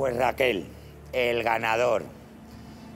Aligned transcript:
Pues 0.00 0.16
Raquel, 0.16 0.66
el 1.12 1.42
ganador 1.42 2.04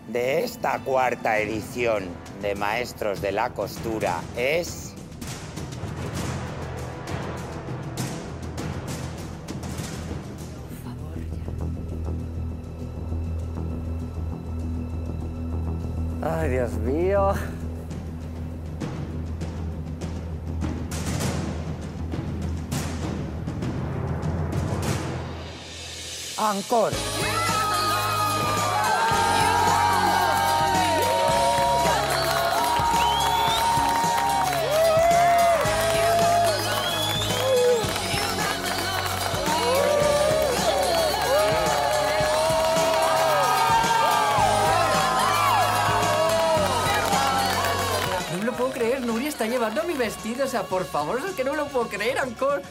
de 0.08 0.42
esta 0.42 0.78
cuarta 0.78 1.38
edición 1.38 2.04
de 2.40 2.54
Maestros 2.54 3.20
de 3.20 3.30
la 3.30 3.50
Costura 3.50 4.22
es... 4.38 4.94
Ay, 16.22 16.48
Dios 16.48 16.72
mío. 16.78 17.34
Ancor. 26.36 26.92
No 48.36 48.42
lo 48.42 48.52
puedo 48.56 48.72
creer, 48.72 49.00
Nuria 49.02 49.28
está 49.28 49.46
llevando 49.46 49.84
mi 49.84 49.94
vestido. 49.94 50.44
O 50.44 50.48
sea, 50.48 50.64
por 50.64 50.84
favor, 50.84 51.20
es 51.24 51.34
que 51.36 51.44
no 51.44 51.52
me 51.52 51.58
lo 51.58 51.66
puedo 51.68 51.88
creer, 51.88 52.18
Ancor. 52.18 52.62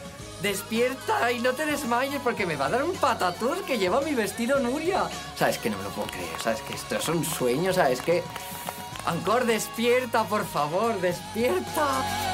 Despierta 0.44 1.32
y 1.32 1.40
no 1.40 1.54
te 1.54 1.66
desmayes 1.66 2.20
porque 2.22 2.46
me 2.46 2.58
va 2.58 2.66
a 2.66 2.70
dar 2.70 2.84
un 2.84 2.94
patatús 2.98 3.60
que 3.66 3.78
lleva 3.78 4.02
mi 4.02 4.14
vestido 4.14 4.60
Nuria. 4.60 5.04
O 5.04 5.38
sea, 5.38 5.48
es 5.48 5.58
que 5.58 5.70
no 5.70 5.78
me 5.78 5.86
lo 5.86 5.90
puedo 5.92 6.10
creer. 6.10 6.36
O 6.38 6.44
sea, 6.44 6.52
es 6.52 6.62
que 6.62 6.74
esto 6.74 6.98
es 6.98 7.08
un 7.08 7.24
sueño. 7.24 7.72
O 7.72 7.74
sea, 7.74 7.90
es 7.90 8.02
que... 8.02 8.22
Ancor, 9.06 9.46
despierta, 9.46 10.26
por 10.26 10.46
favor, 10.46 11.00
despierta. 11.00 12.33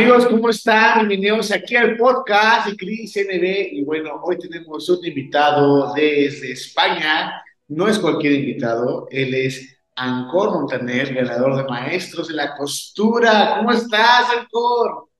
Amigos, 0.00 0.28
¿cómo 0.28 0.48
están? 0.48 1.06
Bienvenidos 1.06 1.52
aquí 1.52 1.76
al 1.76 1.94
podcast 1.98 2.68
de 2.68 2.74
Cris 2.74 3.14
NB. 3.16 3.68
Y 3.72 3.84
bueno, 3.84 4.18
hoy 4.24 4.38
tenemos 4.38 4.88
un 4.88 5.04
invitado 5.04 5.92
desde 5.92 6.52
España. 6.52 7.44
No 7.68 7.86
es 7.86 7.98
cualquier 7.98 8.32
invitado, 8.32 9.08
él 9.10 9.34
es 9.34 9.76
Ancor 9.94 10.52
Montaner, 10.52 11.12
ganador 11.12 11.54
de 11.54 11.64
Maestros 11.64 12.28
de 12.28 12.34
la 12.34 12.56
Costura. 12.56 13.56
¿Cómo 13.58 13.72
estás, 13.72 14.24
Ancor? 14.38 15.10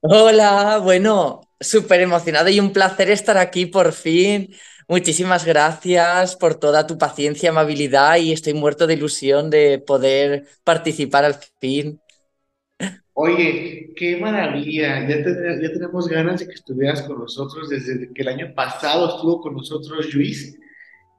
Hola, 0.00 0.78
bueno, 0.82 1.42
súper 1.60 2.00
emocionado 2.00 2.48
y 2.48 2.58
un 2.58 2.72
placer 2.72 3.10
estar 3.10 3.36
aquí 3.36 3.66
por 3.66 3.92
fin. 3.92 4.56
Muchísimas 4.88 5.44
gracias 5.44 6.36
por 6.36 6.54
toda 6.54 6.86
tu 6.86 6.96
paciencia, 6.96 7.50
amabilidad 7.50 8.16
y 8.16 8.32
estoy 8.32 8.54
muerto 8.54 8.86
de 8.86 8.94
ilusión 8.94 9.50
de 9.50 9.78
poder 9.78 10.46
participar 10.64 11.26
al 11.26 11.36
fin. 11.60 12.00
Oye, 13.14 13.90
qué 13.96 14.16
maravilla. 14.16 15.06
Ya, 15.08 15.22
ten- 15.22 15.60
ya 15.62 15.72
tenemos 15.72 16.08
ganas 16.08 16.40
de 16.40 16.46
que 16.46 16.54
estuvieras 16.54 17.02
con 17.02 17.18
nosotros 17.18 17.68
desde 17.68 18.12
que 18.12 18.22
el 18.22 18.28
año 18.28 18.54
pasado 18.54 19.16
estuvo 19.16 19.40
con 19.40 19.54
nosotros 19.54 20.12
Luis. 20.14 20.58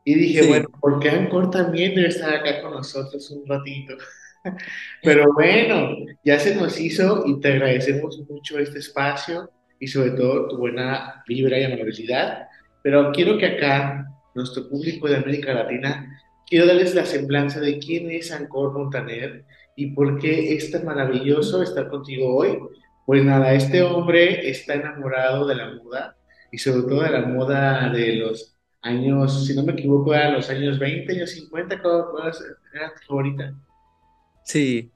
Y 0.06 0.16
dije, 0.16 0.44
Sí. 0.44 0.50
bueno, 0.50 0.70
¿por 0.82 1.00
qué 1.00 1.10
Ancor 1.12 1.50
también 1.52 1.96
debe 1.96 2.08
estar 2.10 2.34
acá 2.34 2.62
con 2.62 2.72
nosotros 2.72 3.30
un 3.32 3.48
ratito? 3.48 3.96
Pero 5.04 5.32
bueno, 5.34 5.96
ya 6.26 6.40
se 6.40 6.56
nos 6.56 6.80
hizo 6.80 7.24
y 7.26 7.40
te 7.40 7.54
agradecemos 7.54 8.20
mucho 8.30 8.60
este 8.60 8.80
espacio 8.80 9.50
y 9.80 9.88
sobre 9.88 10.12
todo 10.12 10.48
tu 10.50 10.58
buena 10.58 11.24
vibra 11.28 11.60
y 11.60 11.64
amabilidad. 11.64 12.48
Pero 12.82 13.12
quiero 13.14 13.38
que 13.38 13.46
acá, 13.46 14.06
nuestro 14.36 14.68
público 14.68 15.08
de 15.08 15.18
América 15.18 15.54
Latina, 15.54 16.20
quiero 16.48 16.66
darles 16.66 16.94
la 16.96 17.06
semblanza 17.06 17.62
de 17.62 17.80
quién 17.80 18.12
es 18.12 18.32
Ancor 18.34 18.74
Montaner 18.74 19.46
y 19.76 19.88
por 19.92 20.20
qué 20.20 20.56
es 20.56 20.72
tan 20.72 20.86
maravilloso 20.86 21.62
estar 21.62 21.90
contigo 21.90 22.36
hoy. 22.36 22.60
Pues 23.06 23.24
nada, 23.24 23.54
este 23.54 23.82
hombre 23.82 24.50
está 24.50 24.76
enamorado 24.76 25.46
de 25.46 25.56
la 25.56 25.74
moda 25.74 26.16
y 26.52 26.58
sobre 26.58 26.84
todo 26.84 27.02
de 27.02 27.10
la 27.10 27.26
moda 27.26 27.90
de 27.90 28.16
los 28.16 28.56
años, 28.82 29.46
si 29.46 29.56
no 29.56 29.64
me 29.64 29.74
equivoco, 29.74 30.14
eran 30.14 30.34
los 30.34 30.50
años 30.50 30.80
20, 30.80 31.12
años 31.14 31.32
50, 31.32 31.82
¿cuál, 31.82 32.32
era 32.74 32.94
tu 32.94 33.08
favorita? 33.08 33.54
Sí. 34.44 34.92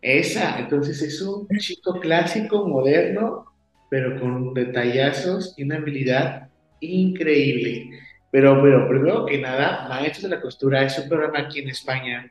Esa, 0.00 0.58
entonces 0.58 1.00
es 1.02 1.20
un 1.22 1.46
chico 1.58 2.00
clásico, 2.00 2.66
moderno, 2.66 3.46
pero 3.90 4.20
con 4.20 4.54
detallazos 4.54 5.54
y 5.56 5.64
una 5.64 5.76
habilidad 5.76 6.48
increíble. 6.80 7.90
Pero, 8.30 8.62
pero 8.62 8.88
primero 8.88 9.26
que 9.26 9.38
nada, 9.38 9.88
Maestros 9.88 10.24
de 10.24 10.36
la 10.36 10.40
Costura 10.40 10.84
es 10.84 10.98
un 10.98 11.08
programa 11.08 11.40
aquí 11.40 11.60
en 11.60 11.70
España 11.70 12.30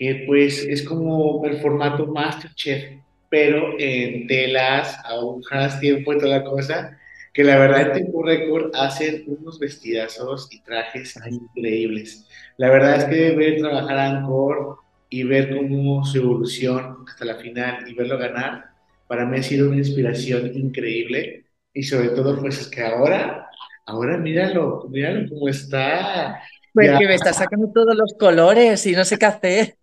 que 0.00 0.24
pues 0.26 0.64
es 0.64 0.82
como 0.84 1.44
el 1.46 1.58
formato 1.60 2.06
MasterChef, 2.06 3.00
pero 3.30 3.74
en 3.78 4.26
telas, 4.26 4.98
agujas, 5.04 5.80
tiempo 5.80 6.14
y 6.14 6.18
toda 6.18 6.38
la 6.38 6.44
cosa, 6.44 6.98
que 7.34 7.44
la 7.44 7.58
verdad 7.58 7.82
en 7.82 7.92
tiempo 7.92 8.22
récord 8.24 8.72
hacen 8.74 9.24
unos 9.28 9.58
vestidazos 9.60 10.48
y 10.52 10.62
trajes 10.62 11.16
increíbles. 11.30 12.26
La 12.56 12.70
verdad 12.70 12.96
es 12.98 13.04
que 13.06 13.36
ver 13.36 13.58
trabajar 13.60 13.98
a 13.98 14.06
Anchor 14.10 14.78
y 15.10 15.24
ver 15.24 15.56
cómo 15.56 16.04
su 16.04 16.18
evolución 16.18 17.04
hasta 17.08 17.26
la 17.26 17.36
final 17.36 17.88
y 17.88 17.94
verlo 17.94 18.18
ganar, 18.18 18.66
para 19.06 19.26
mí 19.26 19.38
ha 19.38 19.42
sido 19.42 19.68
una 19.68 19.78
inspiración 19.78 20.50
increíble 20.54 21.46
y 21.74 21.82
sobre 21.84 22.10
todo 22.10 22.40
pues 22.40 22.60
es 22.60 22.68
que 22.68 22.82
ahora, 22.82 23.50
ahora 23.86 24.18
míralo, 24.18 24.86
míralo 24.90 25.28
cómo 25.28 25.48
está, 25.48 26.40
Pues 26.72 26.88
ya, 26.88 26.98
que 26.98 27.06
me 27.06 27.14
está 27.16 27.32
sacando 27.34 27.70
todos 27.72 27.94
los 27.96 28.14
colores 28.18 28.86
y 28.86 28.92
no 28.92 29.04
sé 29.04 29.18
qué 29.18 29.26
hacer. 29.26 29.79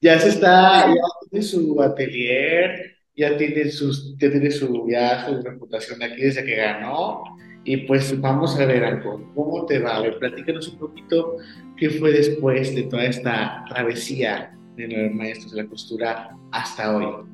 Ya 0.00 0.18
se 0.20 0.28
está, 0.28 0.86
ya 0.88 0.94
tiene 1.30 1.44
su 1.44 1.82
atelier, 1.82 2.96
ya 3.16 3.36
tiene 3.36 3.70
sus, 3.70 4.16
ya 4.18 4.30
tiene 4.30 4.50
su, 4.50 4.86
ya 4.88 5.26
su 5.26 5.42
reputación 5.42 6.02
aquí 6.02 6.22
desde 6.22 6.44
que 6.44 6.56
ganó 6.56 7.22
y 7.64 7.78
pues 7.78 8.18
vamos 8.20 8.58
a 8.60 8.64
ver 8.64 8.84
Anco, 8.84 9.32
¿cómo 9.34 9.66
te 9.66 9.80
va? 9.80 9.96
A 9.96 10.00
ver, 10.00 10.18
platícanos 10.18 10.68
un 10.68 10.78
poquito 10.78 11.36
qué 11.76 11.90
fue 11.90 12.12
después 12.12 12.74
de 12.74 12.84
toda 12.84 13.04
esta 13.04 13.64
travesía 13.68 14.56
de 14.76 14.86
los 14.86 15.12
maestros 15.12 15.52
de 15.52 15.62
la 15.62 15.68
costura 15.68 16.36
hasta 16.52 16.96
hoy. 16.96 17.26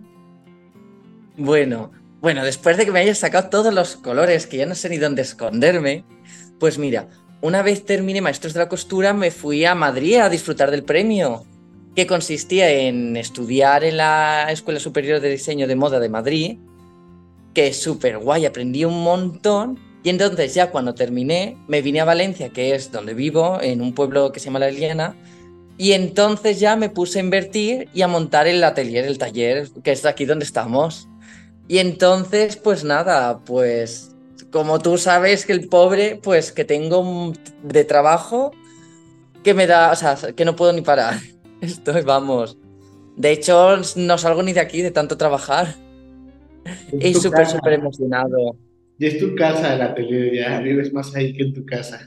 Bueno, 1.37 1.91
bueno, 2.21 2.45
después 2.45 2.77
de 2.77 2.87
que 2.87 2.93
me 2.93 3.01
hayas 3.01 3.19
sacado 3.19 3.51
todos 3.51 3.75
los 3.75 3.97
colores, 3.97 4.47
que 4.47 4.57
ya 4.57 4.67
no 4.67 4.75
sé 4.75 4.89
ni 4.89 4.97
dónde 4.97 5.23
esconderme, 5.23 6.05
pues 6.59 6.79
mira, 6.79 7.09
una 7.43 7.61
vez 7.63 7.85
terminé 7.85 8.21
Maestros 8.21 8.55
de 8.55 8.61
la 8.61 8.69
Costura, 8.69 9.13
me 9.13 9.33
fui 9.33 9.65
a 9.65 9.75
Madrid 9.75 10.17
a 10.17 10.29
disfrutar 10.29 10.71
del 10.71 10.85
premio, 10.85 11.45
que 11.95 12.07
consistía 12.07 12.71
en 12.71 13.17
estudiar 13.17 13.85
en 13.85 13.99
la 13.99 14.47
Escuela 14.51 14.81
Superior 14.81 15.21
de 15.21 15.31
Diseño 15.31 15.67
de 15.67 15.77
Moda 15.77 16.01
de 16.01 16.09
Madrid, 16.09 16.59
que 17.55 17.69
es 17.69 17.83
súper 17.83 18.19
guay, 18.19 18.47
aprendí 18.47 18.85
un 18.85 19.03
montón. 19.03 19.79
Y 20.03 20.09
entonces 20.09 20.55
ya 20.55 20.71
cuando 20.71 20.95
terminé, 20.95 21.57
me 21.69 21.83
vine 21.83 22.01
a 22.01 22.05
Valencia, 22.05 22.49
que 22.49 22.75
es 22.75 22.91
donde 22.91 23.15
vivo, 23.15 23.59
en 23.61 23.81
un 23.81 23.95
pueblo 23.95 24.33
que 24.33 24.41
se 24.41 24.47
llama 24.47 24.59
La 24.59 24.69
Eliana, 24.69 25.15
y 25.79 25.93
entonces 25.93 26.61
ya 26.61 26.77
me 26.77 26.89
puse 26.89 27.19
a 27.19 27.23
invertir 27.23 27.89
y 27.95 28.03
a 28.03 28.09
montar 28.09 28.47
el 28.47 28.63
atelier, 28.65 29.05
el 29.05 29.19
taller, 29.19 29.69
que 29.83 29.93
es 29.93 30.05
aquí 30.05 30.25
donde 30.25 30.45
estamos. 30.45 31.09
Y 31.69 31.79
entonces, 31.79 32.57
pues 32.57 32.85
nada, 32.85 33.39
pues 33.45 34.15
como 34.51 34.79
tú 34.81 34.99
sabes 34.99 35.47
que 35.47 35.53
el 35.53 35.69
pobre, 35.69 36.21
pues 36.23 36.53
que 36.53 36.65
tengo 36.65 37.33
de 37.63 37.85
trabajo 37.85 38.53
que 39.43 39.55
me 39.55 39.67
da, 39.67 39.91
o 39.91 39.97
sea, 39.97 40.17
que 40.37 40.45
no 40.45 40.57
puedo 40.57 40.73
ni 40.73 40.83
parar. 40.83 41.19
Estoy, 41.63 42.03
vamos. 42.03 42.59
De 43.17 43.33
hecho, 43.33 43.77
no 43.97 44.19
salgo 44.19 44.43
ni 44.43 44.53
de 44.53 44.61
aquí 44.61 44.83
de 44.83 44.91
tanto 44.93 45.17
trabajar. 45.17 45.77
Es 46.99 47.13
Y 47.13 47.15
súper, 47.21 47.47
súper 47.47 47.75
emocionado. 47.75 48.57
ya 48.99 49.09
es 49.09 49.19
tu 49.19 49.35
casa 49.35 49.75
el 49.75 49.83
atelier, 49.83 50.33
ya 50.35 50.61
vives 50.61 50.93
más 50.95 51.15
ahí 51.15 51.35
que 51.35 51.43
en 51.45 51.53
tu 51.55 51.65
casa. 51.67 52.07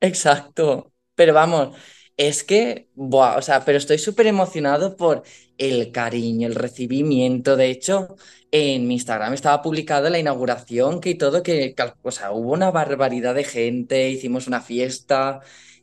Exacto. 0.00 0.92
Pero 1.14 1.34
vamos, 1.34 1.76
es 2.16 2.44
que, 2.44 2.88
buah, 2.94 3.36
o 3.38 3.42
sea, 3.42 3.64
pero 3.64 3.76
estoy 3.78 3.98
súper 3.98 4.26
emocionado 4.26 4.96
por 4.96 5.22
el 5.58 5.92
cariño, 5.92 6.46
el 6.48 6.54
recibimiento. 6.54 7.56
De 7.56 7.70
hecho, 7.70 8.16
en 8.50 8.86
mi 8.86 8.94
Instagram 8.94 9.34
estaba 9.34 9.60
publicada 9.62 10.08
la 10.10 10.18
inauguración 10.18 11.00
que 11.00 11.10
y 11.10 11.14
todo, 11.18 11.42
que, 11.42 11.74
o 12.02 12.10
sea, 12.10 12.32
hubo 12.32 12.52
una 12.52 12.70
barbaridad 12.70 13.34
de 13.34 13.44
gente, 13.44 14.08
hicimos 14.10 14.46
una 14.46 14.60
fiesta 14.62 15.40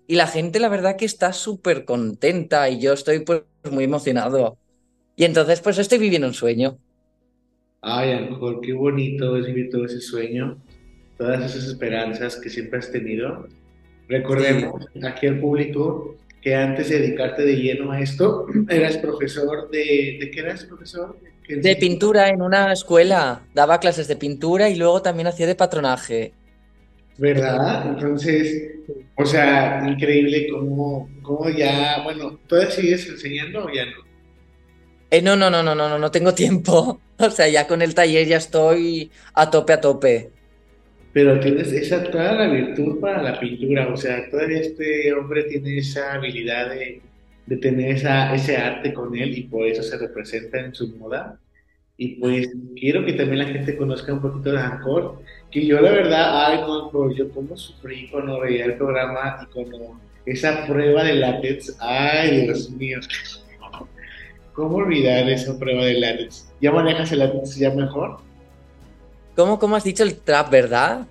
y 0.07 0.15
la 0.15 0.27
gente, 0.27 0.59
la 0.59 0.69
verdad 0.69 0.95
que 0.95 1.05
está 1.05 1.33
súper 1.33 1.85
contenta 1.85 2.69
y 2.69 2.79
yo 2.79 2.93
estoy 2.93 3.19
pues 3.19 3.43
muy 3.69 3.83
emocionado. 3.83 4.57
Y 5.15 5.25
entonces, 5.25 5.59
pues 5.61 5.77
estoy 5.77 5.97
viviendo 5.97 6.27
un 6.27 6.33
sueño. 6.33 6.77
Ay, 7.81 8.11
Ángel, 8.11 8.59
qué 8.61 8.73
bonito 8.73 9.37
es 9.37 9.45
vivir 9.45 9.69
todo 9.69 9.85
ese 9.85 9.99
sueño, 9.99 10.57
todas 11.17 11.43
esas 11.43 11.67
esperanzas 11.69 12.39
que 12.39 12.49
siempre 12.49 12.79
has 12.79 12.91
tenido. 12.91 13.47
Sí, 13.47 13.55
Recordemos 14.07 14.85
aquí 15.03 15.27
al 15.27 15.39
público 15.39 16.15
que 16.15 16.27
que 16.47 16.55
antes 16.55 16.87
de 16.89 16.99
dedicarte 16.99 17.43
de 17.43 17.57
lleno 17.57 17.91
a 17.91 17.99
esto, 17.99 18.45
eras 18.69 18.97
profesor 18.97 19.69
de... 19.69 20.17
¿De 20.21 20.31
qué 20.31 20.39
eras 20.39 20.63
profesor? 20.63 21.17
De 21.45 21.75
pintura 21.75 22.29
en 22.29 22.41
una 22.41 22.71
escuela. 22.71 23.41
Daba 23.53 23.79
clases 23.79 24.07
de 24.07 24.15
pintura 24.15 24.69
y 24.69 24.75
luego 24.75 25.01
también 25.01 25.27
hacía 25.27 25.45
de 25.47 25.55
patronaje. 25.55 26.33
¿Verdad? 27.17 27.89
Entonces, 27.89 28.71
o 29.17 29.25
sea, 29.25 29.83
increíble 29.87 30.47
cómo, 30.49 31.09
cómo 31.23 31.49
ya, 31.49 32.01
bueno, 32.03 32.39
¿todavía 32.47 32.71
sigues 32.71 33.09
enseñando 33.09 33.65
o 33.65 33.73
ya 33.73 33.85
no? 33.85 34.07
Eh, 35.09 35.21
no, 35.21 35.35
no, 35.35 35.49
no, 35.49 35.63
no, 35.63 35.73
no, 35.73 35.89
no, 35.89 35.97
no 35.97 36.11
tengo 36.11 36.33
tiempo. 36.33 37.01
O 37.19 37.31
sea, 37.31 37.47
ya 37.47 37.65
con 37.65 37.81
el 37.81 37.95
taller 37.95 38.27
ya 38.27 38.37
estoy 38.37 39.09
a 39.33 39.49
tope, 39.49 39.73
a 39.73 39.81
tope. 39.81 40.29
Pero 41.13 41.39
tienes 41.39 41.71
esa, 41.73 42.03
toda 42.11 42.33
la 42.33 42.47
virtud 42.47 42.99
para 42.99 43.23
la 43.23 43.39
pintura, 43.39 43.87
o 43.91 43.97
sea, 43.97 44.29
todavía 44.29 44.59
este 44.59 45.11
hombre 45.13 45.45
tiene 45.45 45.79
esa 45.79 46.13
habilidad 46.13 46.69
de, 46.69 47.01
de 47.47 47.57
tener 47.57 47.95
esa, 47.95 48.35
ese 48.35 48.55
arte 48.55 48.93
con 48.93 49.17
él 49.17 49.35
y 49.35 49.43
por 49.45 49.65
eso 49.65 49.81
se 49.81 49.97
representa 49.97 50.59
en 50.59 50.75
su 50.75 50.95
moda. 50.95 51.39
Y 51.97 52.19
pues 52.19 52.49
quiero 52.79 53.03
que 53.03 53.13
también 53.13 53.39
la 53.39 53.45
gente 53.51 53.75
conozca 53.75 54.13
un 54.13 54.21
poquito 54.21 54.51
de 54.51 54.59
Ancor, 54.59 55.23
que 55.51 55.65
yo 55.65 55.79
la 55.79 55.91
verdad, 55.91 56.47
ay 56.47 56.61
no, 56.61 57.11
yo 57.13 57.29
como 57.31 57.55
sufrí 57.55 58.09
cuando 58.09 58.39
veía 58.41 58.65
el 58.65 58.75
programa 58.75 59.39
y 59.41 59.53
cuando 59.53 59.97
esa 60.25 60.65
prueba 60.65 61.03
de 61.03 61.15
látex, 61.15 61.77
ay 61.79 62.41
Dios 62.41 62.69
mío, 62.71 62.99
¿cómo 64.53 64.77
olvidar 64.77 65.29
esa 65.29 65.57
prueba 65.57 65.85
de 65.85 65.93
látex? 65.93 66.49
¿Ya 66.61 66.71
manejas 66.71 67.11
el 67.11 67.19
látex 67.19 67.55
ya 67.55 67.69
mejor? 67.71 68.17
¿Cómo, 69.35 69.59
cómo 69.59 69.75
has 69.75 69.83
dicho 69.83 70.03
el 70.03 70.17
trap, 70.17 70.49
verdad? 70.49 71.05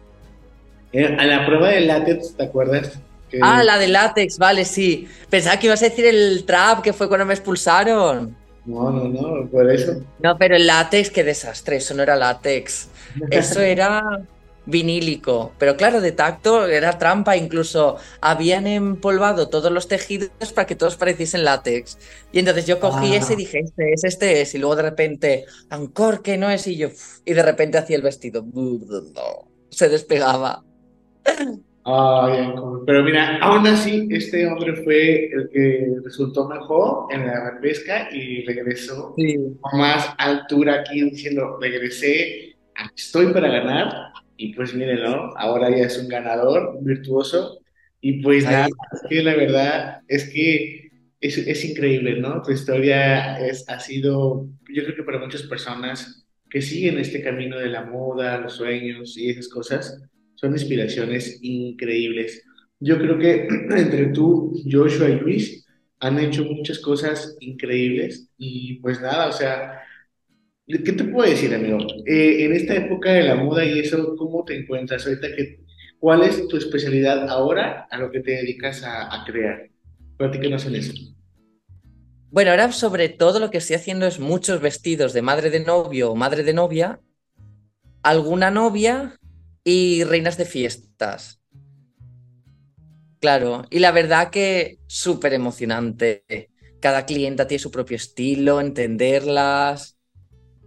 Eh, 0.92 1.16
a 1.18 1.24
la 1.24 1.46
prueba 1.46 1.68
de 1.68 1.80
látex, 1.82 2.36
¿te 2.36 2.44
acuerdas? 2.44 3.00
Ah, 3.42 3.62
la 3.62 3.78
de 3.78 3.88
látex, 3.88 4.38
vale, 4.38 4.64
sí. 4.64 5.08
Pensaba 5.28 5.58
que 5.58 5.66
ibas 5.66 5.82
a 5.82 5.88
decir 5.88 6.06
el 6.06 6.44
trap 6.44 6.82
que 6.82 6.92
fue 6.92 7.08
cuando 7.08 7.26
me 7.26 7.34
expulsaron. 7.34 8.36
No, 8.66 8.90
no, 8.90 9.08
no, 9.08 9.48
por 9.48 9.70
eso. 9.70 10.02
No, 10.18 10.36
pero 10.36 10.56
el 10.56 10.66
látex, 10.66 11.10
qué 11.10 11.24
desastre, 11.24 11.76
eso 11.76 11.94
no 11.94 12.02
era 12.02 12.16
látex. 12.16 12.88
Eso 13.30 13.60
era 13.62 14.22
vinílico. 14.66 15.52
Pero 15.58 15.76
claro, 15.76 16.00
de 16.00 16.12
tacto 16.12 16.66
era 16.66 16.98
trampa, 16.98 17.36
incluso 17.36 17.96
habían 18.20 18.66
empolvado 18.66 19.48
todos 19.48 19.70
los 19.70 19.88
tejidos 19.88 20.30
para 20.54 20.66
que 20.66 20.74
todos 20.74 20.96
pareciesen 20.96 21.44
látex. 21.44 21.98
Y 22.32 22.40
entonces 22.40 22.66
yo 22.66 22.80
cogí 22.80 23.14
ese 23.14 23.34
y 23.34 23.36
dije, 23.36 23.60
este 23.60 23.92
es, 23.92 24.04
este 24.04 24.40
es. 24.42 24.54
Y 24.54 24.58
luego 24.58 24.76
de 24.76 24.82
repente, 24.82 25.44
Ancor, 25.70 26.22
que 26.22 26.36
no 26.36 26.50
es. 26.50 26.66
Y 26.66 26.76
yo, 26.76 26.88
y 27.24 27.32
de 27.32 27.42
repente 27.42 27.78
hacía 27.78 27.96
el 27.96 28.02
vestido. 28.02 28.44
Se 29.70 29.88
despegaba. 29.88 30.64
Ay, 31.88 32.52
pero 32.84 33.04
mira, 33.04 33.38
aún 33.38 33.64
así, 33.68 34.08
este 34.10 34.44
hombre 34.44 34.74
fue 34.82 35.26
el 35.26 35.48
que 35.52 35.86
resultó 36.02 36.48
mejor 36.48 37.06
en 37.14 37.28
la 37.28 37.52
repesca 37.52 38.08
y 38.12 38.44
regresó 38.44 39.14
con 39.60 39.78
más 39.78 40.12
altura 40.18 40.80
aquí 40.80 41.02
diciendo, 41.02 41.58
regresé, 41.60 42.56
aquí 42.74 42.94
estoy 42.96 43.32
para 43.32 43.48
ganar. 43.48 44.12
Y 44.36 44.52
pues 44.52 44.74
miren, 44.74 45.04
¿no? 45.04 45.30
Ahora 45.36 45.70
ya 45.70 45.84
es 45.84 45.96
un 45.96 46.08
ganador, 46.08 46.76
virtuoso. 46.82 47.60
Y 48.00 48.20
pues 48.20 48.42
nada, 48.42 48.66
es 48.66 49.02
que 49.08 49.22
la 49.22 49.36
verdad 49.36 50.00
es 50.08 50.28
que 50.28 50.90
es, 51.20 51.38
es, 51.38 51.64
increíble, 51.64 52.18
¿no? 52.18 52.42
Tu 52.42 52.50
historia 52.50 53.38
es, 53.38 53.64
ha 53.68 53.78
sido, 53.78 54.48
yo 54.74 54.82
creo 54.82 54.96
que 54.96 55.04
para 55.04 55.20
muchas 55.20 55.44
personas 55.44 56.26
que 56.50 56.60
siguen 56.62 56.98
este 56.98 57.22
camino 57.22 57.56
de 57.56 57.68
la 57.68 57.84
moda, 57.84 58.38
los 58.38 58.54
sueños 58.54 59.16
y 59.16 59.30
esas 59.30 59.48
cosas, 59.48 60.02
son 60.36 60.52
inspiraciones 60.52 61.38
increíbles. 61.42 62.44
Yo 62.80 62.98
creo 62.98 63.18
que 63.18 63.48
entre 63.70 64.06
tú, 64.08 64.54
Joshua 64.70 65.08
y 65.08 65.20
Luis 65.20 65.66
han 65.98 66.18
hecho 66.18 66.44
muchas 66.44 66.78
cosas 66.78 67.36
increíbles 67.40 68.30
y 68.38 68.74
pues 68.80 69.00
nada, 69.00 69.28
o 69.28 69.32
sea, 69.32 69.80
¿qué 70.66 70.92
te 70.92 71.04
puedo 71.04 71.28
decir, 71.28 71.54
amigo? 71.54 71.78
Eh, 72.06 72.44
en 72.44 72.52
esta 72.52 72.74
época 72.74 73.12
de 73.12 73.24
la 73.24 73.34
moda 73.36 73.64
y 73.64 73.78
eso, 73.78 74.14
¿cómo 74.16 74.44
te 74.44 74.58
encuentras 74.58 75.06
ahorita? 75.06 75.34
Que, 75.34 75.60
¿Cuál 75.98 76.22
es 76.22 76.46
tu 76.48 76.58
especialidad 76.58 77.28
ahora 77.28 77.88
a 77.90 77.98
lo 77.98 78.10
que 78.10 78.20
te 78.20 78.32
dedicas 78.32 78.82
a, 78.82 79.14
a 79.14 79.24
crear? 79.24 79.70
Platícanos 80.18 80.66
en 80.66 80.76
eso. 80.76 80.92
Bueno, 82.30 82.50
ahora 82.50 82.70
sobre 82.72 83.08
todo 83.08 83.40
lo 83.40 83.50
que 83.50 83.58
estoy 83.58 83.76
haciendo 83.76 84.06
es 84.06 84.20
muchos 84.20 84.60
vestidos 84.60 85.14
de 85.14 85.22
madre 85.22 85.48
de 85.48 85.60
novio 85.60 86.10
o 86.10 86.14
madre 86.14 86.42
de 86.42 86.52
novia, 86.52 87.00
alguna 88.02 88.50
novia 88.50 89.18
y 89.66 90.04
reinas 90.04 90.36
de 90.36 90.44
fiestas. 90.44 91.40
Claro, 93.18 93.64
y 93.68 93.80
la 93.80 93.90
verdad 93.90 94.30
que 94.30 94.78
súper 94.86 95.32
emocionante. 95.32 96.24
Cada 96.80 97.04
clienta 97.04 97.48
tiene 97.48 97.58
su 97.58 97.72
propio 97.72 97.96
estilo, 97.96 98.60
entenderlas. 98.60 99.98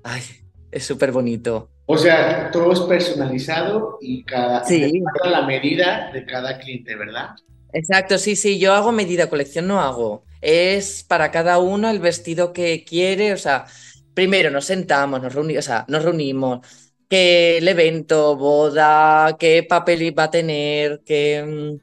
Ay, 0.04 0.22
es 0.70 0.84
súper 0.84 1.14
bonito. 1.14 1.72
O 1.86 1.98
sea, 1.98 2.52
todo 2.52 2.74
es 2.74 2.82
personalizado 2.82 4.00
y 4.02 4.26
cada 4.26 4.66
sí. 4.66 5.02
la 5.24 5.44
medida 5.44 6.12
de 6.12 6.26
cada 6.26 6.60
cliente, 6.60 6.98
¿verdad? 6.98 7.30
Exacto, 7.72 8.18
sí, 8.18 8.36
sí, 8.36 8.60
yo 8.60 8.74
hago 8.74 8.92
medida, 8.92 9.30
colección 9.30 9.66
no 9.66 9.80
hago. 9.80 10.26
Es 10.42 11.06
para 11.06 11.32
cada 11.32 11.60
uno 11.60 11.90
el 11.90 12.00
vestido 12.00 12.52
que 12.52 12.84
quiere, 12.84 13.32
o 13.32 13.38
sea, 13.38 13.66
primero 14.14 14.52
nos 14.52 14.66
sentamos, 14.66 15.22
nos 15.22 15.34
reunimos, 15.34 15.66
o 15.66 15.68
sea, 15.68 15.86
nos 15.88 16.04
reunimos, 16.04 16.89
qué 17.10 17.58
el 17.58 17.68
evento, 17.68 18.36
boda, 18.38 19.36
qué 19.40 19.64
papel 19.64 20.18
va 20.18 20.26
a 20.26 20.32
tener, 20.32 21.02
qué, 21.06 21.44
mm, 21.44 21.80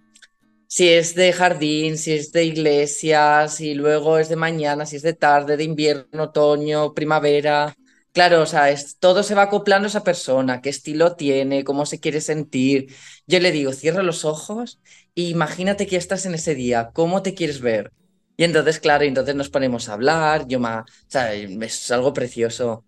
si 0.69 0.89
es 0.89 1.15
de 1.15 1.33
jardín, 1.33 1.99
si 1.99 2.13
es 2.13 2.33
de 2.33 2.45
iglesia, 2.45 3.49
si 3.49 3.75
luego 3.75 4.19
es 4.19 4.29
de 4.29 4.37
mañana, 4.37 4.87
si 4.87 4.97
es 4.97 5.03
de 5.03 5.15
tarde, 5.15 5.57
de 5.57 5.65
invierno, 5.65 6.25
otoño, 6.25 6.95
primavera. 6.95 7.75
Claro, 8.13 8.43
o 8.43 8.47
sea, 8.47 8.71
es, 8.71 8.99
todo 8.99 9.23
se 9.23 9.35
va 9.35 9.43
acoplando 9.43 9.87
a 9.87 9.91
esa 9.91 10.03
persona, 10.05 10.63
qué 10.63 10.71
estilo 10.71 11.17
tiene, 11.17 11.65
cómo 11.65 11.87
se 11.87 12.01
quiere 12.01 12.21
sentir. 12.21 12.95
Yo 13.27 13.41
le 13.41 13.53
digo, 13.53 13.73
cierra 13.73 14.03
los 14.03 14.25
ojos 14.25 14.81
e 15.15 15.23
imagínate 15.23 15.87
que 15.87 15.97
estás 15.97 16.27
en 16.27 16.35
ese 16.35 16.55
día, 16.55 16.91
¿cómo 16.93 17.23
te 17.23 17.35
quieres 17.35 17.61
ver? 17.61 17.93
Y 18.37 18.45
entonces, 18.45 18.81
claro, 18.81 19.05
entonces 19.05 19.35
nos 19.35 19.51
ponemos 19.51 19.89
a 19.89 19.95
hablar, 19.95 20.47
yo 20.47 20.61
más, 20.61 20.83
o 20.85 21.11
sea, 21.11 21.33
es 21.35 21.91
algo 21.91 22.13
precioso. 22.13 22.85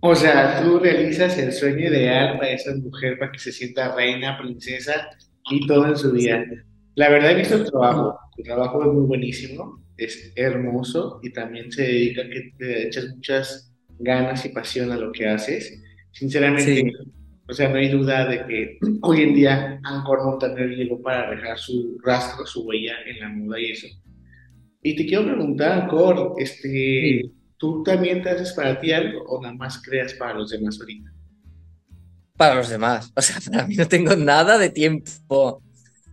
O 0.00 0.14
sea, 0.14 0.62
tú 0.62 0.78
realizas 0.78 1.38
el 1.38 1.52
sueño 1.52 1.88
ideal 1.88 2.38
para 2.38 2.52
esa 2.52 2.74
mujer, 2.76 3.18
para 3.18 3.32
que 3.32 3.38
se 3.38 3.52
sienta 3.52 3.94
reina, 3.94 4.38
princesa 4.38 5.08
y 5.50 5.66
todo 5.66 5.86
en 5.86 5.96
su 5.96 6.12
vida. 6.12 6.44
La 6.94 7.08
verdad 7.08 7.32
he 7.32 7.36
visto 7.36 7.56
el 7.56 7.70
trabajo, 7.70 8.18
tu 8.36 8.42
trabajo 8.42 8.82
es 8.82 8.92
muy 8.92 9.06
buenísimo, 9.06 9.82
es 9.96 10.32
hermoso 10.36 11.20
y 11.22 11.32
también 11.32 11.70
se 11.72 11.82
dedica 11.82 12.22
a 12.22 12.28
que 12.28 12.52
te 12.58 12.86
echas 12.86 13.08
muchas 13.14 13.74
ganas 13.98 14.44
y 14.44 14.50
pasión 14.50 14.92
a 14.92 14.96
lo 14.96 15.12
que 15.12 15.28
haces. 15.28 15.82
Sinceramente, 16.12 16.90
o 17.48 17.52
sea, 17.52 17.68
no 17.68 17.76
hay 17.76 17.88
duda 17.88 18.26
de 18.26 18.46
que 18.46 18.78
hoy 19.02 19.22
en 19.22 19.34
día 19.34 19.80
Angkor 19.84 20.24
Montaner 20.24 20.70
llegó 20.70 21.00
para 21.00 21.30
dejar 21.30 21.58
su 21.58 21.98
rastro, 22.04 22.46
su 22.46 22.66
huella 22.66 22.94
en 23.06 23.20
la 23.20 23.28
moda 23.28 23.60
y 23.60 23.70
eso. 23.70 23.86
Y 24.82 24.96
te 24.96 25.06
quiero 25.06 25.24
preguntar, 25.24 25.82
Angkor, 25.82 26.34
este, 26.38 27.22
¿Tú 27.58 27.82
también 27.82 28.22
te 28.22 28.30
haces 28.30 28.52
para 28.52 28.78
ti 28.78 28.92
algo 28.92 29.22
o 29.24 29.40
nada 29.40 29.54
más 29.54 29.80
creas 29.82 30.12
para 30.14 30.34
los 30.34 30.50
demás 30.50 30.78
ahorita? 30.78 31.10
Para 32.36 32.54
los 32.56 32.68
demás. 32.68 33.10
O 33.14 33.22
sea, 33.22 33.36
para 33.50 33.66
mí 33.66 33.76
no 33.76 33.88
tengo 33.88 34.14
nada 34.14 34.58
de 34.58 34.68
tiempo. 34.68 35.62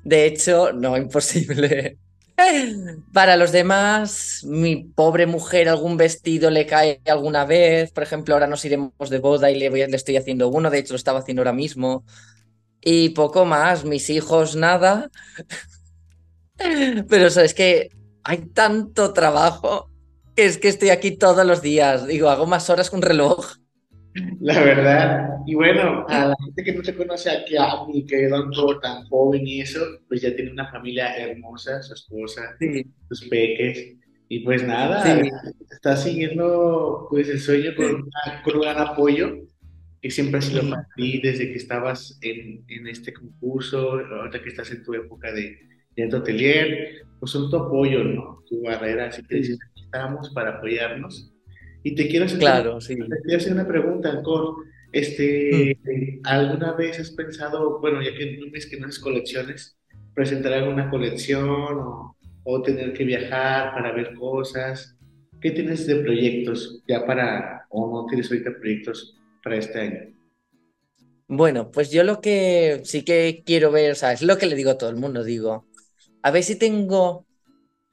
De 0.04 0.26
hecho, 0.26 0.72
no, 0.72 0.96
imposible. 0.98 1.98
Para 3.14 3.38
los 3.38 3.52
demás, 3.52 4.42
mi 4.44 4.86
pobre 4.86 5.28
mujer, 5.28 5.70
algún 5.70 5.98
vestido 5.98 6.50
le 6.50 6.66
cae 6.66 7.02
alguna 7.06 7.46
vez. 7.46 7.92
Por 7.92 8.04
ejemplo, 8.04 8.34
ahora 8.34 8.48
nos 8.48 8.66
iremos 8.66 9.10
de 9.10 9.20
boda 9.20 9.52
y 9.52 9.60
le, 9.60 9.70
voy, 9.70 9.86
le 9.86 9.96
estoy 9.96 10.18
haciendo 10.18 10.50
uno. 10.50 10.70
De 10.70 10.80
hecho, 10.80 10.94
lo 10.94 10.98
estaba 10.98 11.20
haciendo 11.20 11.42
ahora 11.42 11.54
mismo. 11.54 12.04
Y 12.82 13.10
poco 13.10 13.46
más. 13.46 13.86
Mis 13.86 14.10
hijos, 14.10 14.56
nada. 14.56 15.12
Pero 16.58 17.28
eso 17.28 17.42
es 17.42 17.54
que 17.54 17.90
hay 18.24 18.38
tanto 18.48 19.14
trabajo 19.14 19.93
es 20.36 20.58
que 20.58 20.68
estoy 20.68 20.90
aquí 20.90 21.18
todos 21.18 21.46
los 21.46 21.62
días. 21.62 22.08
Digo, 22.08 22.30
hago 22.30 22.46
más 22.46 22.70
horas 22.70 22.90
que 22.90 22.96
un 22.96 23.02
reloj. 23.02 23.56
La 24.40 24.64
verdad. 24.64 25.30
Y 25.46 25.56
bueno, 25.56 26.06
a 26.08 26.28
la 26.28 26.36
gente 26.44 26.64
que 26.64 26.74
no 26.74 26.82
te 26.82 26.96
conoce 26.96 27.30
aquí 27.30 27.56
a 27.58 27.86
mí, 27.88 28.06
que 28.06 28.24
era 28.24 28.38
todo 28.52 28.80
tan 28.80 29.06
joven 29.08 29.46
y 29.46 29.62
eso, 29.62 29.80
pues 30.08 30.22
ya 30.22 30.36
tiene 30.36 30.52
una 30.52 30.70
familia 30.72 31.16
hermosa, 31.18 31.82
su 31.82 31.94
esposa, 31.94 32.56
sus 33.10 33.28
peques. 33.28 33.98
Y 34.30 34.40
pues 34.40 34.66
nada, 34.66 35.04
está 35.70 35.96
siguiendo 35.96 37.08
pues 37.10 37.30
el 37.30 37.40
sueño 37.40 37.72
con, 37.76 38.10
un 38.56 38.62
gran 38.62 38.80
apoyo 38.80 39.36
que 40.02 40.10
siempre 40.10 40.40
ha 40.40 40.42
sido 40.42 40.70
para 40.70 40.88
ti 40.96 41.20
desde 41.22 41.52
que 41.52 41.58
estabas 41.58 42.18
en, 42.22 42.64
en, 42.68 42.88
este 42.88 43.14
concurso, 43.14 43.92
ahorita 43.92 44.42
que 44.42 44.50
estás 44.50 44.72
en 44.72 44.84
tu 44.84 44.94
época 44.94 45.32
de, 45.32 45.58
de 45.96 46.08
tu 46.08 46.18
atelier, 46.18 47.06
pues 47.20 47.32
son 47.32 47.50
tu 47.50 47.58
apoyo, 47.58 48.04
¿no? 48.04 48.44
Tu 48.50 48.62
barrera, 48.62 49.08
así 49.08 49.24
que 49.24 49.36
dices, 49.36 49.60
para 50.34 50.58
apoyarnos. 50.58 51.32
Y 51.84 51.96
te 51.96 52.08
quiero 52.08 52.26
hacer, 52.26 52.40
claro, 52.40 52.74
una, 52.74 52.82
sí. 52.82 52.96
te 52.96 53.22
quiero 53.24 53.38
hacer 53.38 53.54
una 53.54 53.68
pregunta, 53.68 54.10
Ancor. 54.10 54.56
Este, 54.92 55.78
mm. 55.84 56.22
¿Alguna 56.24 56.74
vez 56.74 57.00
has 57.00 57.12
pensado, 57.12 57.80
bueno, 57.80 58.02
ya 58.02 58.14
que 58.14 58.38
no 58.38 58.52
ves 58.52 58.68
que 58.68 58.80
no 58.80 58.88
es 58.88 59.00
colecciones, 59.00 59.78
presentar 60.14 60.54
alguna 60.54 60.90
colección 60.90 61.80
o, 61.80 62.16
o 62.44 62.62
tener 62.62 62.94
que 62.94 63.04
viajar 63.04 63.74
para 63.74 63.92
ver 63.92 64.14
cosas? 64.16 64.96
¿Qué 65.42 65.52
tienes 65.52 65.86
de 65.88 65.98
proyectos 65.98 66.82
ya 66.88 67.06
para, 67.06 67.66
o 67.70 67.92
no 67.92 68.08
tienes 68.08 68.32
ahorita 68.32 68.52
proyectos 68.60 69.18
para 69.44 69.58
este 69.58 69.80
año? 69.80 70.14
Bueno, 71.28 71.72
pues 71.72 71.92
yo 71.92 72.04
lo 72.04 72.22
que 72.22 72.82
sí 72.84 73.04
que 73.04 73.44
quiero 73.46 73.72
ver, 73.72 73.92
o 73.92 73.96
sea, 73.96 74.14
es 74.14 74.22
lo 74.22 74.38
que 74.38 74.46
le 74.46 74.56
digo 74.56 74.72
a 74.72 74.78
todo 74.78 74.90
el 74.90 74.96
mundo, 74.96 75.24
digo, 75.24 75.66
a 76.22 76.32
ver 76.32 76.44
si 76.44 76.56
tengo 76.58 77.26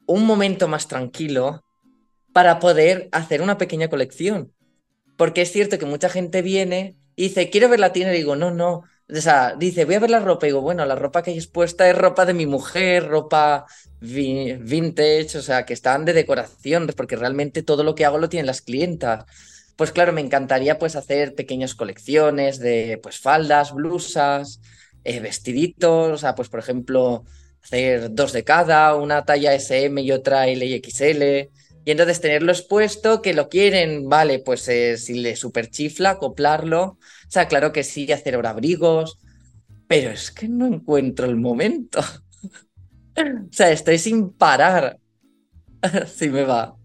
un 0.06 0.26
momento 0.26 0.68
más 0.68 0.88
tranquilo 0.88 1.64
para 2.32 2.58
poder 2.58 3.08
hacer 3.12 3.42
una 3.42 3.58
pequeña 3.58 3.88
colección. 3.88 4.52
Porque 5.16 5.42
es 5.42 5.52
cierto 5.52 5.78
que 5.78 5.86
mucha 5.86 6.08
gente 6.08 6.42
viene 6.42 6.96
y 7.16 7.24
dice, 7.24 7.50
quiero 7.50 7.68
ver 7.68 7.80
la 7.80 7.92
tienda, 7.92 8.14
y 8.14 8.18
digo, 8.18 8.36
no, 8.36 8.50
no. 8.50 8.84
O 9.08 9.20
sea, 9.20 9.54
dice, 9.56 9.84
voy 9.84 9.96
a 9.96 10.00
ver 10.00 10.10
la 10.10 10.20
ropa, 10.20 10.46
y 10.46 10.50
digo, 10.50 10.60
bueno, 10.62 10.84
la 10.86 10.94
ropa 10.94 11.22
que 11.22 11.30
hay 11.32 11.36
expuesta 11.36 11.88
es 11.88 11.96
ropa 11.98 12.24
de 12.24 12.34
mi 12.34 12.46
mujer, 12.46 13.08
ropa 13.08 13.66
vintage, 14.00 15.36
o 15.36 15.42
sea, 15.42 15.66
que 15.66 15.74
están 15.74 16.04
de 16.04 16.12
decoración, 16.12 16.86
porque 16.96 17.16
realmente 17.16 17.62
todo 17.62 17.82
lo 17.84 17.94
que 17.94 18.04
hago 18.04 18.18
lo 18.18 18.28
tienen 18.28 18.46
las 18.46 18.62
clientas. 18.62 19.24
Pues 19.76 19.92
claro, 19.92 20.12
me 20.12 20.20
encantaría 20.20 20.78
pues 20.78 20.96
hacer 20.96 21.34
pequeñas 21.34 21.74
colecciones 21.74 22.58
de 22.58 22.98
pues 23.02 23.18
faldas, 23.18 23.72
blusas, 23.72 24.60
eh, 25.04 25.20
vestiditos, 25.20 26.12
o 26.12 26.18
sea, 26.18 26.34
pues 26.34 26.48
por 26.48 26.60
ejemplo, 26.60 27.24
hacer 27.62 28.14
dos 28.14 28.32
de 28.32 28.44
cada, 28.44 28.94
una 28.96 29.24
talla 29.24 29.54
SM 29.54 30.00
y 30.02 30.12
otra 30.12 30.46
LXL. 30.46 31.50
Y 31.84 31.90
entonces 31.92 32.20
tenerlo 32.20 32.52
expuesto, 32.52 33.22
que 33.22 33.34
lo 33.34 33.48
quieren, 33.48 34.08
vale, 34.08 34.38
pues 34.38 34.68
eh, 34.68 34.96
si 34.96 35.20
le 35.20 35.36
super 35.36 35.70
chifla, 35.70 36.10
acoplarlo. 36.10 36.82
O 36.82 36.98
sea, 37.28 37.48
claro 37.48 37.72
que 37.72 37.84
sí, 37.84 38.10
hacer 38.12 38.34
abrigos, 38.46 39.18
pero 39.88 40.10
es 40.10 40.30
que 40.30 40.48
no 40.48 40.66
encuentro 40.66 41.26
el 41.26 41.36
momento. 41.36 42.00
o 42.00 43.52
sea, 43.52 43.70
estoy 43.70 43.98
sin 43.98 44.30
parar. 44.30 44.98
sí 46.06 46.28
me 46.28 46.44
va. 46.44 46.76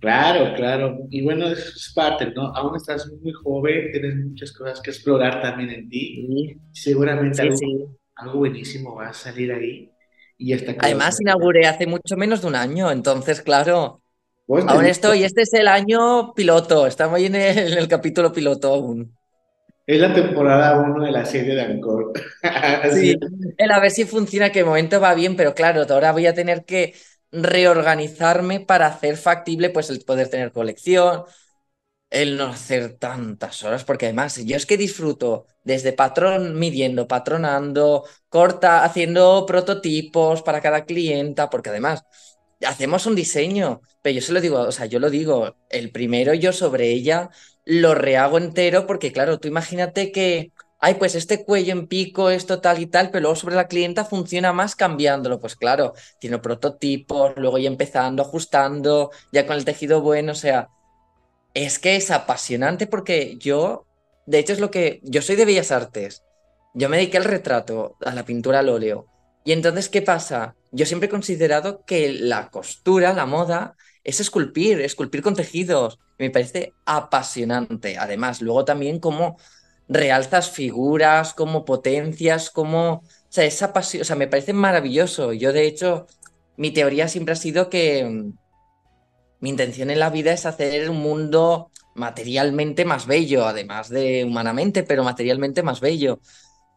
Claro, 0.00 0.54
claro. 0.54 0.98
Y 1.08 1.22
bueno, 1.22 1.48
es 1.48 1.90
parte, 1.94 2.30
¿no? 2.32 2.54
Aún 2.54 2.76
estás 2.76 3.10
muy 3.22 3.32
joven, 3.32 3.90
tienes 3.90 4.16
muchas 4.16 4.52
cosas 4.52 4.82
que 4.82 4.90
explorar 4.90 5.40
también 5.40 5.70
en 5.70 5.88
ti. 5.88 6.58
Seguramente 6.72 7.40
algo, 7.40 7.96
algo 8.16 8.38
buenísimo 8.40 8.96
va 8.96 9.08
a 9.08 9.14
salir 9.14 9.50
ahí. 9.50 9.90
Además, 10.80 11.20
inauguré 11.20 11.66
hace 11.66 11.86
mucho 11.86 12.16
menos 12.16 12.42
de 12.42 12.48
un 12.48 12.56
año, 12.56 12.90
entonces, 12.90 13.40
claro. 13.40 14.02
Pues 14.46 14.64
aún 14.68 14.84
estoy, 14.84 15.24
este 15.24 15.42
es 15.42 15.54
el 15.54 15.68
año 15.68 16.34
piloto, 16.34 16.86
estamos 16.86 17.16
ahí 17.16 17.26
en 17.26 17.34
el, 17.34 17.88
capítulo 17.88 18.32
piloto 18.32 18.74
aún. 18.74 19.16
Es 19.86 20.00
la 20.00 20.12
temporada 20.12 20.80
1 20.80 21.04
de 21.04 21.10
la 21.10 21.24
serie 21.24 21.54
de 21.54 21.62
Angkor. 21.62 22.12
sí, 22.92 23.16
el 23.56 23.70
a 23.70 23.80
ver 23.80 23.90
si 23.90 24.04
funciona, 24.04 24.50
que 24.52 24.60
de 24.60 24.64
momento 24.66 25.00
va 25.00 25.14
bien, 25.14 25.36
pero 25.36 25.54
claro, 25.54 25.86
ahora 25.88 26.12
voy 26.12 26.26
a 26.26 26.34
tener 26.34 26.64
que 26.64 26.94
reorganizarme 27.32 28.60
para 28.60 28.86
hacer 28.86 29.16
factible 29.16 29.70
pues 29.70 29.88
el 29.90 30.04
poder 30.04 30.28
tener 30.28 30.52
colección, 30.52 31.24
el 32.10 32.36
no 32.36 32.46
hacer 32.48 32.98
tantas 32.98 33.62
horas, 33.64 33.84
porque 33.84 34.06
además 34.06 34.36
yo 34.44 34.56
es 34.56 34.66
que 34.66 34.76
disfruto 34.76 35.46
desde 35.64 35.92
patrón, 35.92 36.58
midiendo, 36.58 37.08
patronando, 37.08 38.04
corta, 38.28 38.84
haciendo 38.84 39.44
prototipos 39.46 40.42
para 40.42 40.60
cada 40.60 40.84
clienta, 40.84 41.50
porque 41.50 41.70
además 41.70 42.04
hacemos 42.66 43.06
un 43.06 43.14
diseño, 43.14 43.80
pero 44.02 44.16
yo 44.16 44.22
se 44.22 44.32
lo 44.32 44.40
digo, 44.40 44.60
o 44.60 44.72
sea, 44.72 44.86
yo 44.86 44.98
lo 45.00 45.10
digo, 45.10 45.56
el 45.70 45.90
primero 45.90 46.34
yo 46.34 46.52
sobre 46.52 46.90
ella 46.90 47.30
lo 47.64 47.94
rehago 47.94 48.38
entero, 48.38 48.86
porque 48.86 49.12
claro, 49.12 49.38
tú 49.38 49.48
imagínate 49.48 50.12
que, 50.12 50.52
ay, 50.78 50.94
pues 50.94 51.14
este 51.14 51.44
cuello 51.44 51.72
en 51.72 51.86
pico, 51.86 52.30
esto 52.30 52.60
tal 52.60 52.78
y 52.80 52.86
tal, 52.86 53.10
pero 53.10 53.22
luego 53.22 53.36
sobre 53.36 53.56
la 53.56 53.68
clienta 53.68 54.04
funciona 54.04 54.52
más 54.52 54.76
cambiándolo, 54.76 55.40
pues 55.40 55.56
claro, 55.56 55.94
tiene 56.18 56.38
prototipos, 56.38 57.32
luego 57.36 57.58
ya 57.58 57.68
empezando, 57.68 58.22
ajustando, 58.22 59.10
ya 59.32 59.46
con 59.46 59.56
el 59.56 59.64
tejido 59.64 60.02
bueno, 60.02 60.32
o 60.32 60.34
sea 60.36 60.68
es 61.54 61.78
que 61.78 61.96
es 61.96 62.10
apasionante 62.10 62.86
porque 62.86 63.36
yo, 63.38 63.86
de 64.26 64.40
hecho 64.40 64.52
es 64.52 64.60
lo 64.60 64.70
que, 64.70 65.00
yo 65.04 65.22
soy 65.22 65.36
de 65.36 65.44
Bellas 65.44 65.70
Artes, 65.70 66.24
yo 66.74 66.88
me 66.88 66.96
dediqué 66.96 67.16
al 67.16 67.24
retrato, 67.24 67.96
a 68.04 68.12
la 68.12 68.24
pintura 68.24 68.58
al 68.58 68.68
óleo. 68.68 69.06
Y 69.44 69.52
entonces, 69.52 69.88
¿qué 69.88 70.02
pasa? 70.02 70.56
Yo 70.72 70.86
siempre 70.86 71.06
he 71.06 71.10
considerado 71.10 71.84
que 71.84 72.12
la 72.12 72.50
costura, 72.50 73.12
la 73.12 73.26
moda, 73.26 73.76
es 74.02 74.20
esculpir, 74.20 74.80
esculpir 74.80 75.22
con 75.22 75.34
tejidos. 75.34 75.98
Me 76.18 76.30
parece 76.30 76.72
apasionante. 76.86 77.98
Además, 77.98 78.40
luego 78.40 78.64
también 78.64 79.00
cómo 79.00 79.36
realzas 79.88 80.50
figuras, 80.50 81.34
cómo 81.34 81.64
potencias, 81.64 82.50
cómo... 82.50 82.94
O 82.94 83.02
sea, 83.28 83.44
esa 83.44 83.72
pasión, 83.72 84.02
o 84.02 84.04
sea, 84.04 84.16
me 84.16 84.28
parece 84.28 84.52
maravilloso. 84.52 85.32
Yo, 85.32 85.52
de 85.52 85.66
hecho, 85.66 86.06
mi 86.56 86.70
teoría 86.70 87.08
siempre 87.08 87.32
ha 87.32 87.36
sido 87.36 87.68
que 87.68 88.32
mi 89.40 89.50
intención 89.50 89.90
en 89.90 89.98
la 89.98 90.10
vida 90.10 90.32
es 90.32 90.46
hacer 90.46 90.88
un 90.88 91.00
mundo 91.00 91.70
materialmente 91.94 92.84
más 92.84 93.06
bello, 93.06 93.46
además 93.46 93.88
de 93.88 94.24
humanamente, 94.24 94.84
pero 94.84 95.04
materialmente 95.04 95.62
más 95.62 95.80
bello. 95.80 96.20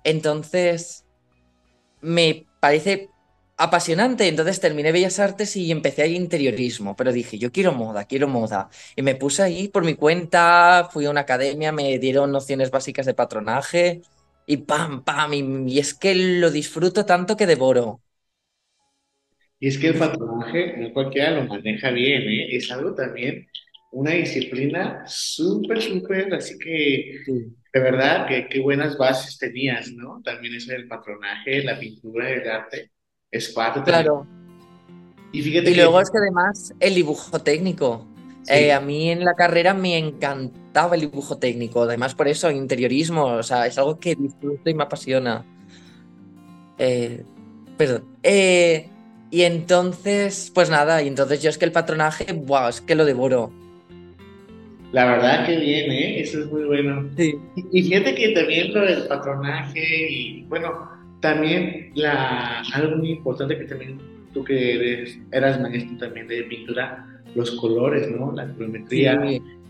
Entonces, 0.03 1.05
me 2.01 2.46
parece 2.59 3.09
apasionante. 3.57 4.27
Entonces 4.27 4.59
terminé 4.59 4.91
Bellas 4.91 5.19
Artes 5.19 5.55
y 5.55 5.71
empecé 5.71 6.03
ahí 6.03 6.15
interiorismo, 6.15 6.95
pero 6.95 7.11
dije, 7.13 7.37
yo 7.37 7.51
quiero 7.51 7.73
moda, 7.73 8.05
quiero 8.05 8.27
moda. 8.27 8.69
Y 8.95 9.01
me 9.01 9.15
puse 9.15 9.43
ahí 9.43 9.67
por 9.69 9.83
mi 9.85 9.95
cuenta, 9.95 10.89
fui 10.91 11.05
a 11.05 11.11
una 11.11 11.21
academia, 11.21 11.71
me 11.71 11.97
dieron 11.99 12.31
nociones 12.31 12.71
básicas 12.71 13.05
de 13.05 13.13
patronaje 13.13 14.01
y 14.45 14.57
pam, 14.57 15.03
pam, 15.03 15.33
y, 15.33 15.73
y 15.73 15.79
es 15.79 15.93
que 15.93 16.15
lo 16.15 16.51
disfruto 16.51 17.05
tanto 17.05 17.35
que 17.37 17.45
devoro. 17.47 18.01
Y 19.59 19.67
es 19.67 19.77
que 19.77 19.87
el 19.89 19.97
patronaje 19.97 20.77
no 20.77 20.93
cualquiera 20.93 21.31
lo 21.31 21.45
maneja 21.45 21.89
bien, 21.91 22.23
¿eh? 22.23 22.55
Es 22.55 22.71
algo 22.71 22.93
también, 22.93 23.47
una 23.91 24.11
disciplina 24.11 25.03
súper, 25.07 25.81
súper, 25.81 26.33
así 26.33 26.57
que 26.57 27.19
de 27.73 27.79
verdad 27.79 28.27
que 28.27 28.47
qué 28.47 28.59
buenas 28.59 28.97
bases 28.97 29.37
tenías, 29.37 29.91
¿no? 29.91 30.21
También 30.23 30.55
eso 30.55 30.71
del 30.71 30.87
patronaje, 30.87 31.63
la 31.63 31.79
pintura, 31.79 32.29
el 32.29 32.49
arte, 32.49 32.91
es 33.31 33.49
parte 33.49 33.81
Claro. 33.83 34.27
Y 35.31 35.41
fíjate 35.41 35.71
y 35.71 35.75
luego 35.75 35.99
es 35.99 36.09
que 36.09 36.17
además 36.17 36.73
el 36.79 36.95
dibujo 36.95 37.39
técnico. 37.39 38.07
Eh, 38.49 38.71
a 38.71 38.79
mí 38.79 39.09
en 39.09 39.25
la 39.25 39.33
carrera 39.33 39.73
me 39.73 39.97
encantaba 39.97 40.95
el 40.95 41.01
dibujo 41.01 41.37
técnico, 41.37 41.83
además 41.83 42.15
por 42.15 42.29
eso 42.29 42.49
interiorismo, 42.49 43.25
o 43.25 43.43
sea, 43.43 43.67
es 43.67 43.77
algo 43.77 43.99
que 43.99 44.15
disfruto 44.15 44.69
y 44.69 44.73
me 44.73 44.83
apasiona. 44.83 45.43
Eh, 46.77 47.23
perdón. 47.77 48.05
Eh, 48.23 48.89
y 49.29 49.41
entonces, 49.41 50.49
pues 50.55 50.69
nada, 50.69 51.01
y 51.01 51.09
entonces 51.09 51.41
yo 51.41 51.49
es 51.49 51.57
que 51.57 51.65
el 51.65 51.73
patronaje, 51.73 52.31
wow, 52.31 52.69
es 52.69 52.79
que 52.79 52.95
lo 52.95 53.03
devoro. 53.03 53.51
La 54.91 55.05
verdad 55.05 55.45
que 55.45 55.57
bien, 55.57 55.91
¿eh? 55.91 56.21
Eso 56.21 56.39
es 56.41 56.51
muy 56.51 56.63
bueno. 56.63 57.09
Sí. 57.17 57.35
Y, 57.71 57.83
fíjate 57.83 58.15
que 58.15 58.29
también 58.29 58.73
lo 58.73 58.81
del 58.81 59.07
patronaje 59.07 60.11
y, 60.11 60.43
bueno, 60.43 60.89
también 61.19 61.91
la, 61.95 62.61
algo 62.73 62.97
muy 62.97 63.11
importante 63.11 63.57
que 63.57 63.65
también 63.65 63.99
tú 64.33 64.43
que 64.43 64.75
eres, 64.75 65.19
eras 65.31 65.59
maestro 65.59 65.97
también 65.97 66.27
de 66.27 66.43
pintura, 66.43 67.05
los 67.35 67.51
colores, 67.51 68.09
¿no? 68.09 68.31
La 68.31 68.47
geometría. 68.47 69.21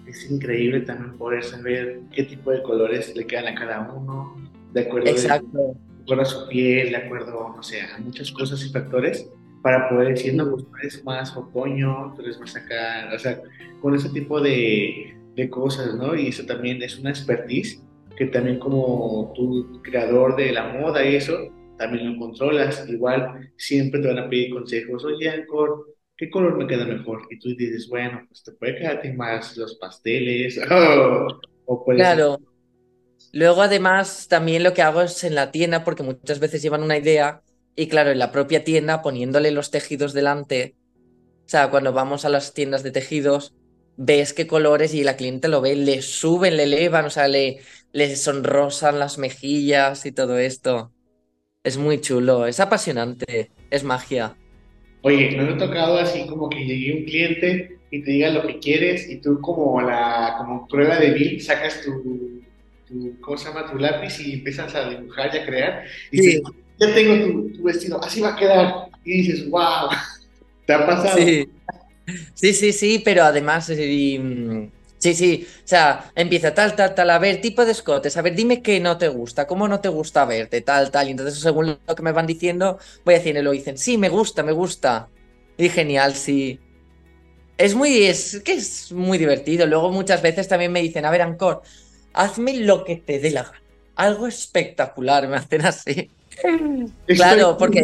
Es 0.05 0.31
increíble 0.31 0.81
también 0.81 1.17
poder 1.17 1.43
saber 1.43 2.00
qué 2.13 2.24
tipo 2.24 2.51
de 2.51 2.62
colores 2.62 3.13
le 3.15 3.27
quedan 3.27 3.47
a 3.47 3.55
cada 3.55 3.91
uno, 3.91 4.38
de 4.71 4.81
acuerdo, 4.81 5.09
Exacto. 5.09 5.75
de 5.97 6.03
acuerdo 6.03 6.21
a 6.21 6.25
su 6.25 6.47
piel, 6.47 6.91
de 6.91 6.95
acuerdo, 6.95 7.53
no 7.53 7.62
sé, 7.62 7.81
a 7.81 7.97
muchas 7.97 8.31
cosas 8.31 8.65
y 8.65 8.69
factores 8.69 9.29
para 9.67 9.89
poder 9.89 10.07
decir, 10.15 10.33
no, 10.33 10.50
pues 10.50 10.63
tú 10.63 10.71
eres 10.81 11.03
más 11.03 11.36
otoño, 11.36 12.13
tú 12.15 12.21
eres 12.21 12.39
más 12.39 12.55
acá, 12.55 13.09
o 13.13 13.19
sea, 13.19 13.41
con 13.81 13.93
ese 13.93 14.07
tipo 14.12 14.39
de, 14.39 15.13
de 15.36 15.50
cosas, 15.50 15.93
¿no? 15.95 16.15
Y 16.15 16.27
eso 16.27 16.45
también 16.45 16.81
es 16.81 16.97
una 16.97 17.09
expertise 17.09 17.83
que 18.15 18.27
también 18.27 18.59
como 18.59 19.33
tu 19.36 19.81
creador 19.81 20.38
de 20.38 20.53
la 20.53 20.69
moda 20.69 21.03
y 21.03 21.15
eso, 21.15 21.38
también 21.77 22.13
lo 22.13 22.17
controlas. 22.17 22.88
Igual 22.88 23.51
siempre 23.57 24.00
te 24.00 24.07
van 24.07 24.19
a 24.19 24.29
pedir 24.29 24.53
consejos, 24.53 25.03
oye, 25.03 25.29
Ancor, 25.29 25.97
¿qué 26.15 26.29
color 26.29 26.55
me 26.57 26.65
queda 26.65 26.86
mejor? 26.86 27.24
Y 27.29 27.38
tú 27.38 27.50
dices, 27.50 27.89
bueno, 27.89 28.24
pues 28.25 28.43
te 28.43 28.53
puede 28.53 28.77
quedarte 28.77 29.12
más 29.12 29.57
los 29.57 29.75
pasteles, 29.75 30.62
o, 31.65 31.83
Claro. 31.93 32.38
Luego, 33.33 33.63
además, 33.63 34.29
también 34.29 34.63
lo 34.63 34.74
que 34.74 34.81
hago 34.81 35.01
es 35.01 35.25
en 35.25 35.36
la 35.36 35.51
tienda, 35.51 35.83
porque 35.83 36.03
muchas 36.03 36.39
veces 36.39 36.62
llevan 36.62 36.83
una 36.83 36.97
idea 36.97 37.41
y 37.79 37.88
claro, 37.88 38.10
en 38.10 38.17
la 38.17 38.31
propia 38.31 38.63
tienda, 38.63 39.03
poniéndole 39.03 39.51
los 39.51 39.69
tejidos 39.69 40.12
delante, 40.13 40.75
o 41.46 41.50
sea, 41.50 41.69
cuando 41.69 41.93
vamos 41.93 42.25
a 42.25 42.29
las 42.29 42.55
tiendas 42.55 42.81
de 42.81 42.89
tejidos, 42.89 43.53
ves 43.98 44.34
qué 44.34 44.48
colores 44.48 44.96
y 44.96 45.03
la 45.03 45.15
cliente 45.15 45.48
lo 45.48 45.62
ve, 45.62 45.75
le 45.75 46.01
suben, 46.01 46.57
le 46.57 46.63
elevan, 46.63 47.05
o 47.05 47.12
sea, 47.12 47.27
le, 47.27 47.60
le 47.93 48.15
sonrosan 48.15 48.98
las 48.98 49.19
mejillas 49.19 50.07
y 50.07 50.12
todo 50.12 50.39
esto. 50.39 50.91
Es 51.63 51.77
muy 51.77 52.01
chulo, 52.01 52.48
es 52.48 52.60
apasionante, 52.60 53.51
es 53.69 53.84
magia. 53.84 54.36
Oye, 55.03 55.38
¿no 55.38 55.43
me 55.43 55.53
ha 55.53 55.57
tocado 55.57 56.00
así 56.00 56.25
como 56.25 56.50
que 56.50 56.65
llegue 56.65 56.98
un 56.98 57.05
cliente 57.05 57.77
y 57.91 58.01
te 58.01 58.12
diga 58.12 58.31
lo 58.31 58.48
que 58.48 58.57
quieres 58.57 59.07
y 59.07 59.22
tú 59.22 59.39
como 59.39 59.79
la 59.84 60.34
como 60.39 60.67
prueba 60.67 60.98
de 60.98 61.12
Bill 61.12 61.39
sacas 61.41 61.81
tu, 61.84 62.41
tu 62.88 63.22
¿cómo 63.22 63.38
se 63.38 63.50
llama? 63.50 63.69
tu 63.72 63.77
lápiz 63.77 64.19
y 64.19 64.34
empiezas 64.34 64.74
a 64.74 64.89
dibujar 64.89 65.29
y 65.34 65.38
a 65.38 65.46
crear 65.46 65.84
y 66.12 66.41
ya 66.79 66.93
tengo 66.93 67.50
tu, 67.55 67.63
vestido, 67.63 68.03
así 68.03 68.22
va 68.22 68.34
a 68.34 68.36
quedar. 68.36 68.74
Y 69.03 69.22
dices, 69.22 69.50
wow. 69.50 69.89
¿Te 70.65 70.74
ha 70.74 70.86
pasado? 70.86 71.17
Sí. 71.17 71.50
Sí, 72.34 72.53
sí, 72.53 73.01
pero 73.03 73.24
además, 73.24 73.69
eh, 73.69 74.17
mm, 74.17 74.72
sí, 74.98 75.13
sí, 75.13 75.48
o 75.63 75.67
sea, 75.67 76.10
empieza 76.15 76.53
tal, 76.53 76.75
tal, 76.75 76.96
tal, 76.96 77.10
a 77.10 77.19
ver, 77.19 77.41
tipo 77.41 77.65
de 77.65 77.74
escotes, 77.74 78.15
a 78.15 78.22
ver, 78.22 78.34
dime 78.34 78.62
qué 78.62 78.79
no 78.79 78.98
te 78.98 79.10
gusta, 79.10 79.46
cómo 79.46 79.67
no 79.67 79.81
te 79.81 79.89
gusta 79.89 80.24
verte, 80.24 80.62
tal, 80.62 80.89
tal, 80.89 81.07
y 81.07 81.12
entonces 81.12 81.39
según 81.39 81.77
lo 81.86 81.96
que 81.96 82.03
me 82.03 82.13
van 82.13 82.25
diciendo, 82.25 82.79
voy 83.03 83.15
haciendo 83.15 83.41
y 83.41 83.43
lo 83.43 83.51
dicen, 83.51 83.77
sí, 83.77 83.98
me 83.98 84.07
gusta, 84.07 84.41
me 84.43 84.53
gusta, 84.53 85.10
y 85.57 85.67
genial, 85.67 86.15
sí. 86.15 86.60
Es 87.57 87.75
muy, 87.75 88.03
es 88.03 88.41
que 88.46 88.53
es 88.53 88.91
muy 88.93 89.17
divertido, 89.17 89.65
luego 89.65 89.91
muchas 89.91 90.22
veces 90.22 90.48
también 90.48 90.72
me 90.72 90.81
dicen, 90.81 91.03
a 91.03 91.12
ver, 91.12 91.24
Ancor, 91.24 91.62
hazme 92.13 92.53
lo 92.57 92.86
que 92.86 92.96
te 92.96 93.19
dé 93.19 93.31
la 93.31 93.43
gana, 93.43 93.62
algo 93.96 94.27
espectacular, 94.27 95.27
me 95.27 95.36
hacen 95.36 95.65
así. 95.65 96.10
Claro, 97.08 97.58
porque... 97.58 97.84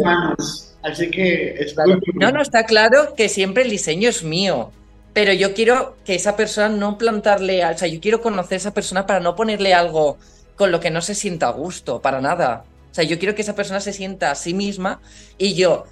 Así 0.82 1.10
que 1.10 1.66
No, 2.14 2.30
no, 2.30 2.42
está 2.42 2.64
claro 2.64 3.14
que 3.16 3.28
siempre 3.28 3.62
el 3.62 3.70
diseño 3.70 4.08
es 4.08 4.22
mío. 4.22 4.70
Pero 5.14 5.32
yo 5.32 5.54
quiero 5.54 5.96
que 6.04 6.14
esa 6.14 6.36
persona 6.36 6.68
no 6.68 6.98
plantarle, 6.98 7.64
o 7.64 7.78
sea, 7.78 7.88
yo 7.88 8.00
quiero 8.00 8.20
conocer 8.20 8.54
a 8.54 8.56
esa 8.56 8.74
persona 8.74 9.06
para 9.06 9.20
no 9.20 9.36
ponerle 9.36 9.72
algo 9.72 10.18
con 10.56 10.72
lo 10.72 10.80
que 10.80 10.90
no 10.90 11.00
se 11.00 11.14
sienta 11.14 11.48
a 11.48 11.52
gusto, 11.52 12.02
para 12.02 12.20
nada. 12.20 12.64
O 12.90 12.94
sea, 12.94 13.04
yo 13.04 13.18
quiero 13.18 13.34
que 13.34 13.42
esa 13.42 13.54
persona 13.54 13.80
se 13.80 13.92
sienta 13.92 14.30
a 14.30 14.34
sí 14.34 14.54
misma 14.54 15.00
y 15.38 15.54
yo 15.54 15.84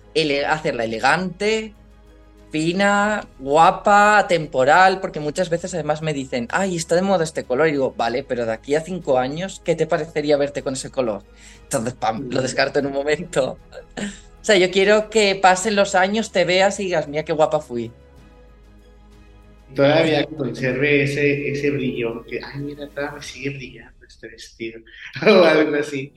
hacerla 0.48 0.84
elegante, 0.84 1.74
fina, 2.52 3.26
guapa, 3.38 4.26
temporal, 4.28 5.00
porque 5.00 5.18
muchas 5.18 5.48
veces 5.48 5.72
además 5.72 6.02
me 6.02 6.12
dicen, 6.12 6.46
ay, 6.50 6.76
está 6.76 6.94
de 6.94 7.02
moda 7.02 7.24
este 7.24 7.44
color. 7.44 7.68
Y 7.68 7.72
digo, 7.72 7.94
vale, 7.96 8.22
pero 8.22 8.44
de 8.44 8.52
aquí 8.52 8.74
a 8.74 8.82
cinco 8.82 9.18
años, 9.18 9.60
¿qué 9.64 9.74
te 9.74 9.86
parecería 9.86 10.36
verte 10.36 10.62
con 10.62 10.74
ese 10.74 10.90
color? 10.90 11.24
Entonces, 11.64 11.94
pam, 11.94 12.28
lo 12.30 12.42
descarto 12.42 12.78
en 12.78 12.86
un 12.86 12.92
momento. 12.92 13.58
O 13.96 14.44
sea, 14.44 14.56
yo 14.56 14.70
quiero 14.70 15.08
que 15.08 15.34
pasen 15.34 15.74
los 15.74 15.94
años, 15.94 16.30
te 16.30 16.44
veas 16.44 16.78
y 16.78 16.84
digas, 16.84 17.08
mira 17.08 17.24
qué 17.24 17.32
guapa 17.32 17.60
fui. 17.60 17.90
Todavía 19.74 20.26
conserve 20.26 21.04
ese, 21.04 21.50
ese 21.50 21.70
brillo, 21.70 22.22
que, 22.26 22.38
ay, 22.44 22.60
mira, 22.60 22.86
todavía 22.88 23.16
me 23.16 23.22
sigue 23.22 23.50
brillando 23.50 24.04
este 24.06 24.28
vestido, 24.28 24.80
o 25.26 25.44
algo 25.44 25.74
así. 25.76 26.12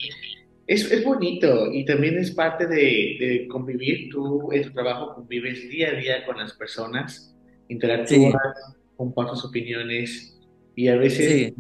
Es, 0.68 0.92
es 0.92 1.04
bonito 1.04 1.72
y 1.72 1.86
también 1.86 2.18
es 2.18 2.32
parte 2.32 2.68
de, 2.68 3.48
convivir. 3.50 4.10
Tú 4.10 4.52
en 4.52 4.64
tu 4.64 4.72
trabajo 4.72 5.16
convives 5.16 5.70
día 5.70 5.90
a 5.90 5.96
día 5.96 6.26
con 6.26 6.38
las 6.38 6.54
personas, 6.54 7.36
interactúas, 7.68 8.36
compartes 8.96 9.44
opiniones 9.44 10.40
y 10.76 10.88
a 10.88 10.96
veces 10.96 11.54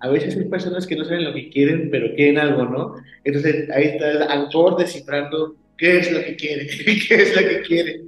a 0.00 0.08
veces 0.08 0.36
hay 0.36 0.46
personas 0.46 0.84
que 0.84 0.96
no 0.96 1.04
saben 1.04 1.24
lo 1.24 1.32
que 1.32 1.48
quieren, 1.48 1.88
pero 1.88 2.12
quieren 2.16 2.38
algo, 2.38 2.64
¿no? 2.64 2.94
Entonces 3.22 3.70
ahí 3.70 3.84
está 3.84 4.10
el 4.10 4.22
autor 4.22 4.76
descifrando 4.76 5.56
¿Qué 5.82 5.98
es 5.98 6.12
lo 6.12 6.20
que 6.22 6.36
quiere? 6.36 6.66
¿Qué 7.08 7.14
es 7.22 7.34
lo 7.34 7.48
que 7.48 7.62
quiere? 7.62 8.02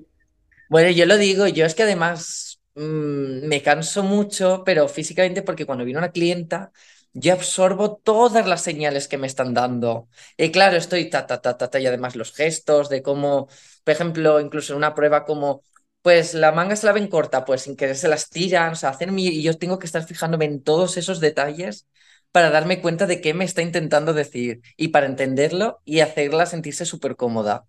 Bueno, 0.69 0.91
yo 0.91 1.07
lo 1.07 1.19
digo, 1.19 1.49
yo 1.49 1.67
es 1.67 1.75
que 1.75 1.83
además 1.83 2.61
mm, 2.77 3.49
me 3.49 3.63
canso 3.63 4.05
mucho, 4.05 4.63
pero 4.65 4.87
físicamente 4.87 5.43
porque 5.43 5.67
cuando 5.67 5.85
viene 5.85 5.99
una 5.99 6.13
clienta, 6.13 6.71
yo 7.15 7.33
absorbo 7.35 7.97
todas 7.97 8.47
las 8.47 8.63
señales 8.63 9.09
que 9.09 9.19
me 9.19 9.27
están 9.29 9.55
dando. 9.55 10.09
Y 10.37 10.51
claro, 10.53 10.77
estoy 10.77 11.11
ta, 11.11 11.27
ta, 11.27 11.41
ta, 11.43 11.57
ta, 11.59 11.71
ta, 11.71 11.81
y 11.81 11.87
además 11.87 12.17
los 12.17 12.33
gestos 12.35 12.89
de 12.91 13.03
cómo, 13.03 13.49
por 13.85 13.95
ejemplo, 13.95 14.41
incluso 14.41 14.73
en 14.75 14.79
una 14.79 14.95
prueba 14.95 15.25
como, 15.25 15.63
pues 16.03 16.35
la 16.35 16.53
manga 16.53 16.77
se 16.77 16.87
la 16.87 16.93
ven 16.93 17.09
corta, 17.09 17.45
pues 17.47 17.63
sin 17.63 17.77
querer 17.77 17.97
se 17.97 18.09
las 18.09 18.31
tiran, 18.31 18.73
o 18.73 18.77
sea, 18.77 18.91
hacen 18.91 19.19
y 19.19 19.43
yo 19.43 19.59
tengo 19.59 19.79
que 19.79 19.87
estar 19.87 20.05
fijándome 20.05 20.45
en 20.47 20.63
todos 20.63 20.97
esos 20.99 21.21
detalles 21.21 21.89
para 22.33 22.51
darme 22.51 22.83
cuenta 22.83 23.07
de 23.07 23.21
qué 23.21 23.33
me 23.35 23.45
está 23.45 23.63
intentando 23.63 24.13
decir 24.13 24.61
y 24.77 24.89
para 24.89 25.07
entenderlo 25.07 25.81
y 25.85 26.01
hacerla 26.01 26.47
sentirse 26.47 26.85
súper 26.87 27.17
cómoda. 27.17 27.67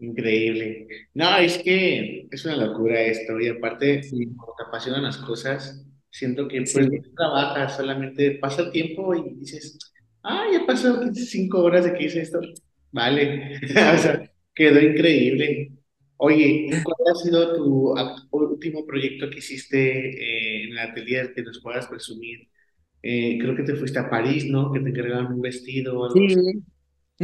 Increíble. 0.00 0.88
No, 1.14 1.36
es 1.38 1.58
que 1.58 2.26
es 2.30 2.44
una 2.44 2.56
locura 2.56 3.00
esto 3.02 3.38
y 3.40 3.48
aparte, 3.48 4.00
cuando 4.10 4.54
te 4.58 4.64
apasionan 4.66 5.04
las 5.04 5.18
cosas, 5.18 5.86
siento 6.12 6.46
que 6.46 6.58
pues 6.58 6.76
no 6.76 7.14
trabajas, 7.16 7.76
solamente 7.76 8.32
pasa 8.32 8.62
el 8.62 8.70
tiempo 8.70 9.14
y 9.14 9.34
dices, 9.40 9.78
ah, 10.22 10.44
ya 10.52 10.64
pasó 10.66 11.00
cinco 11.12 11.60
horas 11.62 11.84
de 11.86 11.94
que 11.94 12.04
hice 12.04 12.20
esto. 12.20 12.38
Vale, 12.92 13.58
o 13.94 13.98
sea, 13.98 14.30
quedó 14.54 14.80
increíble. 14.80 15.72
Oye, 16.18 16.68
¿cuál 16.84 16.96
ha 17.10 17.18
sido 17.18 17.56
tu 17.56 17.94
último 18.30 18.86
proyecto 18.86 19.28
que 19.28 19.38
hiciste 19.38 20.10
eh, 20.10 20.64
en 20.64 20.72
el 20.72 20.78
atelier 20.78 21.32
que 21.34 21.42
nos 21.42 21.60
puedas 21.60 21.88
presumir? 21.88 22.48
Eh, 23.02 23.38
creo 23.40 23.56
que 23.56 23.64
te 23.64 23.74
fuiste 23.74 23.98
a 23.98 24.08
París, 24.08 24.44
¿no? 24.46 24.70
Que 24.70 24.78
te 24.78 24.90
encargaron 24.90 25.32
un 25.32 25.40
vestido 25.40 25.98
o 25.98 26.04
algo 26.04 26.28
sí. 26.28 26.62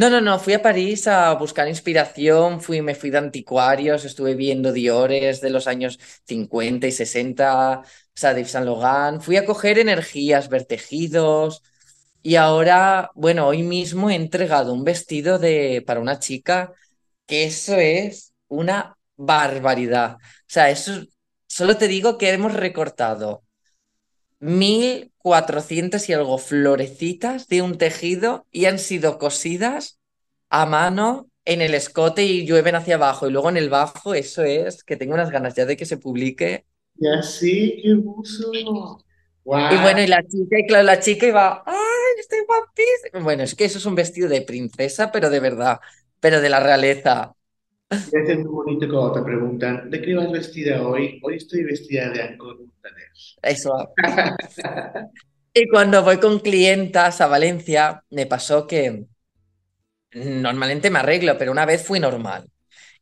No, 0.01 0.09
no, 0.11 0.21
no, 0.21 0.39
fui 0.39 0.53
a 0.55 0.63
París 0.63 1.09
a 1.09 1.35
buscar 1.35 1.67
inspiración, 1.69 2.61
fui, 2.61 2.83
me 2.83 2.95
fui 2.95 3.11
de 3.11 3.19
anticuarios, 3.19 4.05
estuve 4.05 4.35
viendo 4.37 4.73
Diores 4.73 5.41
de 5.41 5.51
los 5.51 5.67
años 5.67 5.99
50 6.25 6.87
y 6.87 6.93
60, 6.93 7.81
o 7.81 7.85
sea, 8.15 8.33
de 8.35 8.45
Saint 8.45 8.67
Laurent, 8.67 9.21
fui 9.21 9.37
a 9.37 9.45
coger 9.45 9.79
energías, 9.79 10.49
ver 10.49 10.65
tejidos, 10.67 11.63
y 12.23 12.37
ahora, 12.37 13.11
bueno, 13.15 13.47
hoy 13.49 13.63
mismo 13.65 14.11
he 14.11 14.15
entregado 14.17 14.73
un 14.73 14.85
vestido 14.85 15.39
de, 15.39 15.83
para 15.87 16.01
una 16.01 16.19
chica, 16.21 16.73
que 17.27 17.45
eso 17.47 17.75
es 17.77 18.35
una 18.49 18.97
barbaridad. 19.17 20.17
O 20.17 20.21
sea, 20.47 20.71
eso, 20.71 21.03
solo 21.49 21.77
te 21.79 21.89
digo 21.89 22.19
que 22.19 22.31
hemos 22.33 22.55
recortado 22.55 23.45
1.400 24.41 26.09
y 26.09 26.13
algo 26.13 26.39
florecitas 26.39 27.49
de 27.49 27.63
un 27.63 27.79
tejido 27.79 28.47
y 28.51 28.67
han 28.67 28.79
sido 28.79 29.19
cosidas 29.19 29.99
a 30.51 30.67
mano 30.67 31.29
en 31.45 31.63
el 31.63 31.75
escote 31.75 32.25
y 32.25 32.47
llueven 32.47 32.75
hacia 32.75 32.97
abajo 32.97 33.27
y 33.27 33.33
luego 33.33 33.49
en 33.49 33.57
el 33.57 33.71
bajo, 33.71 34.15
eso 34.15 34.43
es, 34.45 34.85
que 34.85 34.97
tengo 34.97 35.15
unas 35.15 35.31
ganas 35.31 35.55
ya 35.55 35.65
de 35.65 35.77
que 35.77 35.87
se 35.87 35.97
publique. 35.97 36.67
Ya 36.97 37.23
sí, 37.23 37.81
qué 37.83 37.91
hermoso. 37.91 38.53
Y 38.53 39.77
bueno, 39.81 40.03
y 40.03 40.07
la 40.07 40.23
chica, 40.23 40.59
y 40.59 40.67
claro, 40.67 40.85
la 40.85 41.01
chica 41.01 41.27
iba, 41.27 41.63
¡ay, 41.65 42.21
estoy 42.21 42.41
guapísima! 42.47 43.25
Bueno, 43.25 43.45
es 43.45 43.55
que 43.55 43.65
eso 43.65 43.79
es 43.79 43.87
un 43.87 43.95
vestido 43.95 44.29
de 44.29 44.43
princesa, 44.43 45.11
pero 45.11 45.31
de 45.31 45.41
verdad, 45.41 45.81
pero 46.21 46.41
de 46.43 46.51
la 46.51 46.61
realeza. 46.61 47.35
Es 47.91 48.39
muy 48.39 48.45
bonito 48.45 48.87
cuando 48.89 49.13
te 49.13 49.23
preguntan, 49.23 49.91
¿de 49.91 50.03
qué 50.03 50.15
vas 50.15 50.31
vestida 50.31 50.87
hoy? 50.87 51.19
Hoy 51.23 51.37
estoy 51.37 51.65
vestida 51.65 52.11
de 52.11 52.23
Ancor 52.23 52.59
Montaner. 52.59 53.09
Eso. 53.43 53.95
y 55.55 55.69
cuando 55.69 56.03
voy 56.03 56.19
con 56.19 56.39
clientas 56.41 57.21
a 57.23 57.29
Valencia, 57.29 58.05
me 58.11 58.27
pasó 58.27 58.67
que 58.67 59.07
normalmente 60.13 60.91
me 60.91 60.99
arreglo, 60.99 61.37
pero 61.39 61.53
una 61.53 61.65
vez 61.67 61.85
fui 61.87 62.01
normal. 62.01 62.51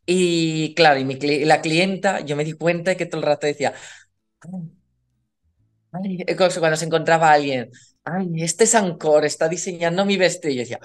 Y 0.06 0.74
claro, 0.74 1.00
y 1.00 1.04
mi, 1.04 1.16
la 1.44 1.60
clienta, 1.62 2.20
yo 2.20 2.36
me 2.36 2.44
di 2.44 2.52
cuenta 2.54 2.92
de 2.92 2.96
que 2.96 3.06
todo 3.06 3.20
el 3.20 3.26
rato 3.26 3.46
decía, 3.46 3.74
ay, 5.92 6.24
cuando 6.58 6.76
se 6.76 6.84
encontraba 6.84 7.32
alguien, 7.32 7.70
ay, 8.04 8.42
este 8.42 8.64
es 8.64 8.74
Ancor, 8.74 9.24
está 9.24 9.48
diseñando 9.48 10.04
mi 10.04 10.16
vestido. 10.16 10.52
Y 10.52 10.56
yo 10.56 10.60
decía, 10.62 10.80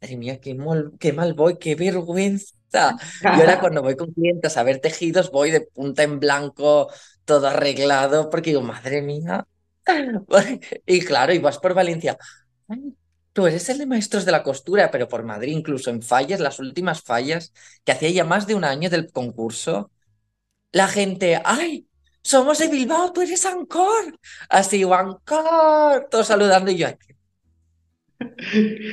madre 0.00 0.16
mía, 0.16 0.40
qué 0.40 0.56
qué 0.98 1.12
mal 1.12 1.34
voy, 1.34 1.58
qué 1.58 1.74
vergüenza. 1.74 2.54
Y 3.22 3.26
ahora 3.26 3.60
cuando 3.60 3.82
voy 3.82 3.96
con 3.96 4.12
clientes 4.12 4.56
a 4.56 4.62
ver 4.62 4.80
tejidos, 4.80 5.30
voy 5.30 5.50
de 5.50 5.62
punta 5.62 6.02
en 6.02 6.20
blanco, 6.20 6.90
todo 7.24 7.48
arreglado, 7.48 8.30
porque 8.30 8.50
digo, 8.50 8.62
madre 8.62 9.02
mía. 9.02 9.46
Y 10.86 11.00
claro, 11.00 11.32
y 11.32 11.38
vas 11.38 11.58
por 11.58 11.74
Valencia. 11.74 12.16
Tú 13.32 13.46
eres 13.46 13.68
el 13.68 13.78
de 13.78 13.86
maestros 13.86 14.24
de 14.24 14.32
la 14.32 14.42
costura, 14.42 14.90
pero 14.90 15.08
por 15.08 15.22
Madrid, 15.24 15.52
incluso 15.56 15.90
en 15.90 16.02
fallas, 16.02 16.40
las 16.40 16.58
últimas 16.58 17.02
fallas, 17.02 17.52
que 17.84 17.92
hacía 17.92 18.10
ya 18.10 18.24
más 18.24 18.46
de 18.46 18.54
un 18.54 18.64
año 18.64 18.90
del 18.90 19.12
concurso, 19.12 19.90
la 20.72 20.88
gente, 20.88 21.40
¡ay! 21.44 21.88
Somos 22.22 22.58
de 22.58 22.68
Bilbao, 22.68 23.12
tú 23.12 23.22
eres 23.22 23.46
Ancor. 23.46 24.18
Así, 24.48 24.82
Ancor, 24.84 26.08
todos 26.10 26.26
saludando 26.28 26.70
y 26.70 26.78
yo, 26.78 26.88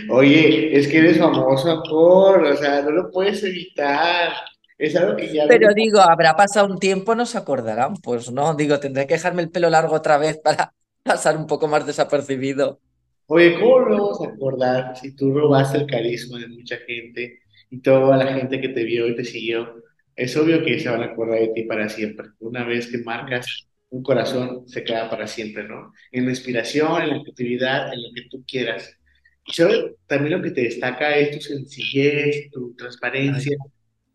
Oye, 0.10 0.78
es 0.78 0.88
que 0.88 1.00
eres 1.00 1.18
famoso 1.18 1.84
por, 1.90 2.44
o 2.44 2.56
sea, 2.56 2.82
no 2.82 2.92
lo 2.92 3.12
puedes 3.12 3.44
evitar. 3.44 4.34
Es 4.78 4.96
algo 4.96 5.16
que 5.16 5.34
ya. 5.34 5.46
Pero 5.48 5.74
digo, 5.74 6.00
habrá 6.00 6.36
pasado 6.36 6.68
un 6.68 6.80
tiempo, 6.80 7.16
no 7.16 7.26
se 7.26 7.38
acordarán. 7.38 7.96
Pues 7.96 8.32
no, 8.32 8.54
digo, 8.56 8.80
tendré 8.80 9.08
que 9.08 9.16
dejarme 9.16 9.42
el 9.42 9.50
pelo 9.50 9.70
largo 9.70 9.96
otra 9.96 10.18
vez 10.18 10.38
para 10.38 10.74
pasar 11.04 11.38
un 11.38 11.48
poco 11.48 11.68
más 11.68 11.86
desapercibido. 11.86 12.80
Oye, 13.28 13.60
¿cómo 13.60 13.80
lo 13.80 13.98
vamos 13.98 14.22
a 14.22 14.30
acordar 14.30 14.96
si 14.96 15.13
tú 15.13 15.34
robaste 15.34 15.80
el 15.80 15.88
carisma 15.88 16.40
de 16.40 16.48
mucha 16.48 16.78
gente 16.78 17.40
y 17.70 17.82
toda 17.82 18.16
la 18.16 18.34
gente 18.34 18.62
que 18.62 18.70
te 18.70 18.84
vio 18.84 19.08
y 19.08 19.16
te 19.16 19.26
siguió? 19.26 19.84
Es 20.16 20.38
obvio 20.38 20.63
que 20.63 20.80
se 20.80 20.90
van 20.90 21.02
a 21.02 21.08
acordar 21.08 21.40
de 21.40 21.50
ti 21.50 21.63
para 21.63 21.90
siempre. 21.90 22.28
Una 22.40 22.63
vez 22.63 22.88
que 22.88 23.00
marcas 23.00 23.68
un 23.90 24.04
corazón, 24.04 24.68
se 24.68 24.84
queda 24.84 25.10
para 25.10 25.28
siempre, 25.28 25.68
¿no? 25.68 25.94
En 26.12 26.26
la 26.26 26.32
inspiración, 26.32 27.02
en 27.02 27.10
la 27.10 27.22
creatividad, 27.22 27.94
en 27.94 28.02
lo 28.02 28.10
que 28.16 28.24
tú 28.30 28.44
quieras. 28.48 28.97
Yo 29.48 29.96
también 30.08 30.38
lo 30.38 30.44
que 30.44 30.52
te 30.52 30.62
destaca 30.64 31.16
es 31.18 31.32
tu 31.32 31.42
sencillez, 31.42 32.52
tu 32.52 32.76
transparencia, 32.76 33.58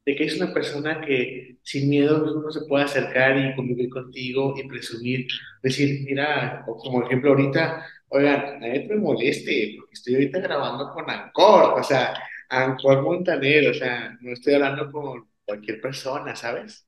de 0.05 0.16
que 0.16 0.25
es 0.25 0.37
una 0.37 0.53
persona 0.53 1.01
que 1.01 1.57
sin 1.62 1.88
miedo 1.88 2.25
uno 2.37 2.51
se 2.51 2.66
puede 2.66 2.85
acercar 2.85 3.38
y 3.38 3.55
convivir 3.55 3.88
contigo 3.88 4.55
y 4.57 4.68
presumir, 4.68 5.27
decir, 5.62 6.03
mira, 6.05 6.64
como 6.66 7.05
ejemplo 7.05 7.31
ahorita, 7.31 7.87
oigan, 8.09 8.61
nadie 8.61 8.87
me 8.88 8.97
moleste, 8.97 9.75
porque 9.77 9.95
estoy 9.95 10.14
ahorita 10.14 10.40
grabando 10.40 10.90
con 10.90 11.09
Ancor, 11.09 11.81
o 11.81 11.83
sea, 11.83 12.14
Ancor 12.49 13.03
Montaner, 13.03 13.71
o 13.71 13.75
sea, 13.75 14.16
no 14.21 14.33
estoy 14.33 14.55
hablando 14.55 14.90
con 14.90 15.29
cualquier 15.45 15.81
persona, 15.81 16.37
¿sabes? 16.37 16.87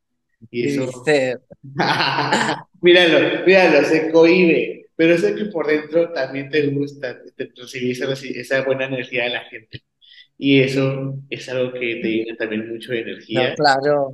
Y 0.50 0.66
eso, 0.66 0.86
Dice, 1.04 1.38
míralo, 2.82 3.46
míralo, 3.46 3.88
se 3.88 4.10
cohíbe, 4.10 4.83
pero 4.96 5.18
sé 5.18 5.34
que 5.34 5.46
por 5.46 5.66
dentro 5.66 6.12
también 6.12 6.48
te 6.50 6.66
gusta 6.68 7.18
te, 7.36 7.50
recibir 7.56 7.92
esa, 7.92 8.12
esa 8.12 8.62
buena 8.64 8.86
energía 8.86 9.24
de 9.24 9.30
la 9.30 9.44
gente. 9.44 9.82
Y 10.38 10.60
eso 10.62 11.16
es 11.30 11.48
algo 11.48 11.72
que 11.72 11.80
te 12.02 12.08
llena 12.08 12.36
también 12.36 12.68
mucho 12.70 12.92
de 12.92 13.00
no, 13.32 13.52
energía. 13.52 13.54
claro, 13.54 14.12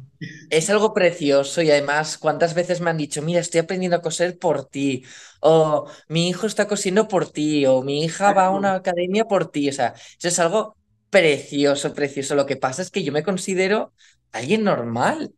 es 0.48 0.70
algo 0.70 0.94
precioso 0.94 1.60
y 1.62 1.70
además, 1.70 2.16
¿cuántas 2.18 2.54
veces 2.54 2.80
me 2.80 2.90
han 2.90 2.96
dicho, 2.96 3.20
mira, 3.22 3.40
estoy 3.40 3.60
aprendiendo 3.60 3.96
a 3.96 4.02
coser 4.02 4.38
por 4.38 4.64
ti? 4.66 5.04
O 5.40 5.86
mi 6.08 6.28
hijo 6.28 6.46
está 6.46 6.66
cosiendo 6.66 7.06
por 7.08 7.30
ti, 7.30 7.66
o 7.66 7.82
mi 7.82 8.04
hija 8.04 8.32
va 8.32 8.46
a 8.46 8.50
una 8.50 8.74
academia 8.76 9.24
por 9.26 9.50
ti. 9.50 9.68
O 9.68 9.72
sea, 9.72 9.94
eso 10.18 10.28
es 10.28 10.38
algo 10.38 10.76
precioso, 11.10 11.92
precioso. 11.94 12.34
Lo 12.34 12.46
que 12.46 12.56
pasa 12.56 12.82
es 12.82 12.90
que 12.90 13.02
yo 13.04 13.12
me 13.12 13.22
considero 13.22 13.92
alguien 14.32 14.64
normal. 14.64 15.34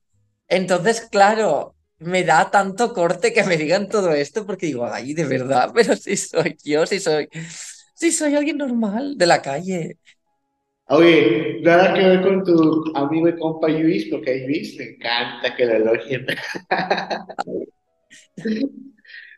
Entonces, 0.49 1.09
claro, 1.11 1.75
me 2.05 2.25
da 2.25 2.51
tanto 2.51 2.93
corte 2.93 3.33
que 3.33 3.45
me 3.45 3.57
digan 3.57 3.88
todo 3.88 4.12
esto 4.12 4.45
porque 4.47 4.67
digo, 4.67 4.87
ay, 4.87 5.15
de 5.15 5.25
verdad, 5.25 5.71
pero 5.75 5.97
si 5.97 6.17
soy 6.17 6.57
yo, 6.65 6.87
si 6.87 7.01
soy, 7.01 7.29
si 7.95 8.12
soy 8.12 8.35
alguien 8.35 8.59
normal 8.59 9.17
de 9.17 9.27
la 9.27 9.43
calle. 9.43 9.97
Oye, 10.88 11.61
nada 11.62 11.95
que 11.95 12.01
ver 12.01 12.23
con 12.23 12.45
tu 12.45 12.93
amigo 12.95 13.29
y 13.29 13.38
compa 13.38 13.69
Luis, 13.69 14.09
porque 14.11 14.33
a 14.33 14.47
Luis 14.47 14.77
le 14.77 14.95
encanta 14.95 15.55
que 15.57 15.65
lo 15.65 15.77
elogien. 15.77 16.27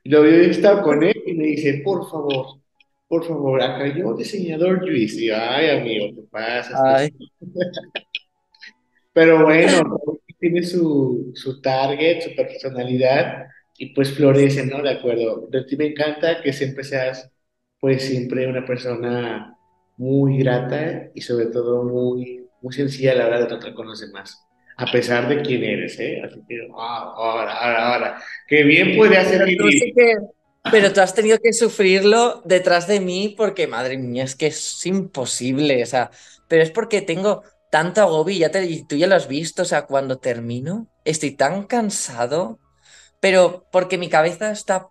Yo 0.06 0.22
he 0.24 0.50
estado 0.50 0.82
con 0.82 1.02
él 1.02 1.14
y 1.26 1.32
me 1.32 1.44
dice, 1.44 1.80
por 1.82 2.10
favor, 2.10 2.60
por 3.08 3.26
favor, 3.26 3.62
acá 3.62 3.86
yo, 3.86 4.14
diseñador 4.14 4.86
Luis. 4.86 5.18
Y 5.18 5.28
yo, 5.28 5.34
ay, 5.38 5.70
amigo, 5.70 6.14
te 6.14 6.22
pasas. 6.28 6.78
Ay, 6.84 7.10
Pero 9.14 9.44
bueno, 9.44 9.98
tiene 10.44 10.62
su, 10.62 11.32
su 11.34 11.62
target, 11.62 12.20
su 12.20 12.34
personalidad 12.36 13.46
y 13.78 13.94
pues 13.94 14.12
florece, 14.12 14.66
¿no? 14.66 14.82
De 14.82 14.90
acuerdo. 14.90 15.48
De 15.50 15.64
ti 15.64 15.74
me 15.76 15.86
encanta 15.86 16.42
que 16.42 16.52
siempre 16.52 16.84
seas, 16.84 17.30
pues 17.80 18.02
siempre 18.02 18.46
una 18.46 18.66
persona 18.66 19.56
muy 19.96 20.36
grata 20.38 21.08
y 21.14 21.22
sobre 21.22 21.46
todo 21.46 21.84
muy, 21.84 22.46
muy 22.60 22.74
sencilla 22.74 23.12
a 23.12 23.14
la 23.14 23.26
hora 23.26 23.40
de 23.40 23.46
tratar 23.46 23.72
con 23.72 23.86
los 23.86 24.00
demás, 24.00 24.38
a 24.76 24.90
pesar 24.92 25.28
de 25.28 25.40
quién 25.40 25.64
eres, 25.64 25.98
¿eh? 25.98 26.20
Así 26.22 26.40
que, 26.46 26.68
ah, 26.76 27.14
ahora, 27.16 27.52
ahora, 27.52 27.94
ahora, 27.94 28.22
qué 28.46 28.64
bien 28.64 28.96
podría 28.96 29.24
tú 29.24 29.70
sí 29.70 29.92
que, 29.96 30.14
pero 30.70 30.92
tú 30.92 31.00
has 31.00 31.14
tenido 31.14 31.38
que 31.38 31.54
sufrirlo 31.54 32.42
detrás 32.44 32.86
de 32.86 33.00
mí 33.00 33.34
porque, 33.34 33.66
madre 33.66 33.96
mía, 33.96 34.24
es 34.24 34.34
que 34.34 34.48
es 34.48 34.84
imposible, 34.84 35.82
o 35.82 35.86
sea, 35.86 36.10
pero 36.48 36.62
es 36.62 36.70
porque 36.70 37.00
tengo 37.00 37.42
tanto 37.74 38.02
agobio, 38.02 38.38
ya 38.38 38.50
te, 38.52 38.84
tú 38.88 38.94
ya 38.94 39.08
lo 39.08 39.16
has 39.16 39.26
visto, 39.26 39.62
o 39.62 39.64
sea, 39.64 39.86
cuando 39.86 40.18
termino, 40.18 40.86
estoy 41.04 41.32
tan 41.32 41.64
cansado, 41.64 42.60
pero 43.20 43.66
porque 43.72 43.98
mi 43.98 44.08
cabeza 44.08 44.52
está 44.52 44.90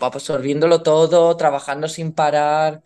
absorbiéndolo 0.00 0.82
todo, 0.82 1.36
trabajando 1.38 1.88
sin 1.88 2.12
parar. 2.12 2.82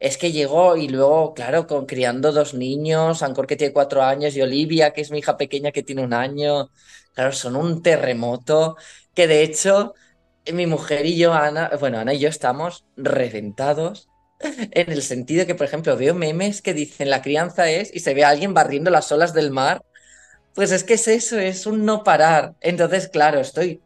Es 0.00 0.16
que 0.16 0.32
llegó 0.32 0.76
y 0.78 0.88
luego, 0.88 1.34
claro, 1.34 1.66
con, 1.66 1.84
criando 1.84 2.32
dos 2.32 2.54
niños, 2.54 3.22
Ancor 3.22 3.46
que 3.46 3.56
tiene 3.56 3.74
cuatro 3.74 4.02
años 4.02 4.34
y 4.36 4.40
Olivia, 4.42 4.92
que 4.92 5.02
es 5.02 5.10
mi 5.10 5.18
hija 5.18 5.36
pequeña 5.36 5.70
que 5.72 5.82
tiene 5.82 6.02
un 6.04 6.14
año. 6.14 6.70
Claro, 7.14 7.32
son 7.32 7.56
un 7.56 7.82
terremoto 7.82 8.76
que 9.14 9.26
de 9.26 9.42
hecho 9.42 9.92
mi 10.52 10.66
mujer 10.66 11.04
y 11.06 11.18
yo, 11.18 11.34
Ana, 11.34 11.70
bueno, 11.78 11.98
Ana 11.98 12.14
y 12.14 12.20
yo 12.20 12.28
estamos 12.30 12.86
reventados 12.96 14.08
en 14.40 14.92
el 14.92 15.02
sentido 15.02 15.46
que, 15.46 15.54
por 15.54 15.66
ejemplo, 15.66 15.96
veo 15.96 16.14
memes 16.14 16.62
que 16.62 16.74
dicen 16.74 17.10
la 17.10 17.22
crianza 17.22 17.70
es 17.70 17.94
y 17.94 18.00
se 18.00 18.14
ve 18.14 18.24
a 18.24 18.30
alguien 18.30 18.54
barriendo 18.54 18.90
las 18.90 19.10
olas 19.12 19.34
del 19.34 19.50
mar. 19.50 19.82
Pues 20.54 20.72
es 20.72 20.84
que 20.84 20.94
es 20.94 21.08
eso, 21.08 21.38
es 21.38 21.66
un 21.66 21.84
no 21.84 22.04
parar. 22.04 22.54
Entonces, 22.60 23.08
claro, 23.08 23.40
estoy 23.40 23.80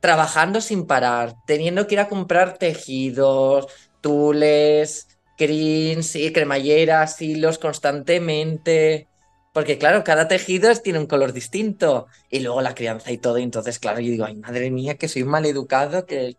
trabajando 0.00 0.60
sin 0.60 0.86
parar, 0.86 1.34
teniendo 1.46 1.86
que 1.86 1.94
ir 1.94 2.00
a 2.00 2.08
comprar 2.08 2.58
tejidos, 2.58 3.66
tules, 4.00 5.08
crins 5.36 6.16
y 6.16 6.32
cremalleras, 6.32 7.20
hilos 7.22 7.58
constantemente. 7.58 9.08
Porque, 9.52 9.78
claro, 9.78 10.04
cada 10.04 10.28
tejido 10.28 10.74
tiene 10.76 10.98
un 10.98 11.06
color 11.06 11.32
distinto. 11.32 12.06
Y 12.28 12.40
luego 12.40 12.60
la 12.60 12.74
crianza 12.74 13.12
y 13.12 13.18
todo. 13.18 13.38
Y 13.38 13.44
entonces, 13.44 13.78
claro, 13.78 14.00
yo 14.00 14.10
digo, 14.10 14.24
ay, 14.24 14.36
madre 14.36 14.70
mía, 14.70 14.96
que 14.96 15.08
soy 15.08 15.22
un 15.22 15.30
maleducado, 15.30 16.06
que, 16.06 16.36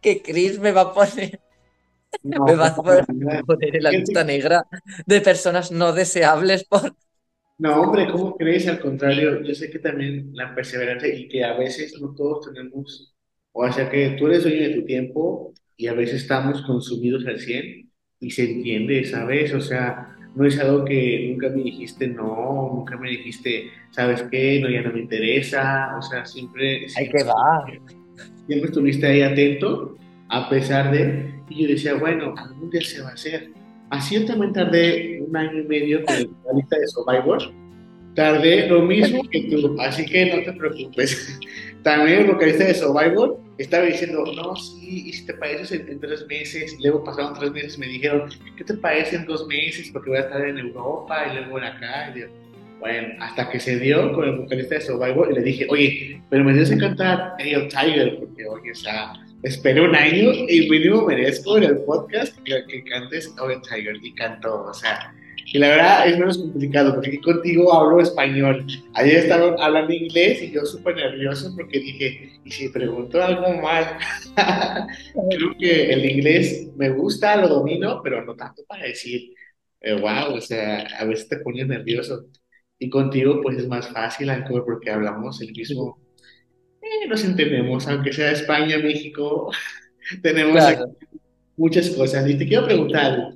que 0.00 0.22
Chris 0.22 0.58
me 0.58 0.72
va 0.72 0.82
a 0.82 0.94
poner, 0.94 1.40
me 2.22 2.36
No, 2.36 2.44
va 2.56 2.68
a 2.68 2.76
para 2.76 3.04
poner 3.44 3.76
en 3.76 3.82
la 3.82 3.90
lista 3.90 4.24
negra 4.24 4.64
de 5.06 5.20
personas 5.20 5.70
no 5.70 5.92
deseables 5.92 6.64
por... 6.64 6.94
No, 7.58 7.82
hombre, 7.82 8.10
¿cómo 8.10 8.36
crees? 8.36 8.66
Al 8.68 8.80
contrario, 8.80 9.42
yo 9.42 9.54
sé 9.54 9.70
que 9.70 9.78
también 9.78 10.30
la 10.32 10.54
perseverancia 10.54 11.14
y 11.14 11.28
que 11.28 11.44
a 11.44 11.56
veces 11.58 11.94
no 12.00 12.14
todos 12.14 12.46
tenemos, 12.52 13.14
o 13.52 13.70
sea 13.72 13.90
que 13.90 14.10
tú 14.18 14.26
eres 14.28 14.44
dueño 14.44 14.62
de 14.62 14.74
tu 14.76 14.84
tiempo 14.86 15.52
y 15.76 15.86
a 15.88 15.92
veces 15.94 16.22
estamos 16.22 16.62
consumidos 16.62 17.26
al 17.26 17.38
100 17.38 17.90
y 18.20 18.30
se 18.30 18.50
entiende, 18.50 19.04
¿sabes? 19.04 19.52
O 19.54 19.60
sea, 19.60 20.16
no 20.34 20.44
es 20.46 20.58
algo 20.58 20.84
que 20.84 21.28
nunca 21.30 21.48
me 21.50 21.62
dijiste 21.64 22.06
no, 22.08 22.70
nunca 22.74 22.96
me 22.96 23.10
dijiste, 23.10 23.70
¿sabes 23.90 24.22
qué? 24.30 24.60
No, 24.60 24.70
ya 24.70 24.82
no 24.82 24.92
me 24.92 25.00
interesa, 25.00 25.96
o 25.98 26.02
sea, 26.02 26.24
siempre, 26.24 26.88
siempre 26.88 27.18
que 27.18 27.24
va. 27.24 27.66
siempre 28.46 28.68
estuviste 28.68 29.06
ahí 29.06 29.22
atento, 29.22 29.96
a 30.28 30.48
pesar 30.48 30.92
de, 30.92 31.39
y 31.50 31.62
yo 31.62 31.68
decía, 31.68 31.94
bueno, 31.94 32.34
algún 32.36 32.70
día 32.70 32.80
se 32.80 33.02
va 33.02 33.10
a 33.10 33.14
hacer. 33.14 33.50
Así 33.90 34.14
yo 34.14 34.24
también 34.24 34.52
tardé 34.52 35.20
un 35.20 35.36
año 35.36 35.60
y 35.60 35.64
medio 35.64 36.04
con 36.04 36.16
la 36.16 36.52
lista 36.54 36.78
de 36.78 36.86
Survivor, 36.86 37.52
tardé 38.14 38.68
lo 38.68 38.82
mismo 38.82 39.22
que 39.28 39.42
tú, 39.42 39.76
así 39.80 40.06
que 40.06 40.34
no 40.34 40.42
te 40.44 40.52
preocupes. 40.52 41.38
También 41.82 42.20
el 42.20 42.26
vocalista 42.26 42.64
de 42.64 42.74
Survivor 42.74 43.40
estaba 43.56 43.84
diciendo, 43.86 44.22
no, 44.36 44.54
sí, 44.54 45.08
y 45.08 45.12
si 45.12 45.24
te 45.24 45.32
pareces 45.34 45.72
en, 45.72 45.88
en 45.88 45.98
tres 45.98 46.26
meses, 46.26 46.76
luego 46.80 47.02
pasaron 47.02 47.32
tres 47.34 47.50
meses, 47.52 47.78
me 47.78 47.86
dijeron, 47.86 48.30
¿qué 48.56 48.64
te 48.64 48.74
parece 48.74 49.16
en 49.16 49.24
dos 49.24 49.46
meses? 49.46 49.90
Porque 49.90 50.10
voy 50.10 50.18
a 50.18 50.22
estar 50.22 50.46
en 50.46 50.58
Europa 50.58 51.26
y 51.30 51.36
luego 51.36 51.58
en 51.58 51.64
acá. 51.64 52.12
Y 52.14 52.20
yo, 52.20 52.26
bueno, 52.80 53.08
hasta 53.20 53.48
que 53.50 53.58
se 53.60 53.78
dio 53.78 54.12
con 54.12 54.28
el 54.28 54.36
vocalista 54.36 54.74
de 54.74 54.80
Survivor 54.82 55.30
y 55.30 55.34
le 55.34 55.42
dije, 55.42 55.66
oye, 55.70 56.22
pero 56.28 56.44
me 56.44 56.52
tienes 56.52 56.70
que 56.70 56.78
cantar 56.78 57.32
of 57.32 57.68
Tiger, 57.68 58.18
porque 58.18 58.46
oye, 58.46 58.72
o 58.72 58.74
sea, 58.74 59.12
esperé 59.42 59.80
un 59.80 59.94
año 59.94 60.32
y 60.32 60.68
mínimo 60.68 61.06
merezco 61.06 61.58
en 61.58 61.64
el 61.64 61.78
podcast 61.84 62.36
que, 62.44 62.62
que 62.68 62.84
cantes 62.84 63.34
of 63.38 63.50
Tiger 63.68 63.96
y 64.02 64.14
cantó, 64.14 64.64
o 64.64 64.74
sea, 64.74 65.14
y 65.52 65.58
la 65.58 65.68
verdad 65.68 66.06
es 66.06 66.18
menos 66.18 66.38
complicado 66.38 66.94
porque 66.94 67.20
contigo 67.20 67.74
hablo 67.74 68.00
español. 68.00 68.64
Ayer 68.94 69.16
estaban 69.16 69.58
hablando 69.58 69.92
inglés 69.92 70.42
y 70.42 70.52
yo 70.52 70.64
súper 70.64 70.94
nervioso 70.94 71.52
porque 71.56 71.80
dije, 71.80 72.40
¿y 72.44 72.50
si 72.52 72.68
pregunto 72.68 73.20
algo 73.20 73.60
mal? 73.60 73.98
Creo 75.30 75.56
que 75.58 75.92
el 75.92 76.04
inglés 76.08 76.68
me 76.76 76.90
gusta, 76.90 77.36
lo 77.36 77.48
domino, 77.48 78.00
pero 78.02 78.24
no 78.24 78.36
tanto 78.36 78.62
para 78.68 78.84
decir, 78.84 79.34
eh, 79.80 79.94
wow, 79.94 80.34
o 80.36 80.40
sea, 80.40 80.86
a 80.98 81.04
veces 81.04 81.28
te 81.28 81.38
pones 81.38 81.66
nervioso. 81.66 82.26
Y 82.78 82.88
contigo 82.88 83.40
pues 83.42 83.58
es 83.58 83.66
más 83.66 83.88
fácil, 83.88 84.30
porque 84.64 84.90
hablamos 84.90 85.40
el 85.40 85.50
mismo, 85.52 85.98
nos 87.08 87.24
entendemos, 87.24 87.86
aunque 87.88 88.12
sea 88.12 88.32
España, 88.32 88.78
México, 88.78 89.50
tenemos 90.22 90.72
Claro. 90.72 90.96
muchas 91.56 91.90
cosas. 91.90 92.28
Y 92.30 92.38
te 92.38 92.46
quiero 92.48 92.66
preguntar, 92.66 93.34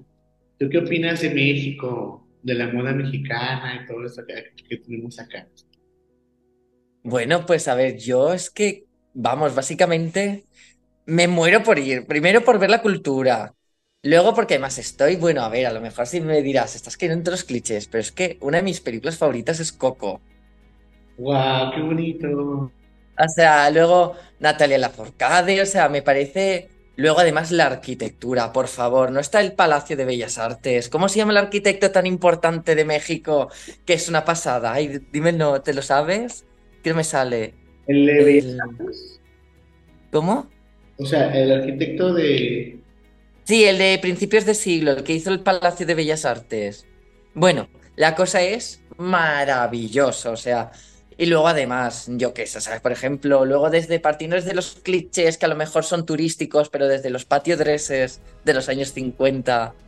¿tú 0.58 0.68
qué 0.70 0.78
opinas 0.78 1.22
de 1.22 1.30
México, 1.30 2.28
de 2.42 2.54
la 2.54 2.68
moda 2.72 2.92
mexicana 2.92 3.82
y 3.82 3.86
todo 3.86 4.06
eso 4.06 4.22
que, 4.26 4.52
que 4.68 4.78
tenemos 4.78 5.18
acá? 5.20 5.48
Bueno, 7.02 7.44
pues 7.46 7.68
a 7.68 7.74
ver, 7.74 7.98
yo 7.98 8.32
es 8.32 8.50
que, 8.50 8.86
vamos, 9.12 9.54
básicamente 9.54 10.46
me 11.06 11.28
muero 11.28 11.62
por 11.62 11.78
ir. 11.78 12.06
Primero 12.06 12.44
por 12.44 12.58
ver 12.58 12.70
la 12.70 12.82
cultura. 12.82 13.54
Luego 14.02 14.34
porque 14.34 14.54
además 14.54 14.78
estoy, 14.78 15.16
bueno, 15.16 15.42
a 15.42 15.48
ver, 15.50 15.66
a 15.66 15.72
lo 15.72 15.80
mejor 15.80 16.06
si 16.06 16.20
me 16.20 16.42
dirás, 16.42 16.76
estás 16.76 16.96
cayendo 16.96 17.18
entre 17.18 17.32
los 17.32 17.44
clichés, 17.44 17.88
pero 17.88 18.02
es 18.02 18.12
que 18.12 18.38
una 18.42 18.58
de 18.58 18.64
mis 18.64 18.80
películas 18.80 19.18
favoritas 19.18 19.60
es 19.60 19.72
Coco. 19.72 20.24
¡Wow! 21.16 21.72
¡Qué 21.74 21.80
bonito! 21.82 22.72
O 23.18 23.28
sea, 23.28 23.70
luego 23.70 24.14
Natalia 24.40 24.78
Lafourcade, 24.78 25.60
o 25.62 25.66
sea, 25.66 25.88
me 25.88 26.02
parece... 26.02 26.70
Luego 26.96 27.18
además 27.18 27.50
la 27.50 27.66
arquitectura, 27.66 28.52
por 28.52 28.68
favor, 28.68 29.10
no 29.10 29.18
está 29.18 29.40
el 29.40 29.52
Palacio 29.54 29.96
de 29.96 30.04
Bellas 30.04 30.38
Artes. 30.38 30.88
¿Cómo 30.88 31.08
se 31.08 31.18
llama 31.18 31.32
el 31.32 31.38
arquitecto 31.38 31.90
tan 31.90 32.06
importante 32.06 32.76
de 32.76 32.84
México 32.84 33.50
que 33.84 33.94
es 33.94 34.08
una 34.08 34.24
pasada? 34.24 34.72
Ay, 34.72 35.00
dime, 35.12 35.32
no, 35.32 35.60
¿te 35.60 35.74
lo 35.74 35.82
sabes? 35.82 36.46
¿Qué 36.84 36.94
me 36.94 37.02
sale? 37.02 37.54
El 37.88 38.06
de 38.06 38.24
Bellas 38.24 38.44
El... 38.44 38.60
Artes, 38.60 39.20
¿Cómo? 40.12 40.48
o 40.98 41.04
sea, 41.06 41.34
el 41.34 41.52
arquitecto 41.52 42.14
de... 42.14 42.78
Sí, 43.44 43.64
el 43.64 43.78
de 43.78 43.98
principios 44.00 44.46
de 44.46 44.54
siglo, 44.54 44.92
el 44.92 45.02
que 45.02 45.14
hizo 45.14 45.30
el 45.30 45.40
Palacio 45.40 45.86
de 45.86 45.94
Bellas 45.94 46.24
Artes. 46.24 46.86
Bueno, 47.34 47.68
la 47.96 48.14
cosa 48.14 48.42
es 48.42 48.82
maravilloso, 48.96 50.32
o 50.32 50.36
sea, 50.36 50.70
y 51.16 51.26
luego 51.26 51.48
además, 51.48 52.06
yo 52.10 52.34
qué 52.34 52.46
sé, 52.46 52.60
¿sabes? 52.60 52.80
Por 52.80 52.92
ejemplo, 52.92 53.44
luego 53.44 53.70
desde 53.70 54.00
partiendo 54.00 54.36
desde 54.36 54.54
los 54.54 54.76
clichés 54.82 55.38
que 55.38 55.46
a 55.46 55.48
lo 55.48 55.56
mejor 55.56 55.84
son 55.84 56.06
turísticos, 56.06 56.70
pero 56.70 56.88
desde 56.88 57.10
los 57.10 57.24
patio 57.24 57.56
dresses 57.56 58.22
de 58.44 58.54
los 58.54 58.68
años 58.68 58.92
50. 58.92 59.78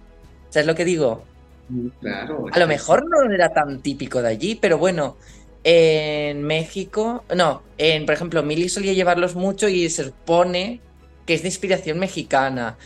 ¿Sabes 0.51 0.67
lo 0.67 0.75
que 0.75 0.85
digo? 0.85 1.31
Mm, 1.69 1.89
Claro. 2.01 2.47
A 2.53 2.59
lo 2.59 2.67
mejor 2.69 3.05
no 3.09 3.33
era 3.33 3.53
tan 3.53 3.83
típico 3.83 4.23
de 4.23 4.29
allí, 4.29 4.55
pero 4.57 4.79
bueno, 4.79 5.19
en 5.65 6.43
México, 6.43 7.25
no, 7.35 7.69
en, 7.79 8.07
por 8.07 8.15
ejemplo, 8.15 8.43
Mili 8.43 8.69
solía 8.69 8.93
llevarlos 8.93 9.35
mucho 9.35 9.69
y 9.69 9.91
se 9.91 10.05
supone 10.05 10.85
que 11.27 11.35
es 11.35 11.43
de 11.43 11.49
inspiración 11.49 11.99
mexicana. 11.99 12.79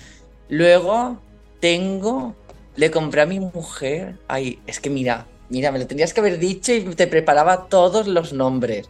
Luego 0.48 1.22
tengo, 1.60 2.38
le 2.76 2.90
compré 2.90 3.22
a 3.22 3.26
mi 3.26 3.40
mujer, 3.40 4.20
ay, 4.28 4.62
es 4.66 4.80
que 4.80 4.90
mira, 4.90 5.29
mira, 5.50 5.72
me 5.72 5.78
lo 5.78 5.86
tendrías 5.86 6.14
que 6.14 6.20
haber 6.20 6.38
dicho 6.38 6.72
y 6.72 6.82
te 6.94 7.06
preparaba 7.06 7.66
todos 7.68 8.06
los 8.06 8.32
nombres, 8.32 8.88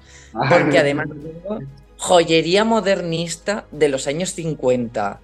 porque 0.49 0.79
además 0.79 1.09
joyería 1.97 2.65
modernista 2.65 3.67
de 3.73 3.89
los 3.89 4.07
años 4.07 4.31
50, 4.35 5.21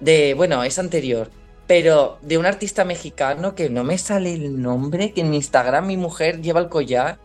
de, 0.00 0.34
bueno, 0.34 0.64
es 0.64 0.78
anterior. 0.78 1.30
Pero 1.66 2.18
de 2.22 2.36
un 2.36 2.46
artista 2.46 2.84
mexicano 2.84 3.54
que 3.54 3.70
no 3.70 3.84
me 3.84 3.96
sale 3.96 4.32
el 4.34 4.60
nombre, 4.60 5.12
que 5.12 5.20
en 5.20 5.34
Instagram 5.34 5.86
mi 5.86 5.96
mujer 5.96 6.40
lleva 6.40 6.58
el 6.58 6.68
collar. 6.68 7.18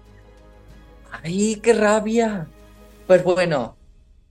¡Ay, 1.23 1.59
qué 1.63 1.73
rabia! 1.73 2.47
Pues 3.07 3.23
bueno, 3.23 3.75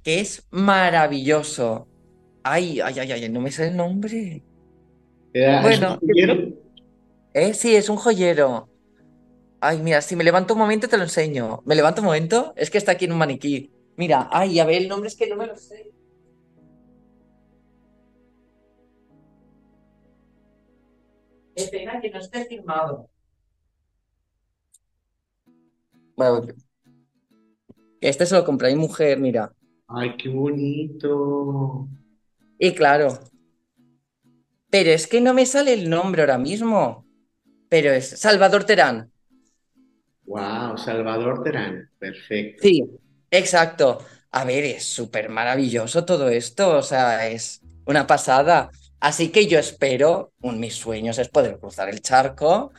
que 0.04 0.20
es 0.20 0.46
maravilloso. 0.50 1.88
Ay, 2.44 2.80
ay, 2.80 3.00
ay, 3.00 3.10
ay, 3.10 3.28
no 3.28 3.40
me 3.40 3.50
sale 3.50 3.70
el 3.70 3.76
nombre. 3.76 4.44
Era, 5.32 5.62
Bueno, 5.62 5.98
¿es 6.00 6.02
un 6.02 6.08
joyero? 6.08 6.48
Eh, 7.32 7.54
sí, 7.54 7.74
es 7.74 7.88
un 7.88 7.96
joyero. 7.96 8.68
Ay, 9.66 9.80
mira, 9.80 10.02
si 10.02 10.14
me 10.14 10.24
levanto 10.24 10.52
un 10.52 10.60
momento 10.60 10.88
te 10.88 10.98
lo 10.98 11.04
enseño. 11.04 11.62
¿Me 11.64 11.74
levanto 11.74 12.02
un 12.02 12.08
momento? 12.08 12.52
Es 12.54 12.68
que 12.70 12.76
está 12.76 12.92
aquí 12.92 13.06
en 13.06 13.12
un 13.12 13.18
maniquí. 13.18 13.72
Mira, 13.96 14.28
ay, 14.30 14.60
a 14.60 14.66
ver, 14.66 14.82
el 14.82 14.88
nombre 14.88 15.08
es 15.08 15.16
que 15.16 15.26
no 15.26 15.36
me 15.36 15.46
lo 15.46 15.56
sé. 15.56 15.90
Qué 21.56 21.64
pena 21.72 21.98
que 21.98 22.10
no 22.10 22.18
esté 22.18 22.44
firmado. 22.44 23.08
Bueno, 26.14 26.46
este 28.02 28.26
se 28.26 28.34
lo 28.34 28.44
compré 28.44 28.68
a 28.68 28.74
mi 28.74 28.80
mujer, 28.82 29.18
mira. 29.18 29.50
Ay, 29.88 30.14
qué 30.18 30.28
bonito. 30.28 31.88
Y 32.58 32.74
claro, 32.74 33.18
pero 34.68 34.90
es 34.90 35.06
que 35.06 35.22
no 35.22 35.32
me 35.32 35.46
sale 35.46 35.72
el 35.72 35.88
nombre 35.88 36.20
ahora 36.20 36.36
mismo. 36.36 37.06
Pero 37.70 37.92
es 37.92 38.10
Salvador 38.20 38.64
Terán. 38.64 39.13
Wow, 40.26 40.76
Salvador 40.78 41.42
Terán. 41.42 41.90
Perfecto. 41.98 42.62
Sí, 42.62 42.84
exacto. 43.30 43.98
A 44.30 44.44
ver, 44.44 44.64
es 44.64 44.84
súper 44.84 45.28
maravilloso 45.28 46.04
todo 46.04 46.28
esto, 46.28 46.76
o 46.78 46.82
sea, 46.82 47.28
es 47.28 47.60
una 47.86 48.06
pasada. 48.06 48.70
Así 49.00 49.28
que 49.28 49.46
yo 49.46 49.58
espero, 49.58 50.32
un 50.40 50.58
mis 50.58 50.74
sueños 50.74 51.18
es 51.18 51.28
poder 51.28 51.58
cruzar 51.58 51.88
el 51.88 52.00
charco 52.00 52.72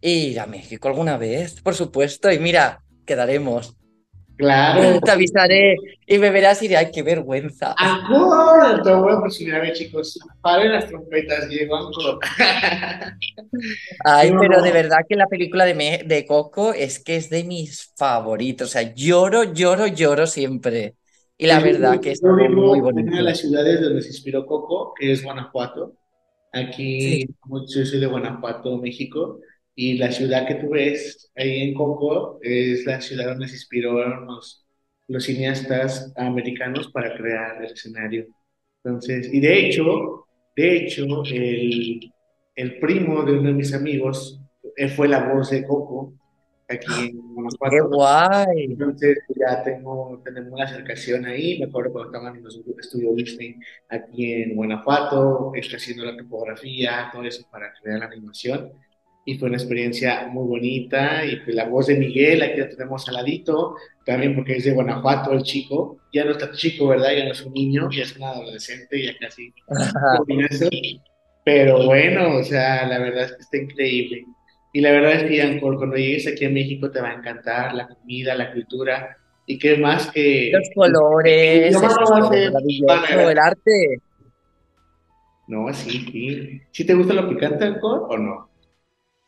e 0.00 0.10
ir 0.10 0.40
a 0.40 0.46
México 0.46 0.88
alguna 0.88 1.16
vez, 1.16 1.60
por 1.62 1.74
supuesto. 1.74 2.30
Y 2.30 2.38
mira, 2.38 2.82
quedaremos. 3.06 3.76
Claro. 4.36 5.00
Te 5.04 5.10
avisaré 5.10 5.76
y 6.06 6.18
me 6.18 6.30
verás 6.30 6.60
y 6.62 6.68
diré, 6.68 6.78
ay, 6.78 6.90
qué 6.92 7.02
vergüenza. 7.02 7.74
Ancor, 7.78 8.82
te 8.82 8.92
voy 8.92 9.12
a 9.14 9.20
presionar, 9.20 9.60
a 9.60 9.62
ver, 9.64 9.72
chicos. 9.74 10.18
Paren 10.40 10.72
las 10.72 10.86
trompetas, 10.88 11.44
Ancor. 11.44 12.18
Ay, 14.04 14.30
No. 14.32 14.40
pero 14.40 14.62
de 14.62 14.72
verdad 14.72 14.98
que 15.08 15.16
la 15.16 15.26
película 15.26 15.64
de, 15.64 15.74
Me- 15.74 16.02
de 16.04 16.26
Coco 16.26 16.72
es 16.72 17.02
que 17.02 17.16
es 17.16 17.30
de 17.30 17.44
mis 17.44 17.92
favoritos. 17.96 18.68
O 18.68 18.72
sea, 18.72 18.94
lloro, 18.94 19.52
lloro, 19.52 19.86
lloro 19.86 20.26
siempre. 20.26 20.94
Y 21.36 21.46
la 21.46 21.58
Yo 21.58 21.64
verdad 21.64 21.90
vivo- 21.92 22.00
que 22.02 22.10
es 22.12 22.22
muy 22.22 22.80
bonito. 22.80 23.08
una 23.08 23.16
de 23.18 23.22
las 23.22 23.38
ciudades 23.38 23.80
donde 23.80 24.02
se 24.02 24.08
inspiró 24.08 24.46
Coco, 24.46 24.94
que 24.94 25.12
es 25.12 25.22
Guanajuato. 25.24 25.94
Aquí, 26.52 27.00
Sí. 27.00 27.26
yo 27.74 27.84
soy 27.84 27.98
de 27.98 28.06
Guanajuato, 28.06 28.76
México, 28.78 29.40
y 29.74 29.98
la 29.98 30.12
ciudad 30.12 30.46
que 30.46 30.56
tú 30.56 30.70
ves 30.70 31.30
ahí 31.36 31.62
en 31.62 31.74
Coco 31.74 32.38
es 32.42 32.84
la 32.86 33.00
ciudad 33.00 33.26
donde 33.28 33.48
se 33.48 33.54
inspiraron 33.56 34.26
los, 34.26 34.66
los 35.08 35.24
cineastas 35.24 36.12
americanos 36.16 36.90
para 36.90 37.14
crear 37.16 37.62
el 37.64 37.72
escenario. 37.72 38.26
Entonces, 38.84 39.32
y 39.32 39.40
de 39.40 39.58
hecho, 39.66 40.26
de 40.56 40.76
hecho, 40.78 41.04
el, 41.30 42.00
el 42.54 42.78
primo 42.80 43.24
de 43.24 43.32
uno 43.32 43.48
de 43.48 43.54
mis 43.54 43.74
amigos 43.74 44.40
eh, 44.76 44.88
fue 44.88 45.08
la 45.08 45.28
voz 45.32 45.50
de 45.50 45.64
Coco 45.66 46.14
aquí 46.68 47.08
en 47.08 47.34
¡Qué 47.68 47.80
Guanajuato. 47.80 47.80
guay! 47.80 48.64
Entonces 48.64 49.18
ya 49.28 49.62
tengo, 49.62 50.20
tenemos 50.24 50.52
una 50.52 50.64
acercación 50.64 51.24
ahí. 51.26 51.58
Me 51.58 51.66
acuerdo 51.66 51.92
cuando 51.92 52.10
estaban 52.10 52.36
en 52.36 52.44
los 52.44 52.60
estudios 52.78 53.16
Disney 53.16 53.56
aquí 53.88 54.32
en 54.34 54.54
Guanajuato, 54.56 55.52
está 55.54 55.76
haciendo 55.76 56.04
la 56.04 56.16
topografía, 56.16 57.10
todo 57.12 57.24
eso 57.24 57.44
para 57.50 57.72
crear 57.82 58.00
la 58.00 58.06
animación. 58.06 58.72
Y 59.26 59.38
fue 59.38 59.48
una 59.48 59.56
experiencia 59.56 60.26
muy 60.28 60.46
bonita. 60.46 61.24
Y 61.24 61.36
pues 61.36 61.56
la 61.56 61.66
voz 61.66 61.86
de 61.86 61.96
Miguel, 61.96 62.42
aquí 62.42 62.60
lo 62.60 62.68
tenemos 62.68 63.08
al 63.08 63.14
ladito, 63.14 63.76
también 64.04 64.34
porque 64.34 64.56
es 64.56 64.64
de 64.64 64.72
Guanajuato 64.72 65.32
el 65.32 65.42
chico. 65.42 65.98
Ya 66.12 66.24
no 66.24 66.32
está 66.32 66.52
chico, 66.52 66.88
¿verdad? 66.88 67.12
Ya 67.16 67.24
no 67.24 67.32
es 67.32 67.42
un 67.42 67.52
niño, 67.54 67.90
ya 67.90 68.02
es 68.02 68.16
un 68.16 68.24
adolescente, 68.24 69.02
ya 69.02 69.12
casi. 69.18 69.52
Pero 71.44 71.84
bueno, 71.84 72.36
o 72.36 72.42
sea, 72.42 72.86
la 72.86 72.98
verdad 72.98 73.24
es 73.24 73.32
que 73.32 73.42
está 73.42 73.56
increíble. 73.58 74.24
Y 74.72 74.80
la 74.80 74.90
verdad 74.90 75.12
es 75.12 75.24
que, 75.24 75.40
Ancor, 75.40 75.76
cuando 75.76 75.96
llegues 75.96 76.26
aquí 76.26 76.44
a 76.44 76.50
México 76.50 76.90
te 76.90 77.00
va 77.00 77.10
a 77.10 77.14
encantar 77.14 77.74
la 77.74 77.86
comida, 77.86 78.34
la 78.34 78.52
cultura. 78.52 79.16
Y 79.46 79.58
qué 79.58 79.76
más 79.76 80.10
que... 80.10 80.50
Los 80.52 80.68
colores, 80.74 81.76
todo 81.78 83.30
el 83.30 83.38
arte. 83.38 84.00
No, 85.46 85.72
sí, 85.74 85.90
sí. 86.10 86.60
¿Sí 86.70 86.86
te 86.86 86.94
gusta 86.94 87.12
lo 87.12 87.28
picante, 87.28 87.64
Ancor, 87.66 88.06
o 88.08 88.16
no? 88.16 88.48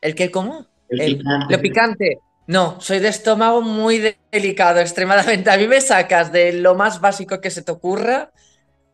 ¿El 0.01 0.15
qué, 0.15 0.31
cómo? 0.31 0.67
El 0.89 1.01
El- 1.01 1.17
picante. 1.19 1.57
lo 1.57 1.61
picante. 1.63 2.19
No, 2.49 2.81
soy 2.81 3.01
de 3.01 3.09
estómago 3.09 3.61
muy 3.61 3.99
de- 3.99 4.17
delicado, 4.31 4.79
extremadamente. 4.81 5.51
A 5.51 5.57
mí 5.57 5.67
me 5.67 5.81
sacas 5.81 6.31
de 6.31 6.53
lo 6.53 6.75
más 6.77 7.01
básico 7.01 7.41
que 7.41 7.51
se 7.51 7.63
te 7.63 7.73
ocurra 7.73 8.31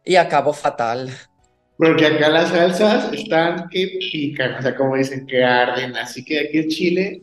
y 0.04 0.16
acabo 0.16 0.52
fatal. 0.54 1.10
Porque 1.76 2.06
acá 2.06 2.28
las 2.28 2.48
salsas 2.50 3.12
están 3.12 3.68
que 3.68 3.98
pican, 3.98 4.54
o 4.54 4.62
sea, 4.62 4.74
como 4.74 4.96
dicen, 4.96 5.26
que 5.26 5.44
arden. 5.44 5.96
Así 5.96 6.24
que 6.24 6.40
aquí 6.40 6.58
en 6.60 6.68
Chile, 6.68 7.22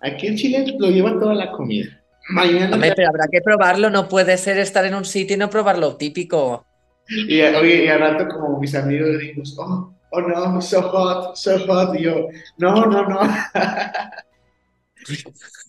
aquí 0.00 0.28
en 0.28 0.36
Chile 0.36 0.74
lo 0.78 0.88
lleva 0.88 1.18
toda 1.18 1.34
la 1.34 1.50
comida. 1.50 2.00
Mañana 2.30 2.74
Hombre, 2.74 2.92
pero 2.94 3.08
habrá 3.08 3.24
que 3.30 3.40
probarlo, 3.40 3.90
no 3.90 4.08
puede 4.08 4.36
ser 4.38 4.58
estar 4.58 4.84
en 4.84 4.94
un 4.94 5.04
sitio 5.04 5.36
y 5.36 5.38
no 5.38 5.50
probar 5.50 5.78
lo 5.78 5.96
típico. 5.96 6.64
Y, 7.08 7.40
oye, 7.40 7.84
y 7.86 7.88
al 7.88 8.00
rato 8.00 8.28
como 8.28 8.58
mis 8.60 8.74
amigos 8.74 9.18
dijimos, 9.18 9.56
oh, 9.58 9.92
oh 10.10 10.20
no, 10.20 10.60
so 10.60 10.82
hot, 10.82 11.36
so 11.36 11.58
hot. 11.66 11.94
Y 11.98 12.02
yo, 12.04 12.28
no, 12.58 12.86
no, 12.86 13.08
no. 13.08 13.20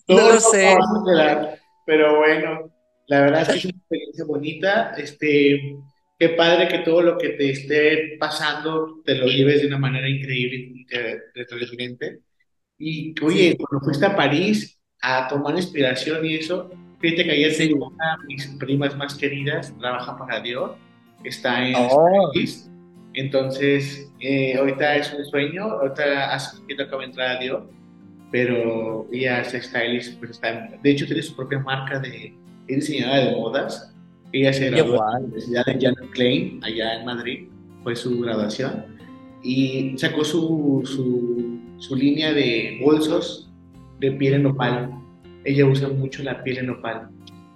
No 0.08 0.16
lo 0.28 0.40
sé. 0.40 0.76
Pero 1.86 2.18
bueno, 2.18 2.70
la 3.06 3.20
verdad 3.22 3.42
es 3.42 3.48
que 3.48 3.54
es 3.58 3.64
una 3.66 3.78
experiencia 3.78 4.24
bonita. 4.24 4.92
Este, 4.96 5.76
qué 6.18 6.28
padre 6.30 6.68
que 6.68 6.78
todo 6.80 7.02
lo 7.02 7.16
que 7.18 7.30
te 7.30 7.50
esté 7.50 8.16
pasando 8.18 9.00
te 9.04 9.14
lo 9.14 9.26
lleves 9.26 9.62
de 9.62 9.68
una 9.68 9.78
manera 9.78 10.08
increíble 10.08 10.56
y 10.74 10.86
te 10.86 11.22
retroalimente. 11.34 12.20
Y 12.78 13.14
oye, 13.22 13.56
cuando 13.56 13.84
fuiste 13.84 14.06
a 14.06 14.16
París 14.16 14.78
a 15.02 15.28
tomar 15.28 15.54
inspiración 15.56 16.24
y 16.24 16.36
eso, 16.36 16.70
fíjate 16.98 17.24
que 17.24 17.30
ayer 17.32 17.52
Sí. 17.52 17.72
una 17.72 18.16
de 18.20 18.26
mis 18.26 18.46
primas 18.58 18.96
más 18.96 19.14
queridas, 19.14 19.72
trabaja 19.78 20.16
para 20.18 20.40
Dior, 20.40 20.76
está 21.24 21.66
en 21.66 21.74
Oh. 21.76 22.30
París. 22.32 22.69
Entonces, 23.14 24.10
eh, 24.20 24.54
ahorita 24.56 24.96
es 24.96 25.12
un 25.12 25.24
sueño, 25.24 25.64
ahorita 25.64 26.32
hace 26.32 26.60
poquito 26.60 26.84
acaba 26.84 27.02
de 27.02 27.08
entrar 27.08 27.36
a 27.36 27.40
Dior, 27.40 27.70
pero 28.30 29.06
ella 29.12 29.40
es 29.40 29.52
stylist, 29.64 30.18
pues 30.18 30.32
está, 30.32 30.68
de 30.82 30.90
hecho 30.90 31.06
tiene 31.06 31.22
su 31.22 31.34
propia 31.34 31.58
marca 31.58 31.98
de, 31.98 32.32
es 32.68 32.76
diseñadora 32.88 33.24
de 33.24 33.36
modas. 33.36 33.92
Ella 34.32 34.52
se 34.52 34.70
graduó 34.70 34.94
en 34.94 35.12
la 35.12 35.18
Universidad 35.18 35.64
de 35.66 35.72
Janet 35.72 36.10
Klein, 36.12 36.60
allá 36.62 37.00
en 37.00 37.04
Madrid, 37.04 37.48
fue 37.82 37.96
su 37.96 38.20
graduación, 38.20 38.84
y 39.42 39.94
sacó 39.98 40.22
su, 40.22 40.82
su, 40.84 41.58
su 41.78 41.96
línea 41.96 42.32
de 42.32 42.78
bolsos 42.80 43.50
de 43.98 44.12
piel 44.12 44.34
en 44.34 44.44
nopal. 44.44 44.92
Ella 45.44 45.66
usa 45.66 45.88
mucho 45.88 46.22
la 46.22 46.44
piel 46.44 46.58
en 46.58 46.66
nopal 46.66 47.08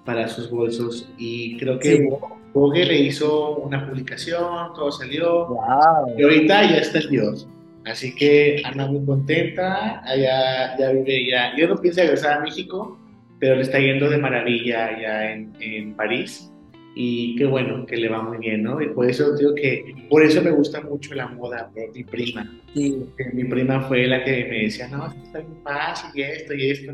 para 0.04 0.26
sus 0.26 0.50
bolsos, 0.50 1.08
y 1.16 1.56
creo 1.58 1.78
que 1.78 1.96
Sí. 1.96 2.08
Vogue 2.54 2.84
le 2.86 2.98
hizo 3.00 3.56
una 3.56 3.86
publicación, 3.86 4.72
todo 4.74 4.90
salió, 4.92 5.48
Wow. 5.48 6.16
y 6.16 6.22
ahorita 6.22 6.62
ya 6.70 6.76
está 6.78 7.00
en 7.00 7.10
Dios. 7.10 7.48
Así 7.84 8.14
que 8.14 8.62
anda 8.64 8.86
muy 8.86 9.04
contenta, 9.04 10.00
allá 10.04 10.78
ya 10.78 10.90
vive 10.92 11.26
ya. 11.28 11.54
Yo 11.58 11.68
no 11.68 11.76
pienso 11.76 12.00
regresar 12.00 12.38
a 12.38 12.40
México, 12.40 12.96
pero 13.40 13.56
le 13.56 13.62
está 13.62 13.78
yendo 13.78 14.08
de 14.08 14.16
maravilla 14.18 14.86
allá 14.86 15.32
en, 15.32 15.52
en 15.60 15.94
París. 15.94 16.50
Y 16.96 17.34
qué 17.34 17.44
bueno 17.44 17.84
que 17.86 17.96
le 17.96 18.08
va 18.08 18.22
muy 18.22 18.38
bien, 18.38 18.62
¿no? 18.62 18.80
Y 18.80 18.86
por 18.90 19.10
eso 19.10 19.36
digo 19.36 19.52
que, 19.56 19.84
por 20.08 20.22
eso 20.22 20.40
me 20.40 20.52
gusta 20.52 20.80
mucho 20.80 21.12
la 21.14 21.26
moda, 21.26 21.68
por 21.74 21.92
mi 21.92 22.04
prima. 22.04 22.48
Sí. 22.72 23.04
Mi 23.32 23.44
prima 23.44 23.80
fue 23.80 24.06
la 24.06 24.22
que 24.24 24.46
me 24.48 24.58
decía, 24.62 24.86
no, 24.88 25.08
es 25.08 25.12
que 25.14 25.22
está 25.24 25.38
bien 25.40 25.58
fácil 25.64 26.10
y 26.14 26.22
esto 26.22 26.54
y 26.54 26.70
esto. 26.70 26.92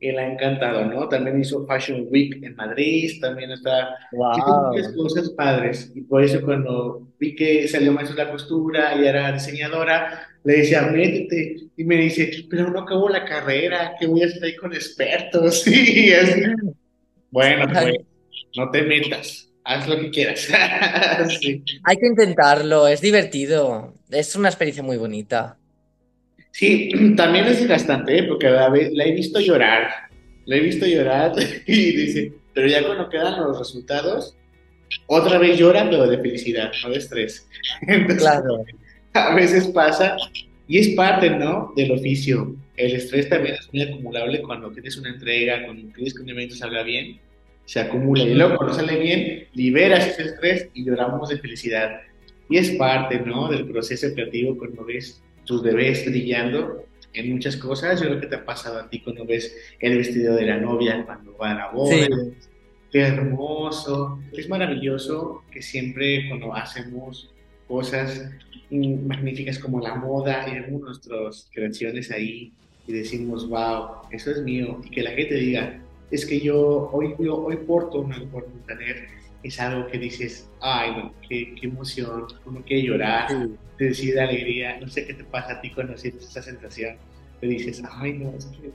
Y 0.00 0.10
le 0.12 0.18
ha 0.18 0.32
encantado, 0.32 0.86
¿no? 0.86 1.08
También 1.08 1.38
hizo 1.40 1.66
Fashion 1.66 2.06
Week 2.10 2.42
en 2.42 2.56
Madrid, 2.56 3.20
también 3.20 3.50
está, 3.50 3.96
sí, 4.10 4.16
Wow. 4.16 4.72
muchas 4.72 4.92
cosas 4.94 5.28
padres. 5.30 5.92
Y 5.94 6.00
por 6.00 6.24
eso 6.24 6.40
cuando 6.40 7.06
vi 7.18 7.36
que 7.36 7.68
salió 7.68 7.92
maestro 7.92 8.16
de 8.16 8.24
la 8.24 8.30
costura 8.30 8.96
y 8.96 9.06
era 9.06 9.30
diseñadora, 9.30 10.26
le 10.42 10.56
decía, 10.56 10.82
métete. 10.82 11.56
Y 11.76 11.84
me 11.84 11.96
dice, 11.96 12.30
pero 12.48 12.70
no 12.70 12.80
acabo 12.80 13.10
la 13.10 13.26
carrera, 13.26 13.94
que 14.00 14.06
voy 14.06 14.22
a 14.22 14.26
estar 14.26 14.44
ahí 14.44 14.56
con 14.56 14.72
expertos. 14.72 15.66
Y 15.66 16.12
así, 16.12 16.42
bueno, 17.30 17.66
pues, 17.70 17.96
no 18.56 18.70
te 18.70 18.82
metas, 18.82 19.52
haz 19.64 19.86
lo 19.86 20.00
que 20.00 20.10
quieras. 20.10 20.48
Sí. 21.40 21.62
Hay 21.84 21.96
que 21.98 22.06
intentarlo, 22.06 22.88
es 22.88 23.02
divertido, 23.02 23.92
es 24.10 24.34
una 24.34 24.48
experiencia 24.48 24.82
muy 24.82 24.96
bonita. 24.96 25.58
Sí, 26.52 26.90
también 27.16 27.46
es 27.46 27.60
desgastante, 27.60 28.18
¿eh? 28.18 28.22
porque 28.24 28.46
a 28.46 28.50
la 28.50 28.68
la 28.68 29.04
he 29.04 29.12
visto 29.12 29.40
llorar, 29.40 29.88
la 30.46 30.56
he 30.56 30.60
visto 30.60 30.86
llorar 30.86 31.32
y 31.66 31.92
dice, 31.92 32.32
pero 32.54 32.66
ya 32.66 32.84
cuando 32.84 33.08
quedan 33.08 33.40
los 33.40 33.58
resultados, 33.58 34.36
otra 35.06 35.38
vez 35.38 35.58
llora, 35.58 35.88
pero 35.88 36.06
de 36.06 36.18
felicidad, 36.18 36.72
no 36.82 36.90
de 36.90 36.98
estrés. 36.98 37.48
Entonces, 37.82 38.18
Claro, 38.18 38.64
a 39.12 39.34
veces 39.34 39.68
pasa 39.68 40.16
y 40.68 40.78
es 40.78 40.88
parte, 40.90 41.30
¿no? 41.30 41.72
Del 41.76 41.92
oficio. 41.92 42.54
El 42.76 42.94
estrés 42.94 43.28
también 43.28 43.56
es 43.56 43.68
muy 43.72 43.82
acumulable 43.82 44.40
cuando 44.42 44.70
tienes 44.70 44.96
una 44.96 45.10
entrega, 45.10 45.64
cuando 45.64 45.92
quieres 45.92 46.14
que 46.14 46.22
un 46.22 46.30
evento 46.30 46.54
salga 46.54 46.82
bien, 46.82 47.18
se 47.64 47.80
acumula 47.80 48.22
y 48.22 48.34
luego 48.34 48.56
cuando 48.56 48.74
sale 48.74 48.98
bien, 48.98 49.46
liberas 49.54 50.06
ese 50.06 50.22
estrés 50.22 50.68
y 50.74 50.84
lloramos 50.84 51.28
de 51.28 51.38
felicidad. 51.38 52.00
Y 52.48 52.56
es 52.56 52.70
parte, 52.72 53.20
¿no? 53.20 53.48
Del 53.48 53.68
proceso 53.68 54.08
creativo 54.14 54.56
cuando 54.56 54.84
ves 54.84 55.22
tus 55.50 55.64
bebés 55.64 56.06
brillando 56.06 56.84
en 57.12 57.32
muchas 57.32 57.56
cosas. 57.56 58.00
Yo 58.00 58.06
creo 58.06 58.20
que 58.20 58.28
te 58.28 58.36
ha 58.36 58.44
pasado 58.44 58.78
a 58.78 58.88
ti 58.88 59.00
cuando 59.00 59.26
ves 59.26 59.52
el 59.80 59.96
vestido 59.96 60.36
de 60.36 60.46
la 60.46 60.58
novia 60.58 61.04
cuando 61.04 61.36
va 61.36 61.50
a 61.50 61.54
la 61.54 61.70
boda. 61.70 62.06
sí, 62.06 62.06
Qué 62.92 63.00
hermoso. 63.00 64.20
Es 64.32 64.48
maravilloso 64.48 65.42
que 65.50 65.60
siempre 65.60 66.28
cuando 66.28 66.54
hacemos 66.54 67.32
cosas 67.66 68.30
magníficas 68.70 69.58
como 69.58 69.80
la 69.80 69.96
moda 69.96 70.46
y 70.48 70.60
vemos 70.60 70.82
nuestras 70.82 71.48
creaciones 71.52 72.12
ahí 72.12 72.52
y 72.86 72.92
decimos, 72.92 73.48
wow, 73.48 74.02
eso 74.12 74.30
es 74.30 74.42
mío. 74.42 74.80
Y 74.84 74.90
que 74.90 75.02
la 75.02 75.10
gente 75.10 75.34
diga, 75.34 75.82
es 76.12 76.24
que 76.24 76.38
yo 76.40 76.90
hoy, 76.92 77.14
yo, 77.18 77.44
hoy 77.44 77.56
porto 77.56 78.00
un 78.00 78.12
Angkor 78.12 78.48
Montaner, 78.48 79.08
es 79.42 79.58
algo 79.60 79.86
que 79.88 79.98
dices, 79.98 80.48
ay, 80.60 80.90
no, 80.92 81.14
qué, 81.28 81.54
qué 81.58 81.66
emoción, 81.66 82.26
uno 82.44 82.62
quiere 82.66 82.82
llorar, 82.82 83.28
te 83.78 83.84
decide 83.86 84.20
alegría. 84.20 84.78
No 84.80 84.88
sé 84.88 85.06
qué 85.06 85.14
te 85.14 85.24
pasa 85.24 85.54
a 85.54 85.60
ti 85.60 85.70
cuando 85.70 85.96
sientes 85.96 86.24
esa 86.28 86.42
sensación. 86.42 86.96
Te 87.40 87.46
dices, 87.46 87.82
ay, 87.90 88.12
no, 88.14 88.30
es 88.36 88.44
que 88.46 88.70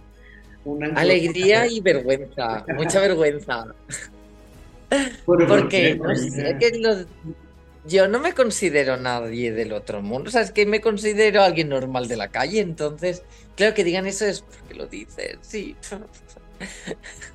un 0.65 0.83
Angkor 0.83 0.97
Alegría 0.99 1.67
y 1.67 1.79
vergüenza, 1.81 2.65
mucha 2.75 2.99
vergüenza, 2.99 3.65
Bueno, 5.25 5.47
¿por 5.47 5.47
porque 5.47 5.69
qué? 5.69 5.95
no 5.95 6.15
sé, 6.15 6.57
que 6.59 6.71
lo- 6.79 7.05
yo 7.87 8.07
no 8.07 8.19
me 8.19 8.33
considero 8.33 8.97
nadie 8.97 9.51
del 9.51 9.71
otro 9.73 10.01
mundo, 10.01 10.29
o 10.29 10.31
sea, 10.31 10.41
es 10.41 10.51
que 10.51 10.65
me 10.65 10.81
considero 10.81 11.43
alguien 11.43 11.69
normal 11.69 12.07
de 12.07 12.17
la 12.17 12.29
calle, 12.29 12.59
entonces, 12.61 13.21
claro 13.55 13.75
que 13.75 13.83
digan 13.83 14.07
eso 14.07 14.25
es 14.25 14.41
porque 14.41 14.73
lo 14.73 14.87
dicen, 14.87 15.37
sí. 15.41 15.75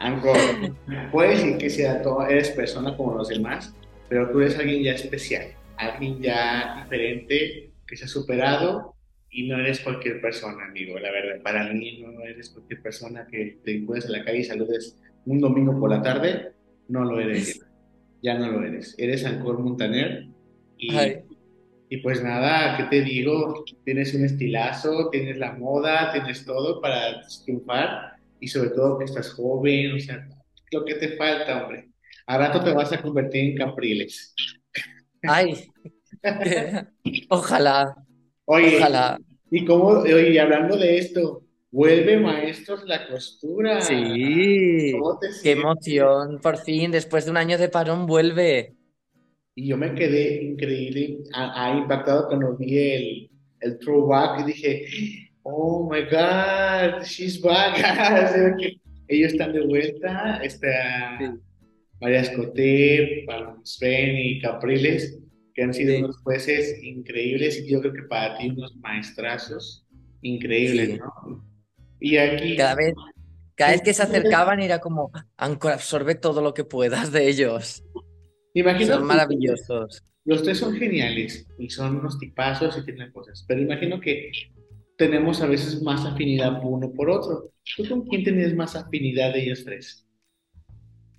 Angkor, 0.00 0.36
puedes 1.12 1.42
decir 1.42 1.58
que 1.58 1.70
sea 1.70 2.02
todo, 2.02 2.26
eres 2.26 2.50
persona 2.50 2.96
como 2.96 3.14
los 3.14 3.28
demás, 3.28 3.74
pero 4.08 4.30
tú 4.30 4.40
eres 4.40 4.58
alguien 4.58 4.82
ya 4.82 4.92
especial, 4.92 5.48
alguien 5.76 6.20
ya 6.20 6.82
diferente, 6.82 7.70
que 7.86 7.96
se 7.96 8.06
ha 8.06 8.08
superado 8.08 8.94
y 9.30 9.46
no 9.46 9.58
eres 9.58 9.80
cualquier 9.80 10.20
persona, 10.20 10.64
amigo, 10.64 10.98
la 10.98 11.12
verdad. 11.12 11.42
Para 11.42 11.72
mí 11.72 12.02
no 12.02 12.20
eres 12.22 12.50
cualquier 12.50 12.82
persona 12.82 13.26
que 13.30 13.58
te 13.62 13.76
encuentres 13.76 14.10
en 14.10 14.18
la 14.18 14.24
calle 14.24 14.38
y 14.38 14.44
saludes 14.44 14.96
un 15.26 15.40
domingo 15.40 15.78
por 15.78 15.90
la 15.90 16.02
tarde, 16.02 16.52
no 16.88 17.04
lo 17.04 17.20
eres 17.20 17.60
ya, 18.22 18.38
no 18.38 18.50
lo 18.50 18.66
eres. 18.66 18.94
Eres 18.98 19.24
Angkor 19.24 19.58
Montaner 19.60 20.26
y, 20.76 20.94
y 21.88 21.96
pues 21.98 22.22
nada, 22.22 22.76
¿qué 22.76 22.84
te 22.84 23.02
digo? 23.02 23.64
Tienes 23.84 24.14
un 24.14 24.24
estilazo, 24.24 25.10
tienes 25.10 25.38
la 25.38 25.52
moda, 25.52 26.12
tienes 26.12 26.44
todo 26.44 26.80
para 26.80 27.22
triunfar 27.44 28.19
y 28.40 28.48
sobre 28.48 28.70
todo 28.70 28.98
que 28.98 29.04
estás 29.06 29.32
joven, 29.32 29.94
o 29.96 30.00
sea, 30.00 30.28
lo 30.72 30.84
que 30.84 30.94
te 30.96 31.16
falta, 31.16 31.62
hombre. 31.64 31.90
A 32.26 32.38
rato 32.38 32.62
te 32.62 32.72
vas 32.72 32.92
a 32.92 33.02
convertir 33.02 33.50
en 33.50 33.56
Capriles. 33.56 34.34
ay, 35.26 35.70
ojalá, 37.28 37.94
Oye, 38.44 38.66
ojalá. 38.66 39.18
y 39.50 39.64
cómo, 39.64 39.86
oye, 40.00 40.40
hablando 40.40 40.76
de 40.76 40.98
esto, 40.98 41.44
vuelve 41.70 42.18
Maestros 42.18 42.84
la 42.86 43.08
Costura. 43.08 43.80
Sí, 43.80 44.92
¿Cómo 44.92 45.18
te 45.18 45.28
qué 45.42 45.52
sientes? 45.52 45.52
emoción, 45.52 46.40
por 46.40 46.58
fin, 46.58 46.90
después 46.90 47.24
de 47.24 47.30
un 47.32 47.36
año 47.38 47.58
de 47.58 47.68
parón 47.68 48.06
vuelve. 48.06 48.76
Y 49.54 49.68
yo 49.68 49.76
me 49.76 49.94
quedé 49.94 50.42
increíble, 50.44 51.18
a, 51.34 51.66
a 51.66 51.76
impactado 51.78 52.28
cuando 52.28 52.56
vi 52.56 52.78
el, 52.78 53.30
el 53.60 53.78
throwback 53.78 54.40
y 54.40 54.44
dije, 54.44 54.86
oh 55.52 55.88
my 55.90 56.02
God, 56.02 57.04
she's 57.04 57.40
back. 57.40 57.76
Ellos 59.08 59.32
están 59.32 59.52
de 59.52 59.66
vuelta, 59.66 60.40
está 60.42 61.18
Sí, 61.18 61.24
María 62.00 62.20
Escoté, 62.20 63.26
Sven 63.64 64.16
y 64.16 64.40
Capriles, 64.40 65.18
que 65.52 65.62
han 65.64 65.74
sido 65.74 65.94
sí, 65.94 66.02
unos 66.02 66.18
jueces 66.22 66.82
increíbles 66.82 67.58
y 67.58 67.70
yo 67.70 67.80
creo 67.80 67.92
que 67.92 68.02
para 68.04 68.38
ti 68.38 68.50
unos 68.50 68.76
maestrazos 68.76 69.84
increíbles, 70.22 70.90
sí. 70.90 70.98
¿no? 70.98 71.44
Y 72.00 72.16
aquí, 72.16 72.56
Cada 72.56 72.74
vez, 72.76 72.94
cada 73.54 73.72
vez 73.72 73.82
que 73.82 73.92
se 73.92 74.02
acercaban 74.02 74.60
era 74.60 74.78
como, 74.78 75.10
absorbe 75.36 76.14
todo 76.14 76.40
lo 76.40 76.54
que 76.54 76.64
puedas 76.64 77.12
de 77.12 77.28
ellos. 77.28 77.84
imagino 78.54 78.94
Son 78.94 79.06
maravillosos. 79.06 80.02
los 80.24 80.42
tres 80.42 80.58
son 80.58 80.74
geniales 80.76 81.46
y 81.58 81.68
son 81.68 81.96
unos 81.96 82.18
tipazos 82.18 82.78
y 82.78 82.84
tienen 82.84 83.12
cosas, 83.12 83.44
pero 83.46 83.60
imagino 83.60 84.00
que 84.00 84.30
tenemos 85.00 85.40
a 85.40 85.46
veces 85.46 85.80
más 85.80 86.04
afinidad 86.04 86.60
uno 86.62 86.92
por 86.92 87.08
otro. 87.08 87.52
¿Tú 87.74 87.88
con 87.88 88.02
quién 88.06 88.22
tienes 88.22 88.54
más 88.54 88.76
afinidad 88.76 89.32
de 89.32 89.44
ellos 89.44 89.64
tres? 89.64 90.06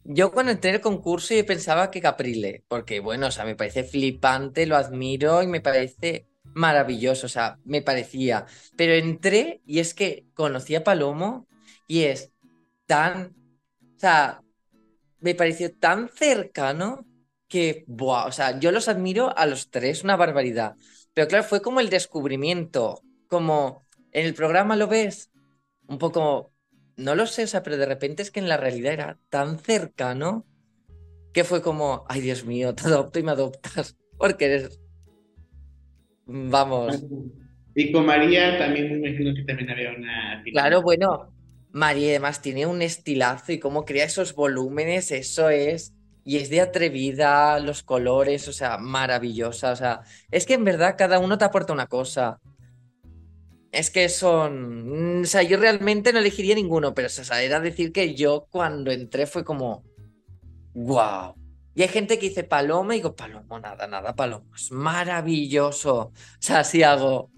Yo 0.03 0.31
cuando 0.31 0.51
entré 0.51 0.69
en 0.69 0.75
el 0.75 0.81
concurso 0.81 1.33
yo 1.33 1.43
pensaba 1.47 1.89
que 1.89 1.99
Caprile, 1.99 2.63
porque 2.67 2.99
bueno, 2.99 3.27
o 3.27 3.31
sea, 3.31 3.43
me 3.43 3.55
parece 3.55 3.83
flipante, 3.83 4.67
lo 4.67 4.75
admiro 4.75 5.41
y 5.41 5.47
me 5.47 5.61
parece 5.61 6.27
maravilloso, 6.43 7.25
o 7.25 7.29
sea, 7.29 7.57
me 7.63 7.81
parecía. 7.81 8.45
Pero 8.75 8.93
entré 8.93 9.61
y 9.65 9.79
es 9.79 9.95
que 9.95 10.27
conocí 10.35 10.75
a 10.75 10.83
Palomo 10.83 11.47
y 11.87 12.03
es 12.03 12.31
tan, 12.85 13.35
o 13.95 13.99
sea, 13.99 14.43
me 15.19 15.33
pareció 15.33 15.75
tan 15.75 16.07
cercano 16.07 17.07
que, 17.47 17.83
buah, 17.87 18.27
o 18.27 18.31
sea, 18.31 18.59
yo 18.59 18.71
los 18.71 18.87
admiro 18.87 19.35
a 19.35 19.47
los 19.47 19.71
tres, 19.71 20.03
una 20.03 20.17
barbaridad. 20.17 20.75
Pero 21.15 21.27
claro, 21.27 21.43
fue 21.43 21.61
como 21.63 21.79
el 21.79 21.89
descubrimiento, 21.89 23.01
como 23.31 23.87
en 24.11 24.25
el 24.25 24.33
programa 24.33 24.75
lo 24.75 24.89
ves, 24.89 25.31
un 25.87 25.97
poco, 25.97 26.51
no 26.97 27.15
lo 27.15 27.25
sé, 27.25 27.45
o 27.45 27.47
sea, 27.47 27.63
pero 27.63 27.77
de 27.77 27.85
repente 27.85 28.21
es 28.21 28.29
que 28.29 28.41
en 28.41 28.49
la 28.49 28.57
realidad 28.57 28.91
era 28.91 29.19
tan 29.29 29.57
cercano 29.57 30.45
que 31.33 31.45
fue 31.45 31.61
como, 31.61 32.03
ay 32.09 32.19
Dios 32.19 32.45
mío, 32.45 32.75
te 32.75 32.83
adopto 32.83 33.19
y 33.19 33.23
me 33.23 33.31
adoptas, 33.31 33.95
porque 34.17 34.45
eres, 34.45 34.81
vamos, 36.25 37.05
Y 37.73 37.93
con 37.93 38.05
María 38.05 38.57
también 38.57 38.99
me 38.99 39.07
imagino 39.07 39.33
que 39.33 39.43
también 39.43 39.69
había 39.69 39.91
una 39.97 40.43
claro, 40.51 40.81
bueno, 40.81 41.33
María 41.71 42.09
además 42.09 42.41
tiene 42.41 42.65
un 42.65 42.81
estilazo 42.81 43.53
y 43.53 43.59
cómo 43.59 43.85
crea 43.85 44.03
esos 44.03 44.35
volúmenes, 44.35 45.09
eso 45.13 45.49
es, 45.49 45.93
y 46.25 46.35
es 46.35 46.49
de 46.49 46.59
atrevida, 46.59 47.57
los 47.61 47.81
colores, 47.81 48.49
o 48.49 48.51
sea, 48.51 48.77
maravillosa, 48.77 49.71
o 49.71 49.75
sea, 49.77 50.01
es 50.31 50.45
que 50.45 50.55
en 50.55 50.65
verdad 50.65 50.95
cada 50.97 51.19
uno 51.19 51.37
te 51.37 51.45
aporta 51.45 51.71
una 51.71 51.87
cosa. 51.87 52.41
Es 53.71 53.89
que 53.89 54.09
son, 54.09 55.21
o 55.23 55.25
sea, 55.25 55.43
yo 55.43 55.57
realmente 55.57 56.11
no 56.11 56.19
elegiría 56.19 56.55
ninguno, 56.55 56.93
pero 56.93 57.07
o 57.07 57.09
sea, 57.09 57.41
era 57.41 57.59
decir 57.61 57.91
que 57.93 58.15
yo 58.15 58.47
cuando 58.51 58.91
entré 58.91 59.25
fue 59.25 59.45
como, 59.45 59.85
wow. 60.73 61.35
Y 61.73 61.83
hay 61.83 61.87
gente 61.87 62.19
que 62.19 62.27
dice 62.29 62.43
Palomo 62.43 62.91
y 62.91 62.97
digo, 62.97 63.15
Palomo, 63.15 63.59
nada, 63.59 63.87
nada, 63.87 64.13
Palomo, 64.15 64.53
es 64.55 64.71
maravilloso. 64.71 65.95
O 65.99 66.13
sea, 66.39 66.63
sí 66.65 66.83
hago, 66.83 67.31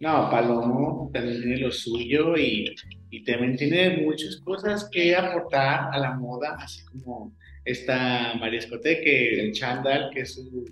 No, 0.00 0.30
Palomo 0.30 1.10
también 1.12 1.40
tiene 1.42 1.58
lo 1.58 1.70
suyo 1.70 2.36
y, 2.36 2.74
y 3.10 3.24
también 3.24 3.56
tiene 3.56 3.98
muchas 4.04 4.36
cosas 4.38 4.88
que 4.90 5.14
aportar 5.16 5.90
a 5.92 5.98
la 5.98 6.14
moda, 6.14 6.56
así 6.58 6.84
como 6.86 7.34
esta 7.64 8.34
María 8.38 8.58
Escote, 8.58 9.00
que 9.02 9.40
el 9.40 9.52
chándal, 9.52 10.10
que 10.12 10.20
es 10.20 10.34
su, 10.34 10.64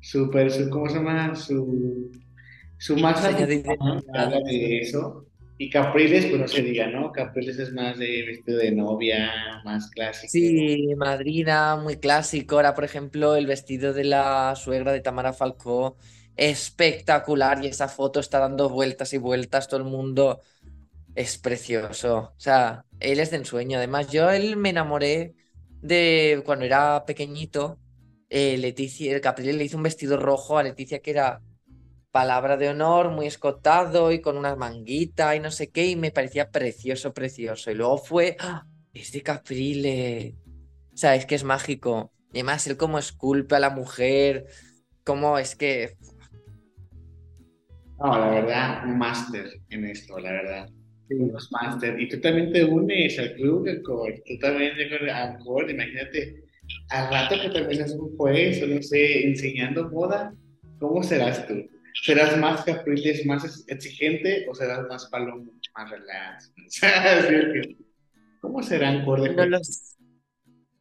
super, 0.00 0.50
su, 0.50 0.68
¿cómo 0.70 0.88
se 0.88 0.96
llama? 0.96 1.34
Su, 1.34 2.10
su 2.78 2.96
más 2.96 3.20
señor 3.22 3.46
de 3.46 3.64
habla 4.12 4.38
de 4.46 4.78
eso. 4.80 5.26
Y 5.56 5.70
Capriles, 5.70 6.26
pues 6.26 6.40
no 6.40 6.48
se 6.48 6.62
diga, 6.62 6.88
¿no? 6.88 7.12
Capriles 7.12 7.58
es 7.58 7.72
más 7.72 7.98
de 7.98 8.24
vestido 8.26 8.58
de 8.58 8.72
novia, 8.72 9.32
más 9.64 9.88
clásico. 9.90 10.32
Sí, 10.32 10.94
madrina, 10.96 11.76
muy 11.76 11.98
clásico. 11.98 12.56
Ahora, 12.56 12.74
por 12.74 12.84
ejemplo, 12.84 13.36
el 13.36 13.46
vestido 13.46 13.92
de 13.92 14.04
la 14.04 14.54
suegra 14.56 14.92
de 14.92 15.00
Tamara 15.00 15.32
Falcó, 15.34 15.98
espectacular. 16.34 17.62
Y 17.62 17.68
esa 17.68 17.88
foto 17.88 18.20
está 18.20 18.38
dando 18.38 18.68
vueltas 18.70 19.12
y 19.12 19.18
vueltas, 19.18 19.68
todo 19.68 19.78
el 19.80 19.84
mundo. 19.86 20.40
Es 21.14 21.38
precioso. 21.38 22.16
O 22.36 22.40
sea, 22.40 22.86
él 23.00 23.20
es 23.20 23.30
de 23.30 23.38
ensueño. 23.38 23.78
Además, 23.78 24.08
yo 24.10 24.30
él 24.30 24.56
me 24.56 24.70
enamoré 24.70 25.34
de 25.80 26.42
cuando 26.46 26.64
era 26.66 27.04
pequeñito. 27.06 27.80
eh, 28.30 28.58
Leticia, 28.58 29.14
el 29.14 29.20
Caprile 29.20 29.52
le 29.54 29.64
hizo 29.64 29.76
un 29.76 29.82
vestido 29.84 30.16
rojo 30.18 30.58
a 30.58 30.62
Leticia 30.64 31.00
que 31.00 31.10
era 31.12 31.42
palabra 32.14 32.56
de 32.56 32.68
honor, 32.68 33.10
muy 33.10 33.26
escotado 33.26 34.12
y 34.12 34.20
con 34.20 34.36
una 34.36 34.54
manguita 34.54 35.34
y 35.34 35.40
no 35.40 35.50
sé 35.50 35.70
qué, 35.72 35.88
y 35.88 35.96
me 35.96 36.12
parecía 36.12 36.48
precioso, 36.48 37.12
precioso. 37.12 37.72
Y 37.72 37.74
luego 37.74 37.98
fue, 37.98 38.36
¡ah! 38.38 38.64
es 38.92 39.10
de 39.10 39.20
Caprile. 39.20 40.36
O 40.92 40.96
sea, 40.96 41.16
es 41.16 41.26
que 41.26 41.34
es 41.34 41.42
mágico. 41.42 42.12
Y 42.32 42.36
además, 42.36 42.68
él 42.68 42.76
como 42.76 43.00
esculpe 43.00 43.56
a 43.56 43.58
la 43.58 43.70
mujer, 43.70 44.46
como 45.02 45.36
es 45.38 45.56
que 45.56 45.96
No, 47.98 48.16
la 48.16 48.28
verdad, 48.28 48.86
un 48.86 48.96
máster 48.96 49.46
en 49.70 49.84
esto, 49.86 50.16
la 50.20 50.30
verdad. 50.30 50.68
Unos 51.10 51.50
máster. 51.50 51.98
Y 51.98 52.08
tú 52.08 52.20
también 52.20 52.52
te 52.52 52.64
unes 52.64 53.18
al 53.18 53.34
club 53.34 53.64
de 53.64 53.82
Core. 53.82 54.22
Tú 54.24 54.38
también 54.38 54.76
de 54.76 54.88
Core, 55.44 55.72
imagínate, 55.72 56.44
al 56.90 57.10
rato 57.10 57.34
que 57.40 57.72
es 57.72 57.92
un 57.92 58.16
juez, 58.16 58.62
o 58.62 58.68
no 58.68 58.80
sé, 58.82 59.26
enseñando 59.26 59.90
moda, 59.90 60.32
¿cómo 60.78 61.02
serás 61.02 61.44
tú? 61.48 61.73
¿Serás 61.94 62.36
más 62.38 62.64
capriles, 62.64 63.24
más 63.24 63.64
exigente 63.68 64.46
o 64.50 64.54
serás 64.54 64.86
más 64.88 65.06
palomo, 65.06 65.52
más 65.76 65.90
relax? 65.90 66.52
¿Cómo 68.40 68.62
serán 68.62 69.04
Core 69.04 69.22
de 69.22 69.34
no 69.34 69.46
lo 69.46 69.58
juez? 69.58 69.68
s- 69.68 69.96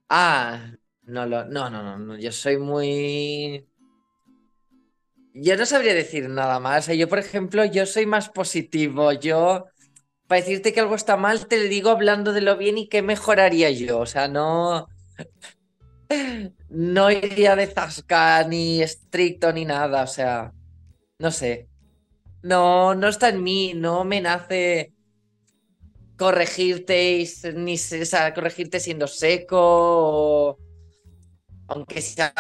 Ah, 0.09 0.72
no 1.03 1.26
lo, 1.26 1.45
no, 1.45 1.70
no, 1.70 1.97
no, 1.97 2.18
yo 2.18 2.32
soy 2.32 2.57
muy... 2.57 3.66
Yo 5.34 5.57
no 5.57 5.66
sabría 5.66 5.93
decir 5.95 6.30
nada 6.30 6.59
más. 6.59 6.86
Sea, 6.86 6.95
yo, 6.95 7.09
por 7.09 7.20
ejemplo, 7.20 7.66
yo 7.66 7.86
soy 7.86 8.05
más 8.05 8.30
positivo. 8.30 9.11
Yo, 9.14 9.66
para 10.28 10.41
decirte 10.41 10.74
que 10.74 10.80
algo 10.82 10.95
está 10.95 11.18
mal, 11.18 11.47
te 11.47 11.57
lo 11.57 11.70
digo 11.70 11.89
hablando 11.89 12.34
de 12.34 12.41
lo 12.41 12.57
bien 12.57 12.78
y 12.78 12.88
qué 12.89 13.01
mejoraría 13.01 13.72
yo. 13.72 13.99
O 13.99 14.05
sea, 14.05 14.28
no, 14.28 14.88
no 16.70 17.11
iría 17.11 17.55
de 17.55 17.68
zasca 17.68 18.43
ni 18.47 18.82
estricto 18.82 19.51
ni 19.53 19.66
nada. 19.66 20.03
O 20.03 20.07
sea, 20.07 20.51
no 21.24 21.32
sé. 21.32 21.69
No, 22.43 22.95
no 22.95 23.09
está 23.09 23.30
en 23.30 23.43
mí. 23.43 23.74
No 23.76 24.03
me 24.05 24.21
nace 24.21 24.93
corregirte 26.17 27.19
y 27.19 27.28
ni 27.55 27.78
se- 27.78 28.01
o 28.03 28.05
sea, 28.05 28.34
corregirte 28.34 28.80
siendo 28.80 29.07
seco 29.07 29.57
o 29.59 30.57
aunque 31.67 32.01
sea 32.01 32.34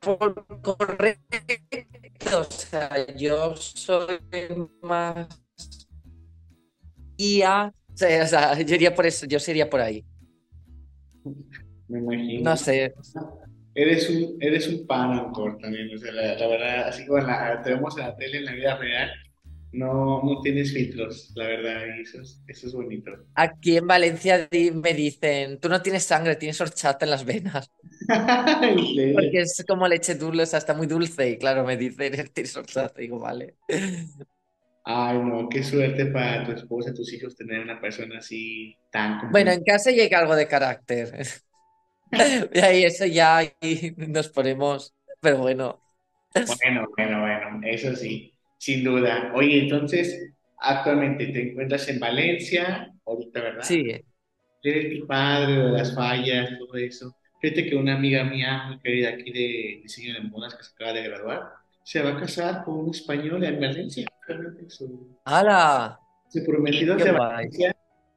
por 0.00 0.34
correcto. 0.62 1.18
O 2.38 2.44
sea, 2.44 3.06
yo 3.16 3.56
soy 3.56 4.20
más 4.82 5.26
sea, 7.94 8.24
o 8.24 8.26
sea, 8.26 8.60
yo 8.60 8.74
iría 8.74 8.94
por 8.94 9.06
eso, 9.06 9.26
yo 9.26 9.38
sería 9.40 9.68
por 9.70 9.80
ahí. 9.80 10.04
Me 11.88 11.98
imagino. 11.98 12.50
No 12.50 12.56
sé. 12.56 12.94
Eres 13.74 14.10
un, 14.10 14.36
eres 14.40 14.68
un 14.68 14.86
pan 14.86 15.30
Core 15.32 15.56
también, 15.60 15.94
o 15.94 15.98
sea, 15.98 16.12
la, 16.12 16.34
la 16.34 16.46
verdad, 16.48 16.88
así 16.88 17.06
como 17.06 17.20
la, 17.20 17.62
te 17.62 17.70
vemos 17.70 17.96
en 17.96 18.04
la 18.04 18.16
tele 18.16 18.38
en 18.38 18.44
la 18.44 18.52
vida 18.52 18.76
real, 18.76 19.10
no, 19.72 20.20
no 20.24 20.40
tienes 20.40 20.72
filtros, 20.72 21.32
la 21.36 21.46
verdad, 21.46 21.82
y 21.96 22.02
eso 22.02 22.20
es, 22.20 22.42
eso 22.48 22.66
es 22.66 22.72
bonito. 22.72 23.12
Aquí 23.36 23.76
en 23.76 23.86
Valencia 23.86 24.48
me 24.50 24.94
dicen, 24.94 25.60
tú 25.60 25.68
no 25.68 25.80
tienes 25.80 26.02
sangre, 26.02 26.34
tienes 26.34 26.60
horchata 26.60 27.04
en 27.04 27.10
las 27.10 27.24
venas. 27.24 27.70
Porque 28.08 29.40
es 29.40 29.64
como 29.68 29.86
leche 29.86 30.16
dulce, 30.16 30.42
o 30.42 30.46
sea, 30.46 30.58
está 30.58 30.74
muy 30.74 30.88
dulce. 30.88 31.30
Y 31.30 31.38
claro, 31.38 31.64
me 31.64 31.76
dicen, 31.76 32.28
tienes 32.32 32.56
horchata. 32.56 32.98
Digo, 32.98 33.20
vale. 33.20 33.54
Ay, 34.84 35.18
no, 35.18 35.48
qué 35.48 35.62
suerte 35.62 36.06
para 36.06 36.44
tu 36.44 36.52
esposa, 36.52 36.92
tus 36.92 37.12
hijos, 37.12 37.36
tener 37.36 37.60
una 37.60 37.80
persona 37.80 38.18
así 38.18 38.76
tan 38.90 39.30
Bueno, 39.30 39.52
en 39.52 39.62
casa 39.62 39.92
llega 39.92 40.18
algo 40.18 40.34
de 40.34 40.48
carácter. 40.48 41.12
Y 42.54 42.58
ahí 42.58 42.84
eso 42.84 43.06
ya 43.06 43.38
ahí 43.38 43.94
nos 43.96 44.28
ponemos. 44.28 44.94
Pero 45.20 45.38
bueno. 45.38 45.80
Bueno, 46.34 46.88
bueno, 46.96 47.20
bueno, 47.20 47.60
eso 47.64 47.94
sí, 47.96 48.32
sin 48.58 48.84
duda. 48.84 49.32
Oye, 49.34 49.64
entonces, 49.64 50.32
actualmente 50.58 51.26
te 51.26 51.50
encuentras 51.50 51.88
en 51.88 51.98
Valencia, 51.98 52.92
ahorita, 53.04 53.40
¿verdad? 53.40 53.62
Sí. 53.62 54.00
Eres 54.62 55.00
tu 55.00 55.06
padre, 55.06 55.56
de 55.56 55.70
las 55.70 55.94
fallas, 55.94 56.50
todo 56.58 56.76
eso. 56.76 57.16
Fíjate 57.40 57.66
que 57.66 57.76
una 57.76 57.96
amiga 57.96 58.22
mía 58.24 58.64
muy 58.68 58.78
querida 58.80 59.10
aquí 59.10 59.32
de 59.32 59.80
diseño 59.82 60.14
de 60.14 60.20
modas 60.28 60.54
que 60.54 60.62
se 60.62 60.72
acaba 60.74 60.92
de 60.92 61.02
graduar, 61.02 61.42
se 61.82 62.02
va 62.02 62.10
a 62.10 62.20
casar 62.20 62.64
con 62.64 62.78
un 62.78 62.90
español 62.90 63.42
en 63.42 63.60
Valencia. 63.60 64.06
Su, 64.68 65.18
¡Hala! 65.24 65.98
su 66.28 66.44
prometido 66.44 66.96
es 66.96 67.02
¡Qué 67.02 67.10
de! 67.10 67.18
Valencia 67.18 67.76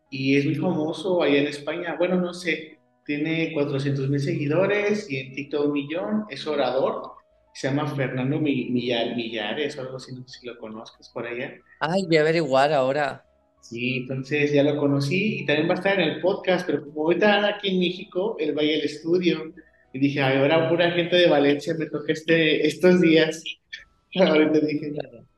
y 0.10 0.38
es 0.38 0.46
muy 0.46 0.56
famoso 0.56 1.24
allá 1.24 1.40
en 1.40 1.48
España. 1.48 1.96
Bueno, 1.98 2.18
no 2.18 2.34
sé, 2.34 2.78
tiene 3.06 3.52
400 3.54 4.10
mil 4.10 4.20
seguidores 4.20 5.10
y 5.10 5.18
en 5.18 5.34
TikTok 5.34 5.66
un 5.68 5.72
millón. 5.74 6.26
Es 6.30 6.46
orador. 6.48 7.12
Se 7.54 7.68
llama 7.68 7.88
Fernando 7.96 8.40
Mi- 8.40 8.70
Millar- 8.72 9.16
Millares 9.16 9.78
o 9.78 9.82
algo 9.82 9.98
así, 9.98 10.12
no 10.16 10.28
sé 10.28 10.40
si 10.40 10.48
lo 10.48 10.58
conozcas 10.58 11.10
por 11.10 11.28
allá. 11.28 11.54
Ay, 11.80 12.04
voy 12.08 12.18
a 12.18 12.22
averiguar 12.22 12.74
ahora. 12.74 13.24
Sí, 13.62 13.98
entonces 13.98 14.52
ya 14.52 14.64
lo 14.64 14.76
conocí 14.78 15.40
y 15.42 15.46
también 15.46 15.70
va 15.70 15.74
a 15.74 15.78
estar 15.78 16.00
en 16.00 16.10
el 16.10 16.22
podcast, 16.22 16.66
pero 16.66 16.84
como 16.84 17.04
ahorita 17.04 17.36
anda 17.36 17.50
aquí 17.56 17.70
en 17.70 17.80
México, 17.80 18.36
él 18.40 18.58
va 18.58 18.62
a 18.62 18.66
ir 18.66 18.80
al 18.80 18.86
estudio. 18.86 19.54
Y 19.94 20.00
dije, 20.00 20.22
ay, 20.22 20.38
ahora 20.38 20.68
pura 20.70 20.90
gente 20.92 21.16
de 21.16 21.30
Valencia 21.30 21.76
me 21.78 21.86
toca 21.86 22.12
este, 22.12 22.66
estos 22.68 23.00
días. 23.00 23.44
Ahorita 24.20 24.60
dije, 24.60 24.92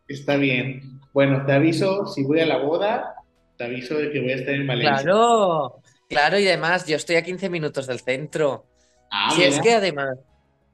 está 0.08 0.38
bien. 0.38 1.00
Bueno, 1.14 1.46
te 1.46 1.52
aviso 1.52 2.06
si 2.08 2.24
voy 2.24 2.40
a 2.40 2.46
la 2.46 2.58
boda, 2.58 3.16
te 3.58 3.66
aviso 3.66 3.96
de 3.98 4.12
que 4.12 4.22
voy 4.22 4.32
a 4.32 4.36
estar 4.36 4.54
en 4.56 4.68
Valencia. 4.68 5.04
Claro, 5.04 5.82
claro, 6.08 6.40
y 6.40 6.48
además 6.48 6.86
yo 6.86 6.96
estoy 6.96 7.16
a 7.18 7.24
15 7.24 7.50
minutos 7.50 7.88
del 7.88 8.00
centro. 8.00 8.70
Ah, 9.12 9.30
Si 9.36 9.44
es 9.44 9.60
que 9.60 9.74
además, 9.76 10.18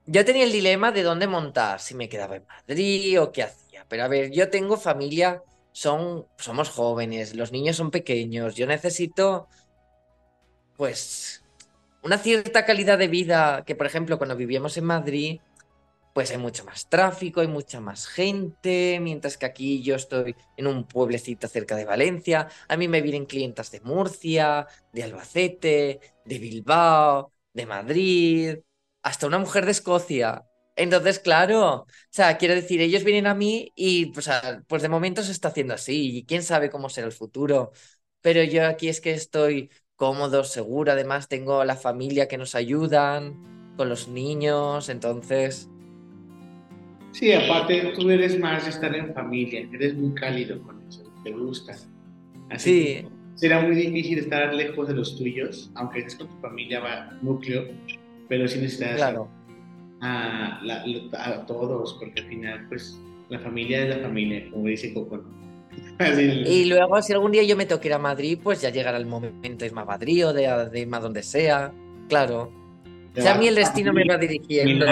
yo 0.06 0.26
tenía 0.26 0.44
el 0.46 0.52
dilema 0.52 0.92
de 0.92 1.04
dónde 1.04 1.28
montar, 1.28 1.80
si 1.80 1.96
me 1.96 2.10
quedaba 2.10 2.38
en 2.38 2.46
Madrid 2.48 3.22
o 3.22 3.32
qué 3.32 3.44
hacía. 3.44 3.86
Pero 3.90 4.04
a 4.04 4.08
ver, 4.08 4.32
yo 4.32 4.50
tengo 4.50 4.78
familia, 4.78 5.44
son, 5.72 6.28
somos 6.38 6.70
jóvenes, 6.70 7.36
los 7.36 7.52
niños 7.52 7.78
son 7.78 7.92
pequeños, 7.92 8.56
yo 8.56 8.68
necesito, 8.68 9.50
pues, 10.76 11.44
una 12.04 12.18
cierta 12.18 12.66
calidad 12.66 12.98
de 12.98 13.08
vida 13.08 13.64
que, 13.66 13.76
por 13.76 13.88
ejemplo, 13.88 14.18
cuando 14.18 14.36
vivíamos 14.36 14.78
en 14.78 14.86
Madrid, 14.86 15.42
pues 16.14 16.32
hay 16.32 16.38
mucho 16.38 16.66
más 16.66 16.90
tráfico, 16.90 17.42
hay 17.42 17.48
mucha 17.48 17.80
más 17.80 18.08
gente, 18.08 19.00
mientras 19.02 19.38
que 19.38 19.46
aquí 19.46 19.82
yo 19.82 19.96
estoy 19.96 20.36
en 20.58 20.68
un 20.68 20.86
pueblecito 20.88 21.48
cerca 21.48 21.76
de 21.76 21.86
Valencia. 21.86 22.48
A 22.68 22.78
mí 22.78 22.88
me 22.88 23.02
vienen 23.02 23.26
clientas 23.26 23.72
de 23.72 23.82
Murcia, 23.82 24.68
de 24.94 25.04
Albacete, 25.04 26.00
de 26.26 26.40
Bilbao, 26.40 27.32
de 27.54 27.66
Madrid, 27.66 28.58
hasta 29.04 29.28
una 29.28 29.40
mujer 29.40 29.66
de 29.66 29.72
Escocia. 29.72 30.46
Entonces, 30.76 31.20
claro, 31.20 31.82
o 31.82 31.88
sea, 32.10 32.38
quiero 32.38 32.56
decir, 32.56 32.82
ellos 32.82 33.04
vienen 33.04 33.28
a 33.28 33.36
mí 33.36 33.72
y, 33.76 34.08
pues, 34.08 34.28
a- 34.30 34.64
pues 34.68 34.82
de 34.82 34.90
momento 34.90 35.22
se 35.24 35.32
está 35.32 35.50
haciendo 35.50 35.74
así 35.74 36.18
y 36.18 36.26
quién 36.26 36.44
sabe 36.44 36.70
cómo 36.70 36.90
será 36.90 37.08
el 37.08 37.14
futuro. 37.14 37.72
Pero 38.22 38.44
yo 38.44 38.66
aquí 38.68 38.88
es 38.90 39.02
que 39.02 39.12
estoy 39.14 39.72
cómodo, 39.96 40.44
seguro, 40.44 40.92
además 40.92 41.28
tengo 41.28 41.64
la 41.66 41.76
familia 41.76 42.28
que 42.28 42.38
nos 42.38 42.56
ayudan 42.56 43.40
con 43.78 43.90
los 43.90 44.08
niños, 44.08 44.90
entonces... 44.90 45.70
Sí, 47.12 47.32
aparte 47.34 47.94
tú 47.98 48.10
eres 48.10 48.40
más 48.40 48.64
de 48.64 48.70
estar 48.72 48.96
en 48.96 49.14
familia, 49.14 49.68
eres 49.74 49.96
muy 49.96 50.14
cálido 50.14 50.62
con 50.64 50.82
eso, 50.88 51.04
te 51.24 51.32
gusta. 51.32 51.74
Así 52.50 52.72
Sí, 53.02 53.08
será 53.36 53.62
muy 53.62 53.76
difícil 53.76 54.20
estar 54.20 54.54
lejos 54.54 54.88
de 54.88 54.94
los 54.96 55.18
tuyos, 55.18 55.72
aunque 55.76 56.00
estés 56.00 56.16
con 56.16 56.28
tu 56.30 56.38
familia, 56.42 56.80
va, 56.80 57.12
núcleo, 57.22 57.66
pero 58.30 58.48
sí 58.48 58.60
necesitas 58.60 58.96
claro. 58.96 59.28
a, 60.02 60.60
la- 60.64 60.84
a 61.18 61.46
todos, 61.46 61.96
porque 62.00 62.22
al 62.22 62.28
final, 62.28 62.66
pues, 62.70 63.00
la 63.30 63.40
familia 63.40 63.84
es 63.88 63.98
la 63.98 64.04
familia, 64.04 64.50
como 64.52 64.68
dice 64.68 64.94
Coco, 64.94 65.24
Y 66.46 66.66
luego, 66.66 67.02
si 67.02 67.14
algún 67.14 67.32
día 67.32 67.44
yo 67.44 67.56
me 67.56 67.66
tengo 67.66 67.80
que 67.80 67.88
ir 67.88 67.94
a 67.94 68.00
Madrid, 68.00 68.38
pues 68.44 68.62
ya 68.62 68.70
llegará 68.72 68.98
el 68.98 69.06
momento 69.06 69.60
de 69.60 69.68
irme 69.68 69.82
a 69.82 69.86
Madrid 69.86 70.28
o 70.28 70.34
de, 70.34 70.70
de 70.70 70.80
irme 70.82 70.98
a 70.98 71.00
donde 71.00 71.24
sea. 71.24 71.72
Claro. 72.10 72.52
O 73.18 73.22
sea, 73.22 73.36
a 73.36 73.38
mí 73.38 73.48
el 73.48 73.56
destino 73.56 73.92
me 73.92 74.06
va 74.06 74.18
dirigiendo. 74.18 74.86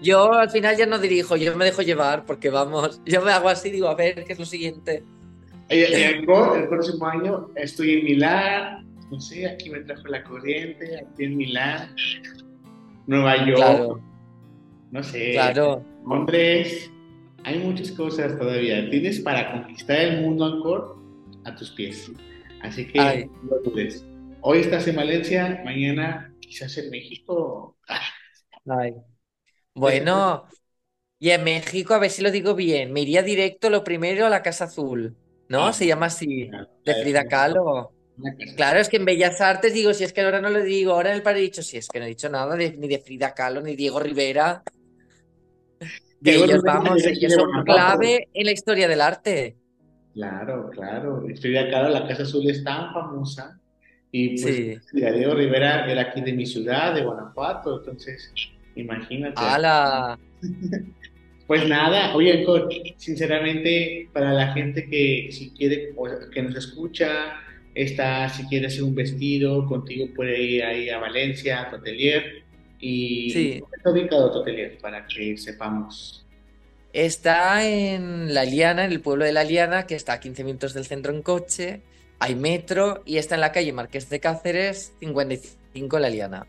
Yo 0.00 0.32
al 0.32 0.50
final 0.50 0.76
ya 0.76 0.86
no 0.86 0.98
dirijo, 0.98 1.36
yo 1.36 1.54
me 1.56 1.66
dejo 1.66 1.82
llevar 1.82 2.24
porque 2.24 2.48
vamos, 2.48 3.02
yo 3.04 3.22
me 3.22 3.32
hago 3.32 3.48
así, 3.48 3.70
digo, 3.70 3.88
a 3.88 3.94
ver, 3.94 4.24
¿qué 4.24 4.32
es 4.32 4.38
lo 4.38 4.46
siguiente? 4.46 5.02
Y, 5.68 5.76
y 5.76 5.82
el, 5.82 5.94
el 6.20 6.24
próximo 6.68 7.06
año 7.06 7.50
estoy 7.54 7.98
en 7.98 8.04
Milán, 8.04 8.86
no 9.10 9.20
sé, 9.20 9.46
aquí 9.46 9.68
me 9.68 9.80
trajo 9.80 10.08
la 10.08 10.22
corriente, 10.24 11.00
aquí 11.00 11.24
en 11.24 11.36
Milán, 11.36 11.94
Nueva 13.06 13.44
York, 13.44 13.56
Claro, 13.56 14.00
no 14.90 15.02
sé, 15.02 15.32
claro. 15.32 15.84
Londres, 16.08 16.90
hay 17.44 17.58
muchas 17.58 17.90
cosas 17.92 18.38
todavía. 18.38 18.88
Tienes 18.90 19.20
para 19.20 19.52
conquistar 19.52 19.98
el 19.98 20.22
mundo, 20.22 20.46
Angkor, 20.46 20.96
a 21.44 21.54
tus 21.54 21.70
pies. 21.72 22.10
Así 22.62 22.86
que 22.86 22.98
Ay. 22.98 23.30
no 23.42 23.56
lo 23.56 23.70
dudes. 23.70 24.04
Hoy 24.40 24.58
estás 24.58 24.88
en 24.88 24.96
Valencia, 24.96 25.60
mañana 25.64 26.32
quizás 26.46 26.76
en 26.78 26.90
México. 26.90 27.78
Ay. 28.68 28.94
Bueno, 29.74 30.46
y 31.18 31.30
en 31.30 31.44
México, 31.44 31.94
a 31.94 31.98
ver 31.98 32.10
si 32.10 32.22
lo 32.22 32.30
digo 32.30 32.54
bien, 32.54 32.92
me 32.92 33.02
iría 33.02 33.22
directo 33.22 33.70
lo 33.70 33.84
primero 33.84 34.26
a 34.26 34.30
la 34.30 34.42
Casa 34.42 34.64
Azul. 34.64 35.16
¿no? 35.48 35.66
Ah, 35.66 35.72
Se 35.72 35.86
llama 35.86 36.06
así, 36.06 36.50
de 36.84 36.94
Frida 36.94 37.24
Kahlo. 37.26 37.92
Claro, 38.56 38.80
es 38.80 38.88
que 38.88 38.96
en 38.98 39.04
Bellas 39.04 39.40
Artes 39.40 39.74
digo, 39.74 39.94
si 39.94 40.04
es 40.04 40.12
que 40.12 40.22
ahora 40.22 40.40
no 40.40 40.50
lo 40.50 40.62
digo, 40.62 40.92
ahora 40.92 41.10
en 41.10 41.16
el 41.16 41.22
padre 41.22 41.40
he 41.40 41.42
dicho, 41.42 41.62
si 41.62 41.76
es 41.78 41.88
que 41.88 41.98
no 42.00 42.06
he 42.06 42.08
dicho 42.08 42.28
nada 42.30 42.56
de- 42.56 42.72
ni 42.76 42.88
de 42.88 42.98
Frida 42.98 43.34
Kahlo 43.34 43.62
ni 43.62 43.76
Diego 43.76 44.00
Rivera, 44.00 44.62
Diego 46.20 46.44
ellos, 46.44 46.62
Rivera 46.62 46.64
vamos, 46.64 47.06
ellos 47.06 47.32
son 47.34 47.62
clave 47.64 48.28
en 48.32 48.46
la 48.46 48.52
historia 48.52 48.88
del 48.88 49.00
arte. 49.00 49.56
Claro, 50.12 50.68
claro. 50.70 51.28
Estoy 51.28 51.56
acá, 51.56 51.88
la 51.88 52.06
Casa 52.08 52.22
Azul 52.24 52.48
es 52.50 52.64
tan 52.64 52.92
famosa. 52.92 53.60
Y 54.12 54.40
pues, 54.40 54.54
Sí. 54.54 54.78
Diego 54.92 55.34
Rivera 55.34 55.90
era 55.90 56.02
aquí 56.02 56.20
de 56.20 56.32
mi 56.32 56.46
ciudad, 56.46 56.94
de 56.94 57.02
Guanajuato. 57.02 57.80
Entonces, 57.80 58.32
imagínate. 58.74 59.34
¡Hala! 59.36 60.18
Pues 61.46 61.68
nada, 61.68 62.12
oye, 62.16 62.44
sinceramente, 62.96 64.08
para 64.12 64.32
la 64.32 64.52
gente 64.52 64.88
que 64.90 65.28
si 65.30 65.50
quiere, 65.50 65.94
que 66.32 66.42
nos 66.42 66.56
escucha, 66.56 67.34
está, 67.72 68.28
si 68.28 68.44
quiere 68.48 68.66
hacer 68.66 68.82
un 68.82 68.96
vestido, 68.96 69.64
contigo 69.66 70.08
puede 70.16 70.42
ir 70.42 70.64
ahí 70.64 70.90
a 70.90 70.98
Valencia, 70.98 71.62
a 71.62 71.70
tu 71.70 71.76
atelier. 71.76 72.42
Y 72.80 73.30
Sí. 73.30 73.60
¿dónde 73.60 73.76
está 73.76 73.90
ubicado 73.90 74.32
tu 74.32 74.40
atelier? 74.40 74.78
Para 74.78 75.06
que 75.06 75.36
sepamos. 75.36 76.26
Está 76.92 77.64
en 77.64 78.34
La 78.34 78.44
Liana, 78.44 78.84
en 78.84 78.90
el 78.90 79.00
pueblo 79.00 79.24
de 79.24 79.32
La 79.32 79.44
Liana, 79.44 79.86
que 79.86 79.94
está 79.94 80.14
a 80.14 80.20
15 80.20 80.42
minutos 80.42 80.74
del 80.74 80.84
centro 80.84 81.12
en 81.14 81.22
coche. 81.22 81.82
Hay 82.18 82.34
metro 82.34 83.02
y 83.04 83.18
está 83.18 83.34
en 83.34 83.42
la 83.42 83.52
calle 83.52 83.72
Marqués 83.72 84.08
de 84.08 84.20
Cáceres, 84.20 84.94
55 85.00 85.98
La 85.98 86.08
Liana. 86.10 86.46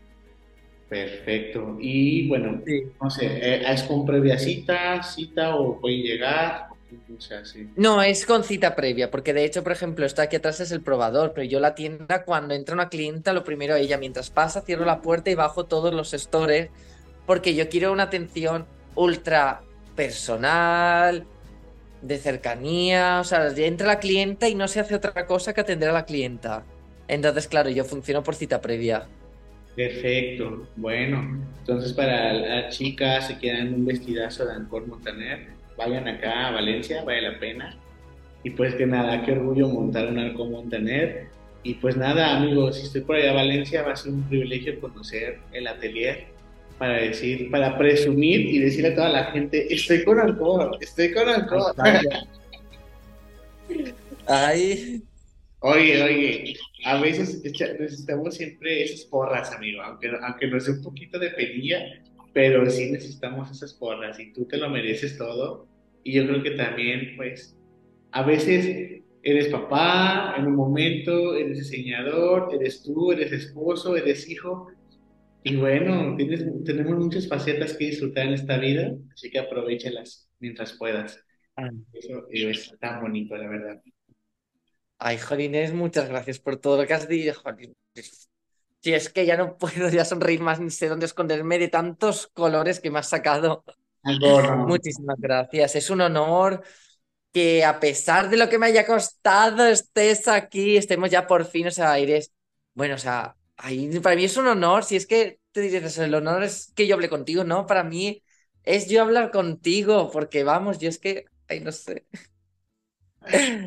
Perfecto. 0.88 1.76
Y 1.80 2.26
bueno, 2.28 2.62
Sí. 2.66 2.84
no 3.00 3.10
sé, 3.10 3.26
eh, 3.26 3.62
¿es 3.72 3.82
con 3.82 4.06
previa 4.06 4.38
cita, 4.38 5.02
cita 5.02 5.54
o 5.56 5.78
pueden 5.78 6.00
llegar? 6.02 6.68
O 7.14 7.20
sea, 7.20 7.44
sí. 7.44 7.68
No, 7.76 8.02
es 8.02 8.24
con 8.24 8.42
cita 8.42 8.74
previa, 8.74 9.10
porque 9.10 9.34
de 9.34 9.44
hecho, 9.44 9.62
por 9.62 9.72
ejemplo, 9.72 10.06
esto 10.06 10.22
aquí 10.22 10.36
atrás 10.36 10.60
es 10.60 10.70
el 10.72 10.80
probador, 10.80 11.32
pero 11.34 11.46
yo 11.46 11.60
la 11.60 11.74
tienda, 11.74 12.24
cuando 12.24 12.54
entra 12.54 12.74
una 12.74 12.88
clienta, 12.88 13.34
lo 13.34 13.44
primero 13.44 13.76
ella, 13.76 13.98
mientras 13.98 14.30
pasa, 14.30 14.62
cierro 14.62 14.86
la 14.86 15.02
puerta 15.02 15.28
y 15.30 15.34
bajo 15.34 15.66
todos 15.66 15.92
los 15.92 16.12
stores, 16.12 16.70
porque 17.26 17.54
yo 17.54 17.68
quiero 17.68 17.92
una 17.92 18.04
atención 18.04 18.64
ultra 18.94 19.60
personal, 19.94 21.26
de 22.02 22.18
cercanía, 22.18 23.20
o 23.20 23.24
sea, 23.24 23.48
entra 23.56 23.86
la 23.86 23.98
clienta 23.98 24.48
y 24.48 24.54
no 24.54 24.68
se 24.68 24.80
hace 24.80 24.94
otra 24.94 25.26
cosa 25.26 25.52
que 25.52 25.60
atender 25.60 25.88
a 25.88 25.92
la 25.92 26.04
clienta. 26.04 26.64
Entonces, 27.08 27.48
claro, 27.48 27.70
yo 27.70 27.84
funciono 27.84 28.22
por 28.22 28.34
cita 28.34 28.60
previa. 28.60 29.06
Perfecto. 29.74 30.66
Bueno, 30.76 31.40
entonces 31.60 31.92
para 31.92 32.32
las 32.32 32.76
chicas 32.76 33.28
que 33.28 33.38
quieran 33.38 33.74
un 33.74 33.86
vestidazo 33.86 34.44
de 34.44 34.52
Ancor 34.52 34.86
Montaner, 34.86 35.46
vayan 35.76 36.08
acá 36.08 36.48
a 36.48 36.50
Valencia, 36.50 37.04
vale 37.04 37.22
la 37.22 37.38
pena. 37.38 37.78
Y 38.42 38.50
pues 38.50 38.74
que 38.74 38.86
nada, 38.86 39.24
qué 39.24 39.32
orgullo 39.32 39.68
montar 39.68 40.08
un 40.08 40.18
Ancor 40.18 40.50
Montaner. 40.50 41.28
Y 41.62 41.74
pues 41.74 41.96
nada, 41.96 42.36
amigos, 42.36 42.76
si 42.76 42.86
estoy 42.86 43.02
por 43.02 43.16
allá 43.16 43.30
a 43.30 43.34
Valencia, 43.34 43.82
va 43.82 43.92
a 43.92 43.96
ser 43.96 44.12
un 44.12 44.22
privilegio 44.24 44.80
conocer 44.80 45.38
el 45.52 45.66
atelier 45.66 46.26
para 46.78 47.02
decir, 47.02 47.50
para 47.50 47.76
presumir 47.76 48.40
y 48.40 48.58
decirle 48.58 48.88
a 48.88 48.94
toda 48.94 49.08
la 49.08 49.24
gente, 49.32 49.72
estoy 49.72 50.04
con 50.04 50.20
Ancor, 50.20 50.78
estoy 50.80 51.12
con 51.12 51.28
Ancor. 51.28 51.74
Ay, 54.26 55.02
Oye, 55.60 56.02
oye, 56.04 56.56
a 56.84 57.00
veces 57.00 57.42
necesitamos 57.42 58.36
siempre 58.36 58.84
esas 58.84 59.04
porras, 59.06 59.52
amigo, 59.52 59.82
aunque, 59.82 60.08
aunque 60.22 60.46
nos 60.46 60.66
dé 60.66 60.72
un 60.72 60.82
poquito 60.82 61.18
de 61.18 61.30
penilla, 61.30 62.00
pero 62.32 62.70
sí 62.70 62.92
necesitamos 62.92 63.50
esas 63.50 63.74
porras 63.74 64.20
y 64.20 64.32
tú 64.32 64.44
te 64.44 64.56
lo 64.56 64.70
mereces 64.70 65.18
todo. 65.18 65.66
Y 66.04 66.12
yo 66.12 66.28
creo 66.28 66.42
que 66.44 66.52
también, 66.52 67.14
pues, 67.16 67.56
a 68.12 68.22
veces 68.22 69.02
eres 69.24 69.48
papá 69.48 70.36
en 70.38 70.46
un 70.46 70.54
momento, 70.54 71.34
eres 71.34 71.58
diseñador, 71.58 72.54
eres 72.54 72.84
tú, 72.84 73.10
eres 73.10 73.32
esposo, 73.32 73.96
eres 73.96 74.30
hijo. 74.30 74.68
Y 75.42 75.56
bueno, 75.56 76.14
tienes, 76.16 76.44
tenemos 76.64 76.96
muchas 76.96 77.28
facetas 77.28 77.74
que 77.74 77.86
disfrutar 77.86 78.26
en 78.26 78.34
esta 78.34 78.58
vida, 78.58 78.92
así 79.12 79.30
que 79.30 79.38
aprovechalas 79.38 80.28
mientras 80.38 80.72
puedas. 80.74 81.24
Eso 81.92 82.26
es 82.30 82.76
tan 82.78 83.00
bonito, 83.00 83.36
la 83.36 83.48
verdad. 83.48 83.82
ay, 84.98 85.18
Jolines, 85.18 85.72
muchas 85.72 86.08
gracias 86.08 86.38
por 86.38 86.56
todo 86.58 86.82
lo 86.82 86.86
que 86.86 86.94
has 86.94 87.08
dicho, 87.08 87.34
Jolines. 87.42 87.76
Si 88.80 88.94
es 88.94 89.08
que 89.08 89.26
ya 89.26 89.36
no 89.36 89.56
puedo 89.58 89.88
ya 89.90 90.04
sonreír 90.04 90.40
más 90.40 90.60
ni 90.60 90.70
sé 90.70 90.88
dónde 90.88 91.06
esconderme 91.06 91.58
de 91.58 91.68
tantos 91.68 92.28
colores 92.28 92.80
que 92.80 92.90
me 92.90 93.00
has 93.00 93.08
sacado. 93.08 93.64
Ancor, 94.02 94.56
Muchísimas 94.56 95.18
gracias. 95.18 95.76
Es 95.76 95.90
un 95.90 96.00
honor 96.00 96.62
que 97.32 97.64
a 97.64 97.80
pesar 97.80 98.30
de 98.30 98.36
lo 98.36 98.48
que 98.48 98.58
me 98.58 98.66
haya 98.66 98.86
costado 98.86 99.66
estés 99.66 100.28
aquí, 100.28 100.76
estemos 100.76 101.10
ya 101.10 101.26
por 101.26 101.44
fin, 101.44 101.68
o 101.68 101.70
sea, 101.70 101.98
eres, 101.98 102.32
bueno, 102.74 102.94
o 102.94 102.98
sea, 102.98 103.36
ahí 103.58 104.00
para 104.00 104.16
mí 104.16 104.24
es 104.24 104.36
un 104.36 104.46
honor, 104.48 104.84
si 104.84 104.96
es 104.96 105.06
que 105.06 105.40
te 105.52 105.60
dices, 105.60 105.98
el 105.98 106.14
honor 106.14 106.42
es 106.44 106.72
que 106.76 106.86
yo 106.86 106.94
hable 106.96 107.08
contigo, 107.10 107.44
¿no? 107.44 107.66
Para 107.66 107.84
mí 107.84 108.22
es 108.64 108.88
yo 108.88 109.02
hablar 109.02 109.30
contigo, 109.30 110.10
porque 110.12 110.44
vamos, 110.44 110.78
yo 110.78 110.88
es 110.88 110.98
que, 110.98 111.26
ay, 111.48 111.60
no 111.60 111.72
sé. 111.72 112.06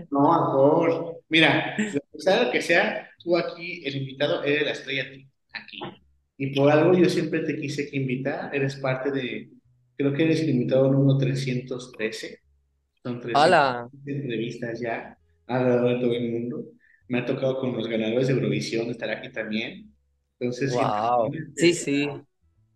No, 0.10 0.34
Ancor. 0.34 1.22
Mira, 1.30 1.76
sea 2.18 2.44
lo 2.44 2.52
que 2.52 2.62
sea, 2.62 3.10
tú 3.24 3.38
aquí, 3.38 3.84
el 3.86 3.96
invitado, 3.96 4.44
eres 4.44 4.64
la 4.66 4.72
estrella 4.72 5.04
aquí. 5.54 5.92
Y 6.38 6.56
por 6.56 6.72
algo 6.72 6.94
yo 6.98 7.10
siempre 7.10 7.42
te 7.42 7.56
quise 7.56 7.90
que 7.90 7.98
invitar, 7.98 8.54
eres 8.56 8.76
parte 8.78 9.12
de, 9.12 9.52
creo 9.96 10.14
que 10.14 10.24
eres 10.24 10.42
el 10.42 10.50
invitado 10.50 10.92
número 10.92 11.18
313. 11.18 12.40
Son 13.04 13.20
300 13.22 13.44
Hola. 13.44 13.90
entrevistas 14.06 14.80
ya 14.80 15.18
alrededor 15.48 15.96
de 15.96 16.00
todo 16.02 16.14
el 16.14 16.32
mundo. 16.32 16.66
Me 17.12 17.20
ha 17.20 17.26
tocado 17.26 17.60
con 17.60 17.74
los 17.76 17.88
ganadores 17.88 18.28
de 18.28 18.34
Eurovisión 18.34 18.90
estar 18.90 19.10
aquí 19.12 19.32
también. 19.32 19.94
Entonces, 20.40 20.74
Wow. 20.74 21.32
Sí, 21.56 21.74
sí. 21.74 22.08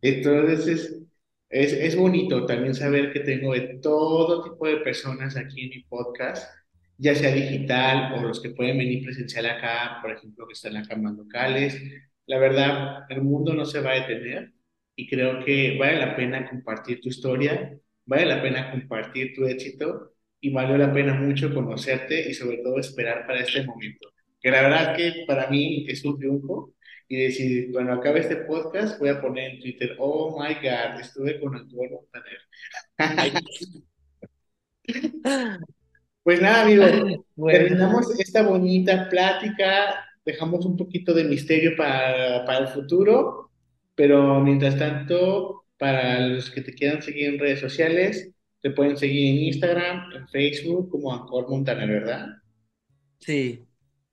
Entonces 0.02 0.68
es, 0.68 1.02
es, 1.50 1.74
es 1.74 1.96
bonito 1.96 2.46
también 2.46 2.74
saber 2.76 3.12
que 3.14 3.22
tengo 3.22 3.54
de 3.54 3.80
todo 3.82 4.44
tipo 4.44 4.68
de 4.68 4.78
personas 4.78 5.36
aquí 5.38 5.64
en 5.64 5.70
mi 5.70 5.84
podcast, 5.84 6.52
ya 6.98 7.16
sea 7.16 7.34
digital 7.34 8.14
o 8.14 8.22
los 8.28 8.42
que 8.42 8.52
pueden 8.52 8.78
venir 8.78 9.04
presencial 9.04 9.46
acá, 9.48 10.00
por 10.02 10.12
ejemplo, 10.12 10.48
que 10.48 10.54
están 10.54 10.78
acá 10.78 10.96
más 10.96 11.16
locales. 11.16 11.82
La 12.28 12.40
verdad, 12.40 13.06
el 13.10 13.22
mundo 13.22 13.54
no 13.54 13.66
se 13.66 13.82
va 13.82 13.92
a 13.92 14.08
detener 14.08 14.54
y 14.96 15.08
creo 15.10 15.44
que 15.44 15.78
vale 15.78 16.00
la 16.00 16.16
pena 16.16 16.50
compartir 16.50 17.02
tu 17.02 17.10
historia, 17.10 17.78
vale 18.06 18.26
la 18.26 18.42
pena 18.42 18.72
compartir 18.72 19.34
tu 19.36 19.46
éxito 19.46 20.14
y 20.40 20.52
vale 20.52 20.78
la 20.78 20.94
pena 20.94 21.14
mucho 21.16 21.54
conocerte 21.54 22.30
y 22.30 22.34
sobre 22.34 22.58
todo 22.58 22.80
esperar 22.80 23.26
para 23.28 23.42
este 23.42 23.64
momento. 23.66 24.10
Que 24.46 24.52
la 24.52 24.62
verdad 24.62 24.96
que 24.96 25.24
para 25.26 25.50
mí 25.50 25.88
es 25.90 26.06
un 26.06 26.20
triunfo 26.20 26.76
y 27.08 27.16
decir, 27.16 27.72
cuando 27.72 27.94
acabe 27.94 28.20
este 28.20 28.36
podcast, 28.36 29.00
voy 29.00 29.10
a 29.10 29.20
poner 29.20 29.54
en 29.54 29.60
Twitter, 29.60 29.96
oh 29.98 30.40
my 30.40 30.54
God, 30.54 31.00
estuve 31.02 31.40
con 31.40 31.56
Antonio 31.56 31.90
Montaner. 31.90 32.38
Pues 36.22 36.42
nada, 36.42 36.62
amigo, 36.64 36.84
bueno. 37.36 37.60
terminamos 37.60 38.20
esta 38.20 38.44
bonita 38.44 39.10
plática, 39.10 40.06
dejamos 40.24 40.64
un 40.66 40.78
poquito 40.78 41.14
de 41.14 41.24
misterio 41.24 41.76
para, 41.76 42.46
para 42.46 42.60
el 42.60 42.68
futuro, 42.68 43.50
pero 43.96 44.42
mientras 44.42 44.78
tanto, 44.78 45.66
para 45.78 46.20
los 46.28 46.52
que 46.52 46.62
te 46.62 46.74
quieran 46.74 47.02
seguir 47.02 47.30
en 47.30 47.40
redes 47.40 47.62
sociales, 47.62 48.32
te 48.62 48.70
pueden 48.70 48.96
seguir 48.96 49.28
en 49.28 49.44
Instagram, 49.46 50.12
en 50.16 50.28
Facebook, 50.28 50.92
como 50.92 51.12
Ancor 51.14 51.50
Montaner, 51.50 51.90
¿verdad? 51.90 52.28
Sí, 53.20 53.66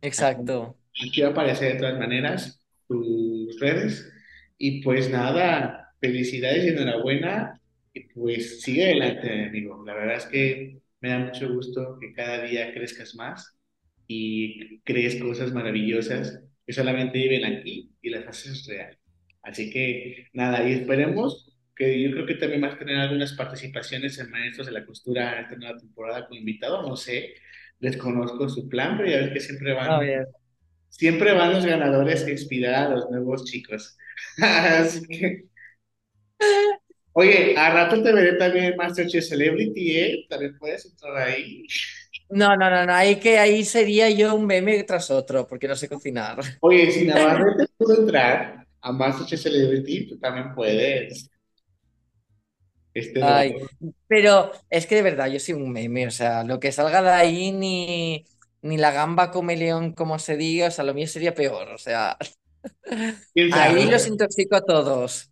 exacto. 0.02 0.76
Aquí 1.06 1.22
va 1.22 1.28
a 1.28 1.30
aparecer 1.30 1.72
de 1.72 1.78
todas 1.78 1.98
maneras 1.98 2.62
tus 2.86 3.58
redes. 3.58 4.12
Y 4.58 4.82
pues 4.82 5.10
nada, 5.10 5.94
felicidades 6.00 6.64
y 6.64 6.68
enhorabuena. 6.68 7.60
Y 7.94 8.00
pues 8.12 8.60
sigue 8.60 8.84
adelante, 8.84 9.46
amigo. 9.46 9.82
La 9.86 9.94
verdad 9.94 10.16
es 10.16 10.26
que 10.26 10.78
me 11.00 11.08
da 11.08 11.18
mucho 11.18 11.52
gusto 11.52 11.98
que 12.00 12.12
cada 12.12 12.42
día 12.42 12.72
crezcas 12.72 13.14
más 13.14 13.58
y 14.06 14.80
crees 14.80 15.16
cosas 15.16 15.52
maravillosas 15.52 16.42
que 16.66 16.72
solamente 16.72 17.18
viven 17.18 17.44
aquí 17.44 17.90
y 18.00 18.10
las 18.10 18.26
haces 18.26 18.66
real. 18.66 18.96
Así 19.42 19.70
que 19.70 20.28
nada, 20.32 20.68
y 20.68 20.72
esperemos 20.72 21.58
que 21.74 22.00
yo 22.00 22.12
creo 22.12 22.26
que 22.26 22.34
también 22.34 22.60
vas 22.60 22.74
a 22.74 22.78
tener 22.78 22.96
algunas 22.96 23.32
participaciones 23.32 24.18
en 24.18 24.30
Maestros 24.30 24.66
de 24.66 24.72
la 24.72 24.86
Costura 24.86 25.40
esta 25.40 25.56
nueva 25.56 25.78
temporada 25.78 26.28
con 26.28 26.38
invitado. 26.38 26.82
No 26.86 26.96
sé, 26.96 27.34
desconozco 27.82 28.48
su 28.48 28.68
plan, 28.68 28.96
pero 28.96 29.10
ya 29.10 29.18
ves 29.18 29.30
que 29.32 29.40
siempre 29.40 29.74
van. 29.74 30.00
Siempre 30.88 31.32
van 31.32 31.52
los 31.52 31.64
ganadores 31.64 32.24
a 32.24 32.30
inspirar 32.30 32.86
a 32.86 32.88
los 32.90 33.10
nuevos 33.10 33.44
chicos. 33.44 33.98
Así 34.40 35.02
que. 35.06 35.44
Oye, 37.12 37.56
a 37.56 37.70
rato 37.70 38.02
te 38.02 38.12
veré 38.12 38.34
también 38.34 38.66
en 38.66 38.76
Masterchef 38.76 39.24
Celebrity, 39.24 39.98
¿eh? 39.98 40.26
También 40.28 40.56
puedes 40.58 40.86
entrar 40.86 41.16
ahí. 41.16 41.66
No, 42.30 42.56
no, 42.56 42.70
no, 42.70 42.86
no, 42.86 42.94
ahí 42.94 43.16
que 43.16 43.38
ahí 43.38 43.64
sería 43.64 44.08
yo 44.10 44.34
un 44.34 44.46
meme 44.46 44.84
tras 44.84 45.10
otro, 45.10 45.46
porque 45.46 45.68
no 45.68 45.76
sé 45.76 45.88
cocinar. 45.88 46.38
Oye, 46.60 46.90
si 46.90 47.04
Navarrete 47.04 47.66
pudo 47.76 48.00
entrar 48.00 48.66
a 48.80 48.92
Masterchef 48.92 49.40
Celebrity, 49.40 50.08
tú 50.08 50.18
también 50.18 50.54
puedes. 50.54 51.30
Este 52.94 53.22
Ay, 53.22 53.54
pero 54.06 54.52
es 54.68 54.86
que 54.86 54.96
de 54.96 55.02
verdad 55.02 55.28
yo 55.28 55.40
soy 55.40 55.54
un 55.54 55.72
meme, 55.72 56.06
o 56.06 56.10
sea, 56.10 56.44
lo 56.44 56.60
que 56.60 56.72
salga 56.72 57.02
de 57.02 57.10
ahí 57.10 57.52
ni, 57.52 58.26
ni 58.60 58.76
la 58.76 58.92
gamba 58.92 59.30
come 59.30 59.56
león, 59.56 59.92
como 59.92 60.18
se 60.18 60.36
diga, 60.36 60.68
o 60.68 60.70
sea, 60.70 60.84
lo 60.84 60.92
mío 60.92 61.06
sería 61.06 61.34
peor, 61.34 61.68
o 61.70 61.78
sea, 61.78 62.18
¿Quién 63.34 63.52
ahí 63.54 63.86
los 63.90 64.06
intoxico 64.06 64.56
a 64.56 64.64
todos. 64.64 65.30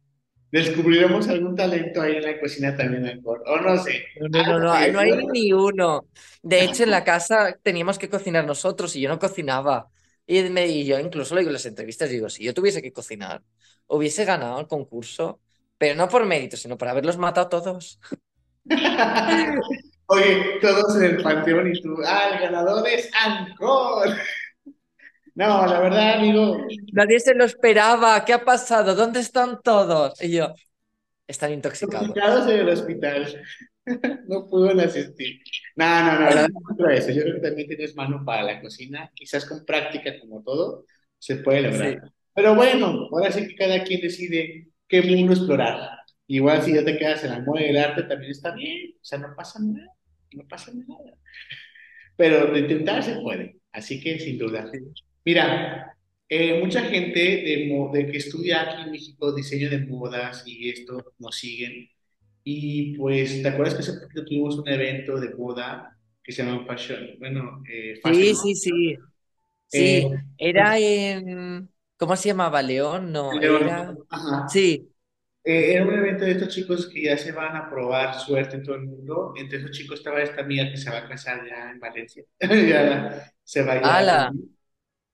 Descubriremos 0.51 1.29
algún 1.29 1.55
talento 1.55 2.03
ahí 2.03 2.17
en 2.17 2.23
la 2.23 2.41
cocina 2.41 2.77
también, 2.77 3.03
mejor. 3.03 3.43
O 3.47 3.61
no 3.61 3.81
sé. 3.83 4.03
No, 4.19 4.29
no, 4.29 4.59
no, 4.59 4.59
no, 4.59 4.79
que... 4.79 4.93
no 4.93 4.99
hay 4.99 5.13
ni 5.33 5.53
uno. 5.53 6.07
De 6.43 6.65
hecho, 6.65 6.83
en 6.83 6.91
la 6.91 7.05
casa 7.05 7.57
teníamos 7.63 7.99
que 7.99 8.09
cocinar 8.09 8.45
nosotros 8.45 8.97
y 8.97 9.01
yo 9.01 9.09
no 9.09 9.19
cocinaba. 9.21 9.89
Y, 10.27 10.43
me, 10.45 10.67
y 10.67 10.85
yo 10.85 10.99
incluso 10.99 11.35
lo 11.35 11.41
digo 11.41 11.51
en 11.51 11.55
las 11.55 11.67
entrevistas, 11.67 12.11
digo, 12.11 12.29
si 12.29 12.45
yo 12.45 12.53
tuviese 12.53 12.83
que 12.83 12.93
cocinar, 12.93 13.43
hubiese 13.87 14.25
ganado 14.25 14.59
el 14.61 14.67
concurso, 14.67 15.41
pero 15.81 15.95
no 15.95 16.11
por 16.11 16.26
mérito, 16.26 16.59
sino 16.59 16.76
por 16.76 16.89
haberlos 16.89 17.16
matado 17.16 17.49
todos. 17.49 17.99
Oye, 20.07 20.59
todos 20.61 20.97
en 20.97 21.05
el 21.05 21.22
panteón 21.22 21.74
y 21.74 21.81
tú, 21.81 21.97
ah, 22.05 22.33
el 22.35 22.41
ganador 22.41 22.87
es 22.87 23.11
Ancor. 23.18 24.11
No, 25.35 25.64
la 25.64 25.81
verdad, 25.81 26.18
amigo, 26.18 26.59
Nadie 26.93 27.18
se 27.18 27.35
lo 27.35 27.45
esperaba. 27.45 28.22
¿Qué 28.26 28.35
ha 28.35 28.45
pasado? 28.45 28.95
¿Dónde 28.95 29.20
están 29.20 29.62
todos? 29.62 30.20
Y 30.22 30.33
yo, 30.33 30.53
están 31.26 31.51
intoxicados. 31.55 32.09
complicados 32.09 32.51
en 32.51 32.59
el 32.59 32.68
hospital. 32.68 33.43
No 34.28 34.47
pudo 34.49 34.78
asistir. 34.78 35.41
No, 35.74 36.05
no, 36.05 36.12
no, 36.12 36.20
nada 36.20 36.49
contra 36.62 36.95
eso. 36.95 37.11
Yo 37.11 37.22
creo 37.22 37.35
que 37.37 37.41
también 37.41 37.66
tienes 37.66 37.97
mano 37.97 38.22
para 38.24 38.45
la 38.45 38.61
cocina. 38.61 39.11
Quizás 39.14 39.47
con 39.47 39.64
práctica, 39.64 40.20
como 40.20 40.43
todo, 40.45 40.85
se 41.18 41.37
puede 41.37 41.62
lograr. 41.62 41.95
Sí, 41.95 42.11
Pero 42.33 42.55
bueno, 42.55 43.09
ahora 43.11 43.33
sí 43.33 43.49
que 43.49 43.57
cada 43.57 43.83
quien 43.83 44.03
decide 44.03 44.70
qué 44.91 45.03
mundo 45.03 45.34
explorar. 45.34 46.01
Igual 46.28 46.62
si 46.62 46.74
ya 46.74 46.84
te 46.84 46.99
quedas 46.99 47.24
en 47.24 47.32
la 47.32 47.41
moda 47.43 47.62
del 47.62 47.78
arte, 47.78 48.05
también 48.05 48.32
está 48.32 48.55
bien. 48.55 48.95
O 48.97 49.05
sea, 49.05 49.18
no 49.20 49.34
pasa 49.36 49.61
nada. 49.62 49.88
No 50.34 50.49
pasa 50.49 50.72
nada. 50.74 51.18
Pero 52.16 52.53
de 52.53 52.61
intentar 52.61 53.03
se 53.03 53.16
puede. 53.20 53.61
Así 53.72 54.01
que 54.01 54.18
sin 54.18 54.38
duda. 54.38 54.70
sí. 54.72 54.78
Mira, 55.24 55.97
eh, 56.28 56.61
mucha 56.61 56.82
gente 56.82 57.20
de, 57.20 57.91
de 57.93 58.07
que 58.12 58.18
estudia 58.18 58.62
aquí 58.62 58.82
en 58.82 58.91
México 58.93 59.32
diseño 59.34 59.70
de 59.70 59.80
modas 59.86 60.43
y 60.47 60.70
esto 60.70 61.14
nos 61.18 61.36
siguen. 61.36 61.88
Y 62.45 62.97
pues, 62.97 63.43
¿te 63.43 63.49
acuerdas 63.49 63.74
que 63.74 63.80
hace 63.82 64.01
poquito 64.01 64.24
tuvimos 64.24 64.59
un 64.59 64.68
evento 64.68 65.20
de 65.20 65.34
moda 65.36 65.99
que 66.22 66.32
se 66.32 66.45
llama 66.45 66.66
Fashion? 66.66 67.16
Bueno, 67.18 67.62
eh, 67.70 68.01
Sí, 68.03 68.34
Fashion. 68.34 68.34
sí, 68.34 68.55
sí. 68.55 68.99
Eh, 69.72 70.03
Sí, 70.03 70.20
era 70.38 70.78
en... 70.78 71.70
¿Cómo 72.01 72.16
se 72.16 72.30
llamaba? 72.30 72.62
León, 72.62 73.12
no, 73.12 73.38
era... 73.40 73.51
León. 73.61 73.98
Ajá. 74.11 74.48
Sí. 74.48 74.92
Eh, 75.44 75.74
era 75.74 75.86
un 75.86 75.94
evento 75.94 76.24
de 76.24 76.32
estos 76.32 76.48
chicos 76.51 76.88
que 76.88 77.03
ya 77.05 77.16
se 77.18 77.32
van 77.32 77.57
a 77.57 77.70
probar 77.70 78.14
suerte 78.20 78.57
en 78.57 78.62
todo 78.64 78.76
el 78.76 78.82
mundo. 78.82 79.34
Entre 79.36 79.59
esos 79.59 79.70
chicos 79.72 79.98
estaba 80.01 80.22
esta 80.22 80.42
amiga 80.42 80.70
que 80.70 80.76
se 80.76 80.90
va 80.90 80.98
a 80.98 81.09
casar 81.09 81.46
ya 81.48 81.70
en 81.72 81.80
Valencia. 81.80 82.24
Ya 82.40 83.32
se 83.44 83.62
va 83.62 83.82
ya. 83.82 83.90
¡Hala! 83.96 84.32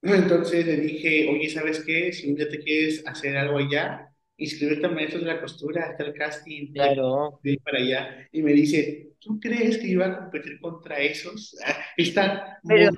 Entonces 0.03 0.65
le 0.67 0.77
dije, 0.77 1.29
oye, 1.31 1.49
¿sabes 1.51 1.83
qué? 1.85 2.13
Si 2.13 2.29
un 2.31 2.37
día 2.37 2.49
te 2.49 2.61
quieres 2.61 3.05
hacer 3.07 3.37
algo 3.37 3.59
allá, 3.59 4.09
inscríbete 4.37 4.87
a 4.87 4.91
Maestros 4.91 5.23
de 5.25 5.29
la 5.35 5.41
Costura, 5.41 5.87
hasta 5.87 6.05
el 6.05 6.15
casting, 6.15 6.73
Claro. 6.73 7.41
de 7.43 7.53
ir 7.53 7.61
para 7.63 7.79
allá. 7.79 8.29
Y 8.33 8.43
me 8.43 8.53
dice, 8.53 9.15
¿tú 9.21 9.41
crees 9.41 9.79
que 9.79 9.89
iba 9.89 10.07
a 10.07 10.19
competir 10.19 10.61
contra 10.61 10.99
esos? 11.01 11.57
Están 11.97 12.41
Pero 12.67 12.91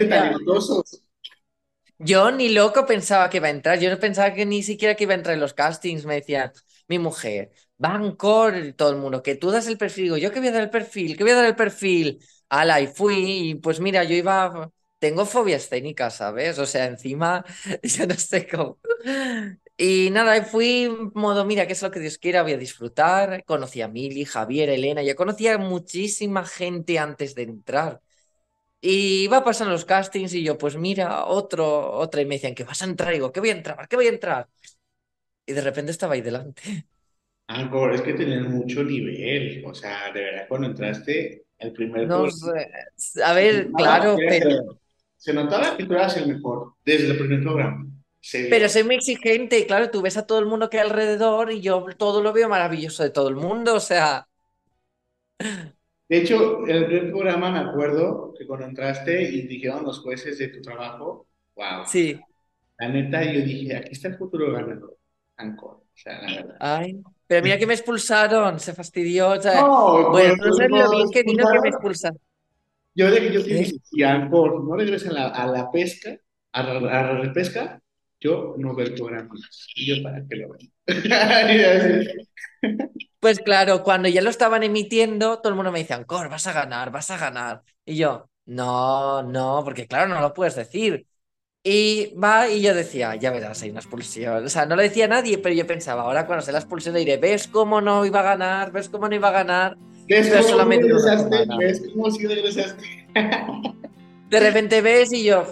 mira, 0.00 0.28
talentosos. 0.38 1.02
Yo 1.98 2.30
ni 2.30 2.48
loco 2.50 2.86
pensaba 2.86 3.28
que 3.30 3.38
iba 3.38 3.48
a 3.48 3.50
entrar. 3.50 3.78
Yo 3.78 3.90
no 3.90 3.98
pensaba 3.98 4.32
que 4.34 4.46
ni 4.46 4.62
siquiera 4.62 4.94
que 4.94 5.04
iba 5.04 5.12
a 5.12 5.16
entrar 5.16 5.34
en 5.34 5.40
los 5.40 5.54
castings. 5.54 6.04
Me 6.06 6.16
decían, 6.16 6.52
mi 6.88 6.98
mujer, 6.98 7.52
Bancor, 7.76 8.72
todo 8.76 8.90
el 8.90 8.96
mundo, 8.96 9.22
que 9.22 9.34
tú 9.36 9.50
das 9.50 9.66
el 9.66 9.78
perfil. 9.78 10.04
Digo, 10.04 10.16
yo 10.16 10.30
que 10.32 10.38
voy 10.40 10.48
a 10.48 10.52
dar 10.52 10.62
el 10.62 10.70
perfil, 10.70 11.16
que 11.16 11.24
voy 11.24 11.32
a 11.32 11.36
dar 11.36 11.44
el 11.46 11.56
perfil. 11.56 12.20
Ala, 12.48 12.80
y 12.80 12.86
fui. 12.88 13.50
Y 13.50 13.54
pues 13.56 13.80
mira, 13.80 14.04
yo 14.04 14.14
iba. 14.14 14.70
Tengo 14.98 15.24
fobia 15.26 15.56
escénica, 15.56 16.10
¿sabes? 16.10 16.58
O 16.58 16.66
sea, 16.66 16.86
encima, 16.86 17.44
yo 17.84 18.06
no 18.06 18.14
sé 18.16 18.48
cómo. 18.48 18.78
Y 19.76 20.10
nada, 20.10 20.36
y 20.36 20.42
fui 20.42 20.88
modo, 21.14 21.44
mira, 21.44 21.66
que 21.66 21.72
es 21.74 21.82
lo 21.82 21.90
que 21.90 22.00
Dios 22.00 22.18
quiera, 22.18 22.42
voy 22.42 22.52
a 22.52 22.58
disfrutar. 22.58 23.44
Conocí 23.44 23.80
a 23.80 23.88
Mili, 23.88 24.24
Javier, 24.24 24.68
Elena, 24.70 25.02
ya 25.02 25.14
conocía 25.14 25.54
a 25.54 25.58
muchísima 25.58 26.44
gente 26.44 26.98
antes 26.98 27.34
de 27.36 27.42
entrar. 27.44 28.00
Y 28.80 29.24
iba 29.24 29.44
pasando 29.44 29.72
los 29.72 29.84
castings 29.84 30.34
y 30.34 30.44
yo, 30.44 30.56
pues 30.58 30.76
mira, 30.76 31.24
otro, 31.26 31.90
otra, 31.92 32.20
y 32.22 32.26
me 32.26 32.36
decían 32.36 32.54
que 32.54 32.64
vas 32.64 32.80
a 32.82 32.84
entrar, 32.86 33.10
y 33.12 33.16
digo, 33.16 33.32
¿qué 33.32 33.40
voy 33.40 33.50
a 33.50 33.52
entrar? 33.52 33.88
¿Qué 33.88 33.96
voy 33.96 34.06
a 34.06 34.10
entrar? 34.10 34.48
Y 35.46 35.52
de 35.54 35.62
repente 35.62 35.92
estaba 35.92 36.14
ahí 36.14 36.22
delante. 36.22 36.62
Ah, 37.48 37.68
por- 37.70 37.92
es 37.94 38.02
que 38.02 38.12
tenían 38.14 38.50
mucho 38.52 38.82
nivel. 38.84 39.62
O 39.66 39.74
sea, 39.74 40.12
de 40.12 40.20
verdad, 40.22 40.46
cuando 40.48 40.68
entraste, 40.68 41.44
el 41.58 41.72
primer 41.72 42.10
No 42.10 42.28
sé, 42.30 42.70
a 43.24 43.32
ver, 43.32 43.72
notaba 43.72 43.74
claro, 43.74 44.12
que 44.14 44.26
pero, 44.26 44.50
el- 44.50 44.78
se 45.16 45.32
notaba 45.32 45.76
que 45.76 45.84
tú 45.84 45.92
eras 45.94 46.16
el 46.16 46.28
mejor 46.34 46.74
desde 46.84 47.08
el 47.12 47.18
primer 47.18 47.42
programa. 47.42 47.86
Se 48.20 48.38
pero 48.48 48.68
soy 48.68 48.84
muy 48.84 48.94
exigente 48.96 49.58
y 49.58 49.66
claro, 49.66 49.90
tú 49.90 50.00
ves 50.02 50.16
a 50.16 50.26
todo 50.26 50.38
el 50.38 50.46
mundo 50.46 50.70
que 50.70 50.78
hay 50.80 50.86
alrededor 50.86 51.52
y 51.52 51.60
yo 51.60 51.84
todo 51.98 52.22
lo 52.22 52.32
veo 52.32 52.48
maravilloso 52.48 53.02
de 53.02 53.10
todo 53.10 53.28
el 53.28 53.36
mundo, 53.36 53.74
o 53.74 53.80
sea, 53.80 54.28
De 56.08 56.18
hecho, 56.18 56.66
el 56.66 56.86
primer 56.86 57.10
programa 57.10 57.50
me 57.50 57.58
acuerdo 57.60 58.34
que 58.38 58.46
cuando 58.46 58.66
entraste 58.66 59.22
y 59.22 59.46
dijeron 59.46 59.84
los 59.84 60.00
jueces 60.00 60.38
de 60.38 60.48
tu 60.48 60.60
trabajo, 60.62 61.28
wow, 61.54 61.84
sí, 61.84 62.20
la 62.78 62.88
neta, 62.88 63.24
yo 63.24 63.40
dije, 63.42 63.76
aquí 63.76 63.92
está 63.92 64.08
el 64.08 64.16
futuro 64.18 64.52
ganador, 64.52 64.98
Ancor, 65.36 65.76
o 65.76 65.86
sea, 65.94 66.20
la 66.22 66.32
verdad. 66.34 66.58
ay, 66.58 67.02
pero 67.26 67.42
mira 67.42 67.58
que 67.58 67.66
me 67.66 67.74
expulsaron, 67.74 68.58
se 68.60 68.72
fastidió, 68.74 69.30
o 69.30 69.40
sea, 69.40 69.62
No, 69.62 70.10
bueno, 70.10 70.34
pues 70.36 70.38
no 70.38 70.52
sabes 70.52 70.70
lo 70.72 70.90
bien 70.90 71.10
que 71.10 71.22
vino 71.22 71.44
que 71.50 71.60
me 71.60 71.68
expulsaron. 71.68 72.18
Yo 72.94 73.08
yo 73.08 73.40
¿Eh? 73.40 73.42
dije, 73.42 73.72
si 73.84 74.02
Ancor 74.02 74.64
no 74.64 74.74
regresa 74.76 75.10
a 75.10 75.12
la, 75.12 75.28
a 75.28 75.46
la 75.46 75.70
pesca, 75.70 76.18
a 76.52 76.62
la, 76.62 76.72
a 77.00 77.02
la 77.02 77.20
repesca, 77.20 77.80
yo 78.20 78.54
no 78.58 78.74
veo 78.74 78.86
el 78.86 78.94
programa. 78.94 79.34
Y 79.74 79.86
yo, 79.86 80.02
¿para 80.02 80.22
qué 80.28 80.36
lo 80.36 80.50
veo? 80.50 80.58
Pues 83.20 83.40
claro, 83.40 83.82
cuando 83.82 84.08
ya 84.08 84.22
lo 84.22 84.30
estaban 84.30 84.62
emitiendo, 84.62 85.40
todo 85.40 85.50
el 85.50 85.56
mundo 85.56 85.72
me 85.72 85.80
decía, 85.80 85.96
Ancor, 85.96 86.28
vas 86.28 86.46
a 86.46 86.52
ganar, 86.52 86.92
vas 86.92 87.10
a 87.10 87.18
ganar. 87.18 87.62
Y 87.84 87.96
yo, 87.96 88.30
no, 88.46 89.24
no, 89.24 89.62
porque 89.64 89.88
claro, 89.88 90.08
no 90.08 90.20
lo 90.20 90.32
puedes 90.32 90.54
decir. 90.54 91.04
Y 91.64 92.14
va, 92.14 92.48
y 92.48 92.62
yo 92.62 92.74
decía, 92.74 93.16
ya 93.16 93.32
verás, 93.32 93.62
hay 93.62 93.70
una 93.70 93.80
expulsión. 93.80 94.44
O 94.44 94.48
sea, 94.48 94.66
no 94.66 94.76
lo 94.76 94.82
decía 94.82 95.08
nadie, 95.08 95.38
pero 95.38 95.54
yo 95.54 95.66
pensaba, 95.66 96.02
ahora 96.02 96.26
cuando 96.26 96.44
sea 96.44 96.52
la 96.52 96.60
expulsión 96.60 96.94
le 96.94 97.00
diré, 97.00 97.16
¿ves 97.16 97.48
cómo 97.48 97.80
no 97.80 98.06
iba 98.06 98.20
a 98.20 98.22
ganar? 98.22 98.72
¿Ves 98.72 98.88
cómo 98.88 99.08
no 99.08 99.14
iba 99.14 99.28
a 99.28 99.32
ganar? 99.32 99.76
¿Ves 100.06 100.30
cómo 100.30 100.42
solamente 100.44 100.86
regresaste? 100.86 101.36
¿Ves 101.58 101.82
cómo 101.92 102.10
sí 102.10 102.26
regresaste? 102.26 103.08
De 104.30 104.40
repente 104.40 104.80
ves 104.80 105.12
y 105.12 105.24
yo, 105.24 105.44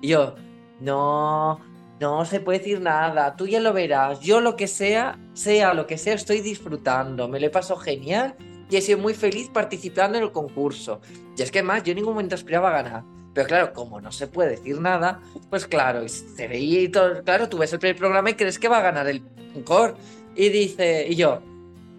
y 0.00 0.08
yo, 0.08 0.36
no, 0.82 1.60
no 2.00 2.24
se 2.24 2.40
puede 2.40 2.58
decir 2.58 2.80
nada, 2.80 3.36
tú 3.36 3.46
ya 3.46 3.60
lo 3.60 3.72
verás. 3.72 4.20
Yo 4.20 4.40
lo 4.40 4.56
que 4.56 4.66
sea, 4.66 5.18
sea 5.34 5.74
lo 5.74 5.86
que 5.86 5.98
sea, 5.98 6.14
estoy 6.14 6.40
disfrutando, 6.40 7.28
me 7.28 7.40
lo 7.40 7.46
he 7.46 7.50
pasado 7.50 7.78
genial 7.78 8.34
y 8.68 8.76
he 8.76 8.80
sido 8.80 8.98
muy 8.98 9.14
feliz 9.14 9.48
participando 9.50 10.18
en 10.18 10.24
el 10.24 10.32
concurso. 10.32 11.00
Y 11.36 11.42
es 11.42 11.50
que 11.50 11.62
más, 11.62 11.82
yo 11.82 11.92
en 11.92 11.96
ningún 11.96 12.14
momento 12.14 12.34
aspiraba 12.34 12.70
ganar. 12.70 13.04
Pero 13.34 13.46
claro, 13.46 13.72
como 13.72 14.00
no 14.00 14.12
se 14.12 14.26
puede 14.26 14.50
decir 14.50 14.80
nada, 14.80 15.20
pues 15.48 15.66
claro, 15.66 16.06
se 16.08 16.48
veía 16.48 16.82
y 16.82 16.88
todo, 16.88 17.22
claro, 17.24 17.48
tú 17.48 17.58
ves 17.58 17.72
el 17.72 17.78
primer 17.78 17.96
programa 17.96 18.30
y 18.30 18.34
crees 18.34 18.58
que 18.58 18.68
va 18.68 18.78
a 18.78 18.82
ganar 18.82 19.06
el 19.08 19.22
Encore. 19.54 19.94
Y 20.34 20.48
dice, 20.48 21.06
y 21.08 21.16
yo, 21.16 21.40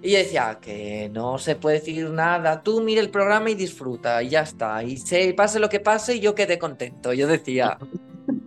y 0.01 0.11
decía 0.11 0.59
que 0.61 1.09
no 1.13 1.37
se 1.37 1.55
puede 1.55 1.79
decir 1.79 2.09
nada, 2.09 2.61
tú 2.61 2.81
mira 2.81 3.01
el 3.01 3.09
programa 3.09 3.49
y 3.49 3.55
disfruta, 3.55 4.21
y 4.21 4.29
ya 4.29 4.41
está. 4.41 4.83
Y 4.83 4.97
se 4.97 5.33
pase 5.33 5.59
lo 5.59 5.69
que 5.69 5.79
pase, 5.79 6.19
yo 6.19 6.35
quedé 6.35 6.59
contento. 6.59 7.13
Yo 7.13 7.25
decía, 7.25 7.77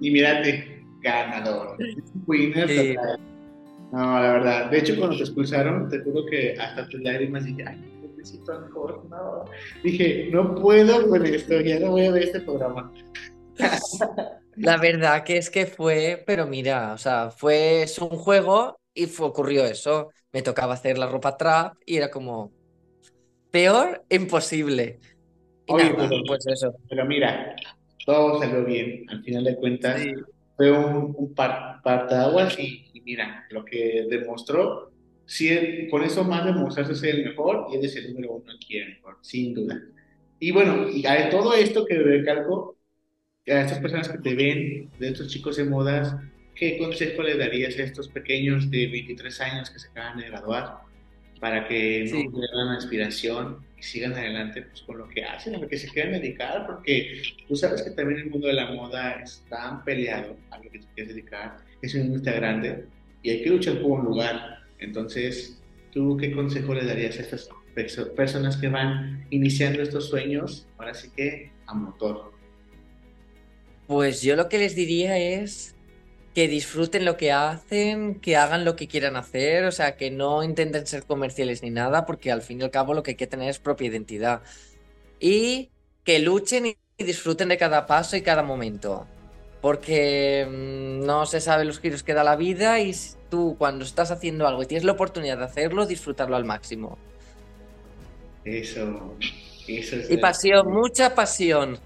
Y 0.01 0.11
mírate, 0.11 0.85
ganador. 1.01 1.77
Winner 2.27 2.69
Sí. 2.69 2.95
total. 2.95 3.21
No, 3.93 4.21
la 4.21 4.33
verdad. 4.33 4.71
De 4.71 4.79
hecho, 4.79 4.97
cuando 4.99 5.17
te 5.17 5.23
expulsaron, 5.23 5.89
te 5.89 6.01
juro 6.01 6.27
que 6.27 6.57
hasta 6.59 6.89
tus 6.89 7.01
lágrimas 7.03 7.45
dije, 7.45 7.65
ay, 7.67 7.79
necesito 8.17 8.53
Ancor, 8.53 9.05
no. 9.09 9.45
Dije, 9.85 10.29
no 10.33 10.55
puedo 10.57 11.09
con 11.09 11.25
esto, 11.25 11.61
ya 11.61 11.79
no 11.79 11.93
voy 11.93 12.07
a 12.07 12.11
ver 12.11 12.25
este 12.25 12.41
programa. 12.41 12.93
la 14.57 14.77
verdad 14.79 15.23
que 15.25 15.37
es 15.39 15.51
que 15.51 15.67
fue, 15.67 16.23
pero 16.27 16.47
mira, 16.47 16.93
o 16.93 16.99
sea, 16.99 17.31
fue 17.31 17.83
es 17.83 17.99
un 17.99 18.09
juego 18.11 18.79
y 18.93 19.07
fue, 19.07 19.27
ocurrió 19.27 19.65
eso. 19.65 20.11
Me 20.33 20.43
tocaba 20.43 20.75
hacer 20.75 20.99
la 20.99 21.07
ropa 21.07 21.37
trap 21.37 21.75
y 21.87 21.97
era 21.97 22.11
como, 22.11 22.53
peor, 23.51 24.05
imposible. 24.11 24.99
Y 25.67 25.73
Oye, 25.73 25.91
nada, 25.93 26.09
pero, 26.09 26.23
pues 26.27 26.47
eso. 26.47 26.75
pero 26.89 27.05
mira, 27.07 27.55
todo 28.07 28.41
salió 28.41 28.65
bien. 28.67 29.07
Al 29.11 29.25
final 29.25 29.45
de 29.45 29.57
cuentas, 29.57 30.03
Sí, 30.03 30.13
fue 30.57 30.73
un, 30.73 31.15
un 31.19 31.35
par, 31.35 31.83
partaguas 31.85 32.59
y, 32.61 32.87
y 32.95 33.03
mira, 33.03 33.47
lo 33.51 33.65
que 33.67 34.07
demostró, 34.11 34.93
sí, 35.27 35.49
él- 35.51 35.89
con 35.91 36.05
eso 36.05 36.25
más 36.25 36.47
demostrarse 36.47 36.97
ser 36.97 37.17
el 37.17 37.27
mejor 37.27 37.69
y 37.73 37.77
él 37.77 37.87
es 37.87 37.97
el 37.97 38.15
número 38.15 38.35
uno 38.35 38.53
aquí 38.57 38.79
en 38.79 38.91
mejor, 38.91 39.19
sin 39.23 39.55
duda. 39.55 39.83
Y 40.41 40.53
bueno, 40.53 40.89
y 40.91 41.07
a 41.07 41.31
todo 41.31 41.55
esto 41.55 41.87
que 41.87 41.99
recalco, 41.99 42.79
a 43.49 43.61
estas 43.63 43.81
personas 43.81 44.09
que 44.11 44.19
te 44.19 44.35
ven, 44.37 44.91
de 44.99 45.09
estos 45.09 45.29
chicos 45.29 45.57
de 45.57 45.65
modas, 45.65 46.17
¿qué 46.55 46.79
consejo 46.79 47.23
le 47.23 47.37
darías 47.39 47.79
a 47.79 47.85
estos 47.85 48.09
pequeños 48.11 48.71
de 48.71 48.89
23 48.89 49.41
años 49.43 49.71
que 49.71 49.79
se 49.81 49.89
acaban 49.91 50.19
de 50.19 50.29
graduar? 50.29 50.85
para 51.41 51.69
que 51.69 52.11
no 52.11 52.11
Sí. 52.11 52.29
pierdan 52.33 52.69
la 52.69 52.75
inspiración 52.77 53.66
y 53.79 53.83
sigan 53.83 54.15
adelante 54.15 54.63
pues, 54.63 54.83
con 54.83 54.99
lo 54.99 55.09
que 55.09 55.23
hacen, 55.25 55.55
a 55.55 55.59
lo 55.59 55.69
que 55.69 55.77
se 55.77 55.89
quieran 55.89 56.13
dedicar, 56.13 56.67
porque 56.67 57.23
tú 57.47 57.55
sabes 57.57 57.83
que 57.83 57.91
también 57.91 58.21
el 58.21 58.31
mundo 58.31 58.47
de 58.49 58.55
la 58.55 58.71
moda 58.73 59.21
es 59.23 59.45
tan 59.49 59.85
peleado 59.85 60.37
a 60.51 60.59
lo 60.59 60.71
que 60.71 60.79
te 60.79 60.87
quieres 60.95 61.15
dedicar, 61.15 61.59
es 61.83 61.95
una 61.95 62.05
industria 62.05 62.35
grande 62.37 62.87
y 63.23 63.31
hay 63.31 63.43
que 63.43 63.51
luchar 63.51 63.81
por 63.83 64.01
un 64.01 64.07
lugar. 64.07 64.61
Entonces, 64.79 65.63
¿tú 65.93 66.17
qué 66.17 66.33
consejo 66.33 66.75
le 66.75 66.85
darías 66.85 67.19
a 67.19 67.23
estas 67.23 67.49
perso- 67.75 68.13
personas 68.15 68.57
que 68.57 68.69
van 68.69 69.27
iniciando 69.31 69.83
estos 69.83 70.09
sueños, 70.09 70.67
ahora 70.79 70.95
sí 70.95 71.11
que 71.15 71.51
a 71.67 71.75
motor? 71.75 72.33
Pues 73.87 74.21
yo 74.23 74.35
lo 74.35 74.49
que 74.49 74.59
les 74.59 74.75
diría 74.75 75.17
es 75.17 75.76
que 76.37 76.49
disfruten 76.49 77.07
lo 77.07 77.17
que 77.17 77.33
hacen, 77.33 78.21
que 78.21 78.37
hagan 78.37 78.67
lo 78.67 78.77
que 78.77 78.89
quieran 78.89 79.17
hacer, 79.17 79.65
o 79.65 79.73
sea, 79.73 79.97
que 79.97 80.11
no 80.11 80.43
intenten 80.43 80.87
ser 80.87 81.07
comerciales 81.07 81.63
ni 81.63 81.71
nada, 81.71 82.05
porque 82.05 82.31
al 82.31 82.43
fin 82.43 82.61
y 82.61 82.65
al 82.65 82.71
cabo 82.71 82.93
lo 82.93 83.03
que 83.03 83.13
hay 83.13 83.17
que 83.17 83.27
tener 83.27 83.49
es 83.49 83.59
propia 83.59 83.87
identidad. 83.89 84.43
Y 85.19 85.71
que 86.05 86.19
luchen 86.19 86.67
y 86.67 86.77
disfruten 86.99 87.49
de 87.49 87.57
cada 87.57 87.87
paso 87.87 88.19
y 88.19 88.23
cada 88.23 88.43
momento. 88.43 89.07
Porque 89.63 90.47
mm, 90.47 91.07
no 91.07 91.25
se 91.25 91.41
sabe 91.41 91.65
los 91.65 91.81
giros 91.81 92.03
que 92.03 92.13
da 92.13 92.23
la 92.23 92.37
vida 92.37 92.81
y 92.81 92.95
tú 93.31 93.57
cuando 93.59 93.87
estás 93.87 94.11
haciendo 94.11 94.47
algo 94.47 94.63
y 94.63 94.67
tienes 94.67 94.85
la 94.85 94.93
oportunidad 94.93 95.39
de 95.39 95.45
hacerlo, 95.45 95.87
disfrutarlo 95.87 96.37
al 96.37 96.45
máximo. 96.45 96.99
Eso, 98.45 99.17
eso 99.67 99.97
es 99.97 100.11
Y 100.11 100.19
pasión, 100.19 100.71
mucha 100.71 101.15
pasión. 101.15 101.81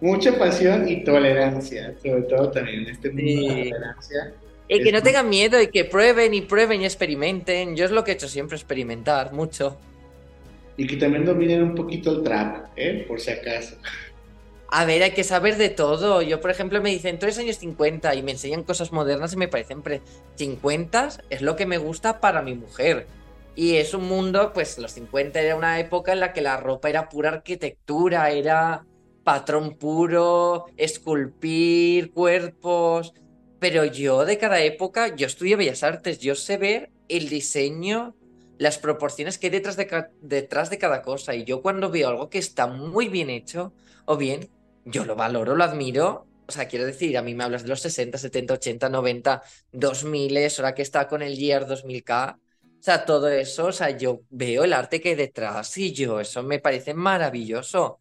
Mucha 0.00 0.38
pasión 0.38 0.88
y 0.88 1.04
tolerancia, 1.04 1.94
sobre 2.02 2.22
todo 2.22 2.50
también 2.50 2.80
en 2.82 2.88
este 2.90 3.10
mundo 3.10 3.22
de 3.24 3.34
la 3.48 3.62
Sí. 3.64 3.70
tolerancia. 3.70 4.32
Y 4.68 4.82
que 4.82 4.92
no 4.92 4.98
muy- 4.98 5.02
tengan 5.04 5.28
miedo 5.28 5.60
y 5.60 5.66
que 5.68 5.84
prueben 5.84 6.32
y 6.34 6.40
prueben 6.40 6.80
y 6.80 6.84
experimenten. 6.86 7.76
Yo 7.76 7.84
es 7.84 7.90
lo 7.90 8.02
que 8.04 8.12
he 8.12 8.14
hecho 8.14 8.28
siempre, 8.28 8.56
experimentar 8.56 9.32
mucho. 9.32 9.78
Y 10.76 10.86
que 10.86 10.96
también 10.96 11.24
dominen 11.24 11.62
un 11.62 11.74
poquito 11.74 12.10
el 12.12 12.22
trap, 12.22 12.68
¿eh? 12.76 13.04
Por 13.06 13.20
si 13.20 13.30
acaso. 13.30 13.76
A 14.68 14.84
ver, 14.86 15.02
hay 15.04 15.12
que 15.12 15.22
saber 15.22 15.56
de 15.56 15.68
todo. 15.68 16.20
Yo, 16.22 16.40
por 16.40 16.50
ejemplo, 16.50 16.80
me 16.82 16.90
dicen, 16.90 17.18
tú 17.18 17.26
eres 17.26 17.38
años 17.38 17.58
50 17.58 18.12
y 18.16 18.22
me 18.24 18.32
enseñan 18.32 18.64
cosas 18.64 18.90
modernas 18.90 19.34
y 19.34 19.36
me 19.36 19.46
parecen 19.46 19.82
pre 19.82 20.00
50 20.36 21.10
es 21.30 21.42
lo 21.42 21.54
que 21.54 21.66
me 21.66 21.78
gusta 21.78 22.18
para 22.20 22.42
mi 22.42 22.54
mujer. 22.54 23.06
Y 23.54 23.76
es 23.76 23.94
un 23.94 24.08
mundo, 24.08 24.50
pues 24.52 24.78
los 24.78 24.90
50 24.92 25.40
era 25.40 25.54
una 25.54 25.78
época 25.78 26.12
en 26.12 26.18
la 26.20 26.32
que 26.32 26.40
la 26.40 26.56
ropa 26.56 26.88
era 26.88 27.08
pura 27.08 27.28
arquitectura, 27.28 28.30
era 28.30 28.84
patrón 29.24 29.76
puro, 29.76 30.66
esculpir 30.76 32.12
cuerpos. 32.12 33.14
Pero 33.58 33.84
yo 33.84 34.24
de 34.24 34.38
cada 34.38 34.60
época, 34.60 35.16
yo 35.16 35.26
estudio 35.26 35.56
Bellas 35.56 35.82
Artes, 35.82 36.18
yo 36.18 36.34
sé 36.34 36.58
ver 36.58 36.90
el 37.08 37.28
diseño, 37.28 38.14
las 38.58 38.78
proporciones 38.78 39.38
que 39.38 39.46
hay 39.46 39.50
detrás 39.52 39.76
de, 39.76 40.06
detrás 40.20 40.70
de 40.70 40.78
cada 40.78 41.02
cosa. 41.02 41.34
Y 41.34 41.44
yo 41.44 41.62
cuando 41.62 41.90
veo 41.90 42.08
algo 42.08 42.28
que 42.30 42.38
está 42.38 42.66
muy 42.66 43.08
bien 43.08 43.30
hecho, 43.30 43.72
o 44.04 44.16
bien, 44.16 44.50
yo 44.84 45.04
lo 45.04 45.16
valoro, 45.16 45.56
lo 45.56 45.64
admiro. 45.64 46.26
O 46.46 46.52
sea, 46.52 46.68
quiero 46.68 46.84
decir, 46.84 47.16
a 47.16 47.22
mí 47.22 47.34
me 47.34 47.44
hablas 47.44 47.62
de 47.62 47.70
los 47.70 47.80
60, 47.80 48.18
70, 48.18 48.54
80, 48.54 48.88
90, 48.90 49.42
2000, 49.72 50.36
ahora 50.58 50.74
que 50.74 50.82
está 50.82 51.08
con 51.08 51.22
el 51.22 51.36
Year 51.36 51.66
2000K. 51.66 52.36
O 52.36 52.82
sea, 52.84 53.06
todo 53.06 53.28
eso, 53.28 53.66
o 53.66 53.72
sea, 53.72 53.90
yo 53.96 54.20
veo 54.28 54.64
el 54.64 54.74
arte 54.74 55.00
que 55.00 55.10
hay 55.10 55.14
detrás 55.14 55.76
y 55.78 55.92
yo, 55.92 56.20
eso 56.20 56.42
me 56.42 56.58
parece 56.58 56.92
maravilloso. 56.92 58.00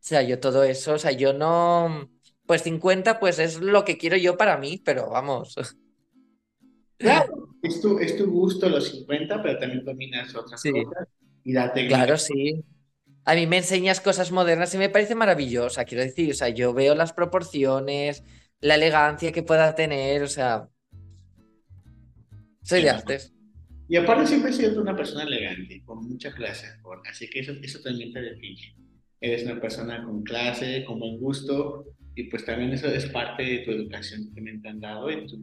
O 0.00 0.02
sea, 0.02 0.22
yo 0.22 0.40
todo 0.40 0.64
eso, 0.64 0.94
o 0.94 0.98
sea, 0.98 1.12
yo 1.12 1.32
no... 1.32 2.10
Pues 2.46 2.62
50, 2.62 3.20
pues 3.20 3.38
es 3.38 3.60
lo 3.60 3.84
que 3.84 3.96
quiero 3.98 4.16
yo 4.16 4.36
para 4.36 4.56
mí, 4.58 4.80
pero 4.84 5.10
vamos. 5.10 5.54
Claro, 6.98 7.48
es 7.62 7.80
tu, 7.80 7.98
es 7.98 8.14
tu 8.18 8.30
gusto 8.30 8.68
los 8.68 8.90
50, 8.90 9.42
pero 9.42 9.58
también 9.58 9.82
dominas 9.86 10.34
otras 10.34 10.60
Sí. 10.60 10.70
cosas 10.70 11.08
y 11.44 11.52
la 11.54 11.72
técnica. 11.72 11.96
Claro, 11.96 12.18
sí. 12.18 12.62
A 13.24 13.34
mí 13.34 13.46
me 13.46 13.56
enseñas 13.56 14.02
cosas 14.02 14.30
modernas 14.32 14.74
y 14.74 14.78
me 14.78 14.90
parece 14.90 15.14
maravillosa, 15.14 15.86
quiero 15.86 16.04
decir, 16.04 16.32
o 16.32 16.34
sea, 16.34 16.50
yo 16.50 16.74
veo 16.74 16.94
las 16.94 17.14
proporciones, 17.14 18.22
la 18.60 18.74
elegancia 18.74 19.32
que 19.32 19.42
pueda 19.42 19.74
tener, 19.74 20.22
o 20.22 20.26
sea, 20.26 20.68
soy 22.62 22.82
de 22.82 22.90
artes. 22.90 23.32
Y 23.88 23.96
aparte 23.96 24.26
siempre 24.26 24.50
he 24.50 24.54
sido 24.54 24.80
una 24.82 24.94
persona 24.94 25.22
elegante, 25.24 25.82
con 25.84 26.06
mucha 26.06 26.32
clase, 26.32 26.66
Jorge, 26.82 27.08
así 27.10 27.30
que 27.30 27.40
eso, 27.40 27.52
eso 27.62 27.80
también 27.80 28.12
te 28.12 28.20
define. 28.20 28.74
Eres 29.20 29.44
una 29.44 29.60
persona 29.60 30.02
con 30.04 30.22
clase, 30.22 30.84
con 30.84 30.98
buen 30.98 31.18
gusto, 31.18 31.86
y 32.14 32.24
pues 32.24 32.44
también 32.44 32.72
eso 32.72 32.88
es 32.88 33.06
parte 33.06 33.42
de 33.42 33.58
tu 33.58 33.70
educación 33.72 34.32
que 34.34 34.40
me 34.40 34.60
han 34.68 34.80
dado 34.80 35.10
y 35.10 35.26
tu, 35.26 35.36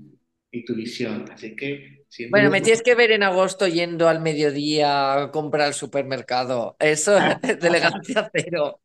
y 0.51 0.65
tu 0.65 0.75
visión. 0.75 1.25
Así 1.31 1.55
que, 1.55 2.03
Bueno, 2.29 2.49
me 2.49 2.61
tienes 2.61 2.81
que 2.81 2.95
ver 2.95 3.11
en 3.11 3.23
agosto 3.23 3.67
yendo 3.67 4.07
al 4.09 4.21
mediodía 4.21 5.13
a 5.23 5.31
comprar 5.31 5.67
al 5.67 5.73
supermercado. 5.73 6.75
Eso 6.79 7.17
es 7.43 7.59
de 7.59 7.67
elegancia 7.67 8.29
cero. 8.33 8.79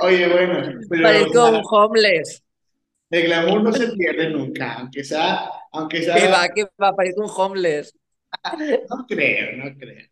Oye, 0.00 0.28
bueno, 0.28 0.78
pero 0.88 1.02
Parezco 1.02 1.48
un 1.50 1.62
homeless. 1.68 2.42
el 3.10 3.24
glamour 3.24 3.62
no 3.62 3.72
se 3.72 3.88
pierde 3.96 4.30
nunca, 4.30 4.74
aunque 4.74 5.04
sea, 5.04 5.50
aunque 5.72 6.02
sea, 6.02 6.14
Que 6.14 6.28
va, 6.28 6.48
que 6.48 6.64
va, 6.82 6.94
parezco 6.94 7.22
un 7.22 7.30
homeless. 7.34 7.94
no 8.90 9.06
creo, 9.06 9.56
no 9.56 9.76
creo. 9.76 10.06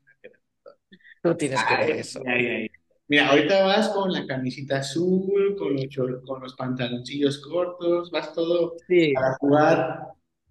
Tú 1.23 1.37
tienes 1.37 1.63
que 1.65 1.77
ver 1.77 1.91
eso. 1.91 2.21
ay, 2.27 2.47
ay. 2.47 2.71
Mira, 3.13 3.29
ahorita 3.29 3.63
vas 3.65 3.91
con 3.91 4.11
la 4.11 4.25
camisita 4.27 4.79
azul, 4.79 5.55
con 5.59 5.75
los, 5.75 5.85
con 6.25 6.41
los 6.41 6.55
pantaloncillos 6.55 7.43
cortos, 7.43 8.11
vas 8.11 8.33
todo 8.33 8.77
Sí. 8.89 9.13
para 9.13 9.35
jugar, 9.39 10.01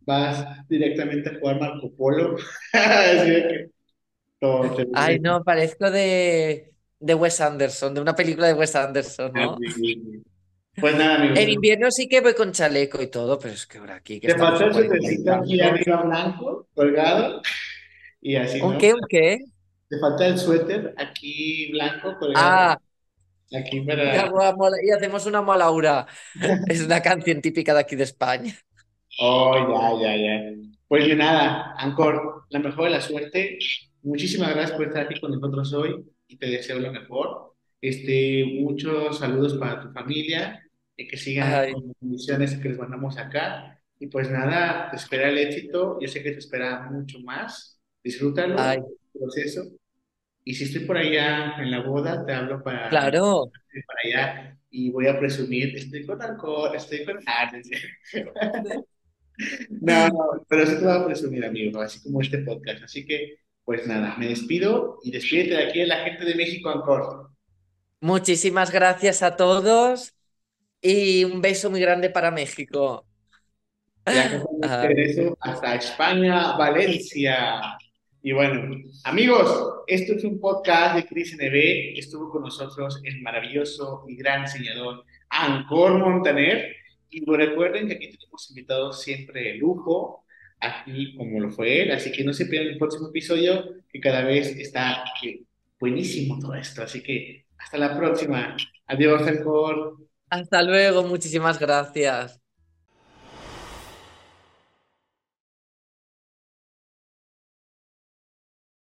vas 0.01 0.45
directamente 0.69 1.31
a 1.31 1.39
jugar 1.39 1.59
Marco 1.59 1.91
Polo. 1.91 2.35
Que 2.71 3.69
todo 4.39 4.77
Ay, 4.93 5.19
no, 5.19 5.43
parezco 5.43 5.89
de, 5.89 6.71
de 6.99 7.15
Wes 7.15 7.41
Anderson, 7.41 7.95
de 7.95 8.01
una 8.01 8.15
película 8.15 8.45
de 8.45 8.53
Wes 8.53 8.75
Anderson, 8.75 9.31
¿no? 9.33 9.57
Así. 9.67 10.21
Pues 10.79 10.95
nada, 10.95 11.15
amigos. 11.15 11.39
En 11.39 11.49
invierno 11.49 11.89
sí 11.89 12.07
que 12.07 12.21
voy 12.21 12.35
con 12.35 12.51
chaleco 12.51 13.01
y 13.01 13.07
todo, 13.07 13.39
pero 13.39 13.55
es 13.55 13.65
que 13.65 13.79
ahora 13.79 13.95
aquí 13.95 14.19
que 14.19 14.27
Te 14.27 14.33
estamos 14.33 14.59
faltó 14.59 14.77
a 14.77 14.81
el 14.81 14.87
40 14.87 14.95
y 14.95 14.99
suétercito 14.99 15.33
aquí 15.33 15.61
arriba 15.61 16.03
blanco, 16.03 16.67
colgado, 16.75 17.41
y 18.21 18.35
así, 18.35 18.61
¿Un 18.61 18.73
¿no? 18.73 18.77
qué? 18.77 18.93
¿Un 18.93 19.01
qué? 19.09 19.39
Te 19.91 19.99
falta 19.99 20.25
el 20.25 20.37
suéter 20.37 20.93
aquí 20.97 21.69
blanco, 21.73 22.17
colgado, 22.17 22.37
Ah, 22.47 22.77
aquí 23.53 23.81
para... 23.81 24.31
mola- 24.55 24.77
y 24.81 24.89
hacemos 24.91 25.25
una 25.25 25.41
molaura. 25.41 26.07
Es 26.69 26.81
una 26.85 27.01
canción 27.01 27.41
típica 27.41 27.73
de 27.73 27.81
aquí 27.81 27.97
de 27.97 28.03
España. 28.05 28.55
Oh, 29.19 29.99
ya, 30.01 30.15
ya, 30.15 30.15
ya. 30.15 30.55
Pues 30.87 31.07
de 31.07 31.15
nada, 31.15 31.75
Ancor, 31.77 32.45
la 32.49 32.59
mejor 32.59 32.85
de 32.85 32.91
la 32.91 33.01
suerte. 33.01 33.59
Muchísimas 34.03 34.51
gracias 34.55 34.71
por 34.77 34.87
estar 34.87 35.05
aquí 35.05 35.19
con 35.19 35.31
nosotros 35.31 35.73
hoy 35.73 36.05
y 36.27 36.37
te 36.37 36.47
deseo 36.47 36.79
lo 36.79 36.91
mejor. 36.93 37.55
Este, 37.81 38.45
muchos 38.61 39.19
saludos 39.19 39.55
para 39.55 39.81
tu 39.81 39.91
familia 39.91 40.61
y 40.95 41.07
que 41.07 41.17
sigan 41.17 41.53
Ay. 41.53 41.73
con 41.73 41.87
las 41.87 41.95
misiones 41.99 42.55
que 42.57 42.69
les 42.69 42.77
mandamos 42.77 43.17
acá. 43.17 43.77
Y 43.99 44.07
pues 44.07 44.31
nada, 44.31 44.89
te 44.89 44.95
espera 44.95 45.29
el 45.29 45.37
éxito. 45.37 45.99
Yo 45.99 46.07
sé 46.07 46.23
que 46.23 46.31
te 46.31 46.39
espera 46.39 46.89
mucho 46.89 47.19
más. 47.19 47.79
Disfrútalo, 48.03 48.55
Ay, 48.57 48.77
el 48.79 49.19
proceso. 49.19 49.63
Y 50.43 50.55
si 50.55 50.63
estoy 50.65 50.85
por 50.85 50.97
allá 50.97 51.55
en 51.59 51.71
la 51.71 51.81
boda, 51.81 52.25
te 52.25 52.33
hablo 52.33 52.63
para, 52.63 52.89
claro. 52.89 53.51
para 53.85 53.99
allá 54.03 54.57
y 54.71 54.89
voy 54.89 55.07
a 55.07 55.19
presumir, 55.19 55.75
estoy 55.75 56.05
con 56.05 56.21
Ancor, 56.21 56.75
estoy 56.75 57.05
con... 57.05 57.19
Ah, 57.27 57.51
no. 59.81 60.07
No, 60.09 60.45
pero 60.47 60.65
sí 60.67 60.75
te 60.75 60.83
voy 60.83 60.93
a 60.93 61.05
presumir, 61.05 61.45
amigo, 61.45 61.81
así 61.81 62.01
como 62.03 62.21
este 62.21 62.39
podcast. 62.39 62.83
Así 62.83 63.05
que, 63.05 63.37
pues 63.63 63.87
nada, 63.87 64.15
me 64.17 64.27
despido 64.27 64.99
y 65.03 65.11
despídete 65.11 65.55
de 65.55 65.63
aquí 65.63 65.79
de 65.79 65.87
la 65.87 66.03
gente 66.03 66.25
de 66.25 66.35
México, 66.35 66.69
Ancor. 66.69 67.31
Muchísimas 68.01 68.71
gracias 68.71 69.23
a 69.23 69.35
todos 69.35 70.13
y 70.81 71.23
un 71.23 71.41
beso 71.41 71.69
muy 71.69 71.79
grande 71.79 72.09
para 72.09 72.29
México. 72.29 73.05
Ya 74.05 74.43
regreso 74.83 75.37
hasta 75.39 75.75
España, 75.75 76.55
Valencia. 76.57 77.77
Y 78.23 78.33
bueno, 78.33 78.77
amigos, 79.03 79.83
esto 79.87 80.13
es 80.13 80.23
un 80.23 80.39
podcast 80.39 80.95
de 80.95 81.05
Cris 81.07 81.35
NB. 81.35 81.97
Estuvo 81.97 82.29
con 82.29 82.43
nosotros 82.43 83.01
el 83.03 83.19
maravilloso 83.23 84.05
y 84.07 84.15
gran 84.15 84.43
diseñador 84.43 85.05
Ancor 85.29 85.97
Montaner. 85.97 86.75
Y 87.09 87.25
recuerden 87.25 87.87
que 87.87 87.95
aquí 87.95 88.11
tenemos 88.11 88.47
invitados 88.51 89.01
siempre 89.01 89.41
de 89.41 89.53
lujo, 89.55 90.23
aquí 90.59 91.15
como 91.15 91.39
lo 91.39 91.49
fue 91.49 91.81
él. 91.81 91.91
Así 91.91 92.11
que 92.11 92.23
no 92.23 92.31
se 92.31 92.45
pierdan 92.45 92.73
el 92.73 92.77
próximo 92.77 93.09
episodio, 93.09 93.63
que 93.91 93.99
cada 93.99 94.23
vez 94.23 94.55
está 94.55 95.03
buenísimo 95.79 96.37
todo 96.37 96.53
esto. 96.53 96.83
Así 96.83 97.01
que 97.01 97.45
hasta 97.57 97.79
la 97.79 97.97
próxima. 97.97 98.55
Adiós, 98.85 99.27
Ancor. 99.27 99.97
hasta 100.29 100.61
luego, 100.61 101.03
muchísimas 101.03 101.57
gracias. 101.57 102.39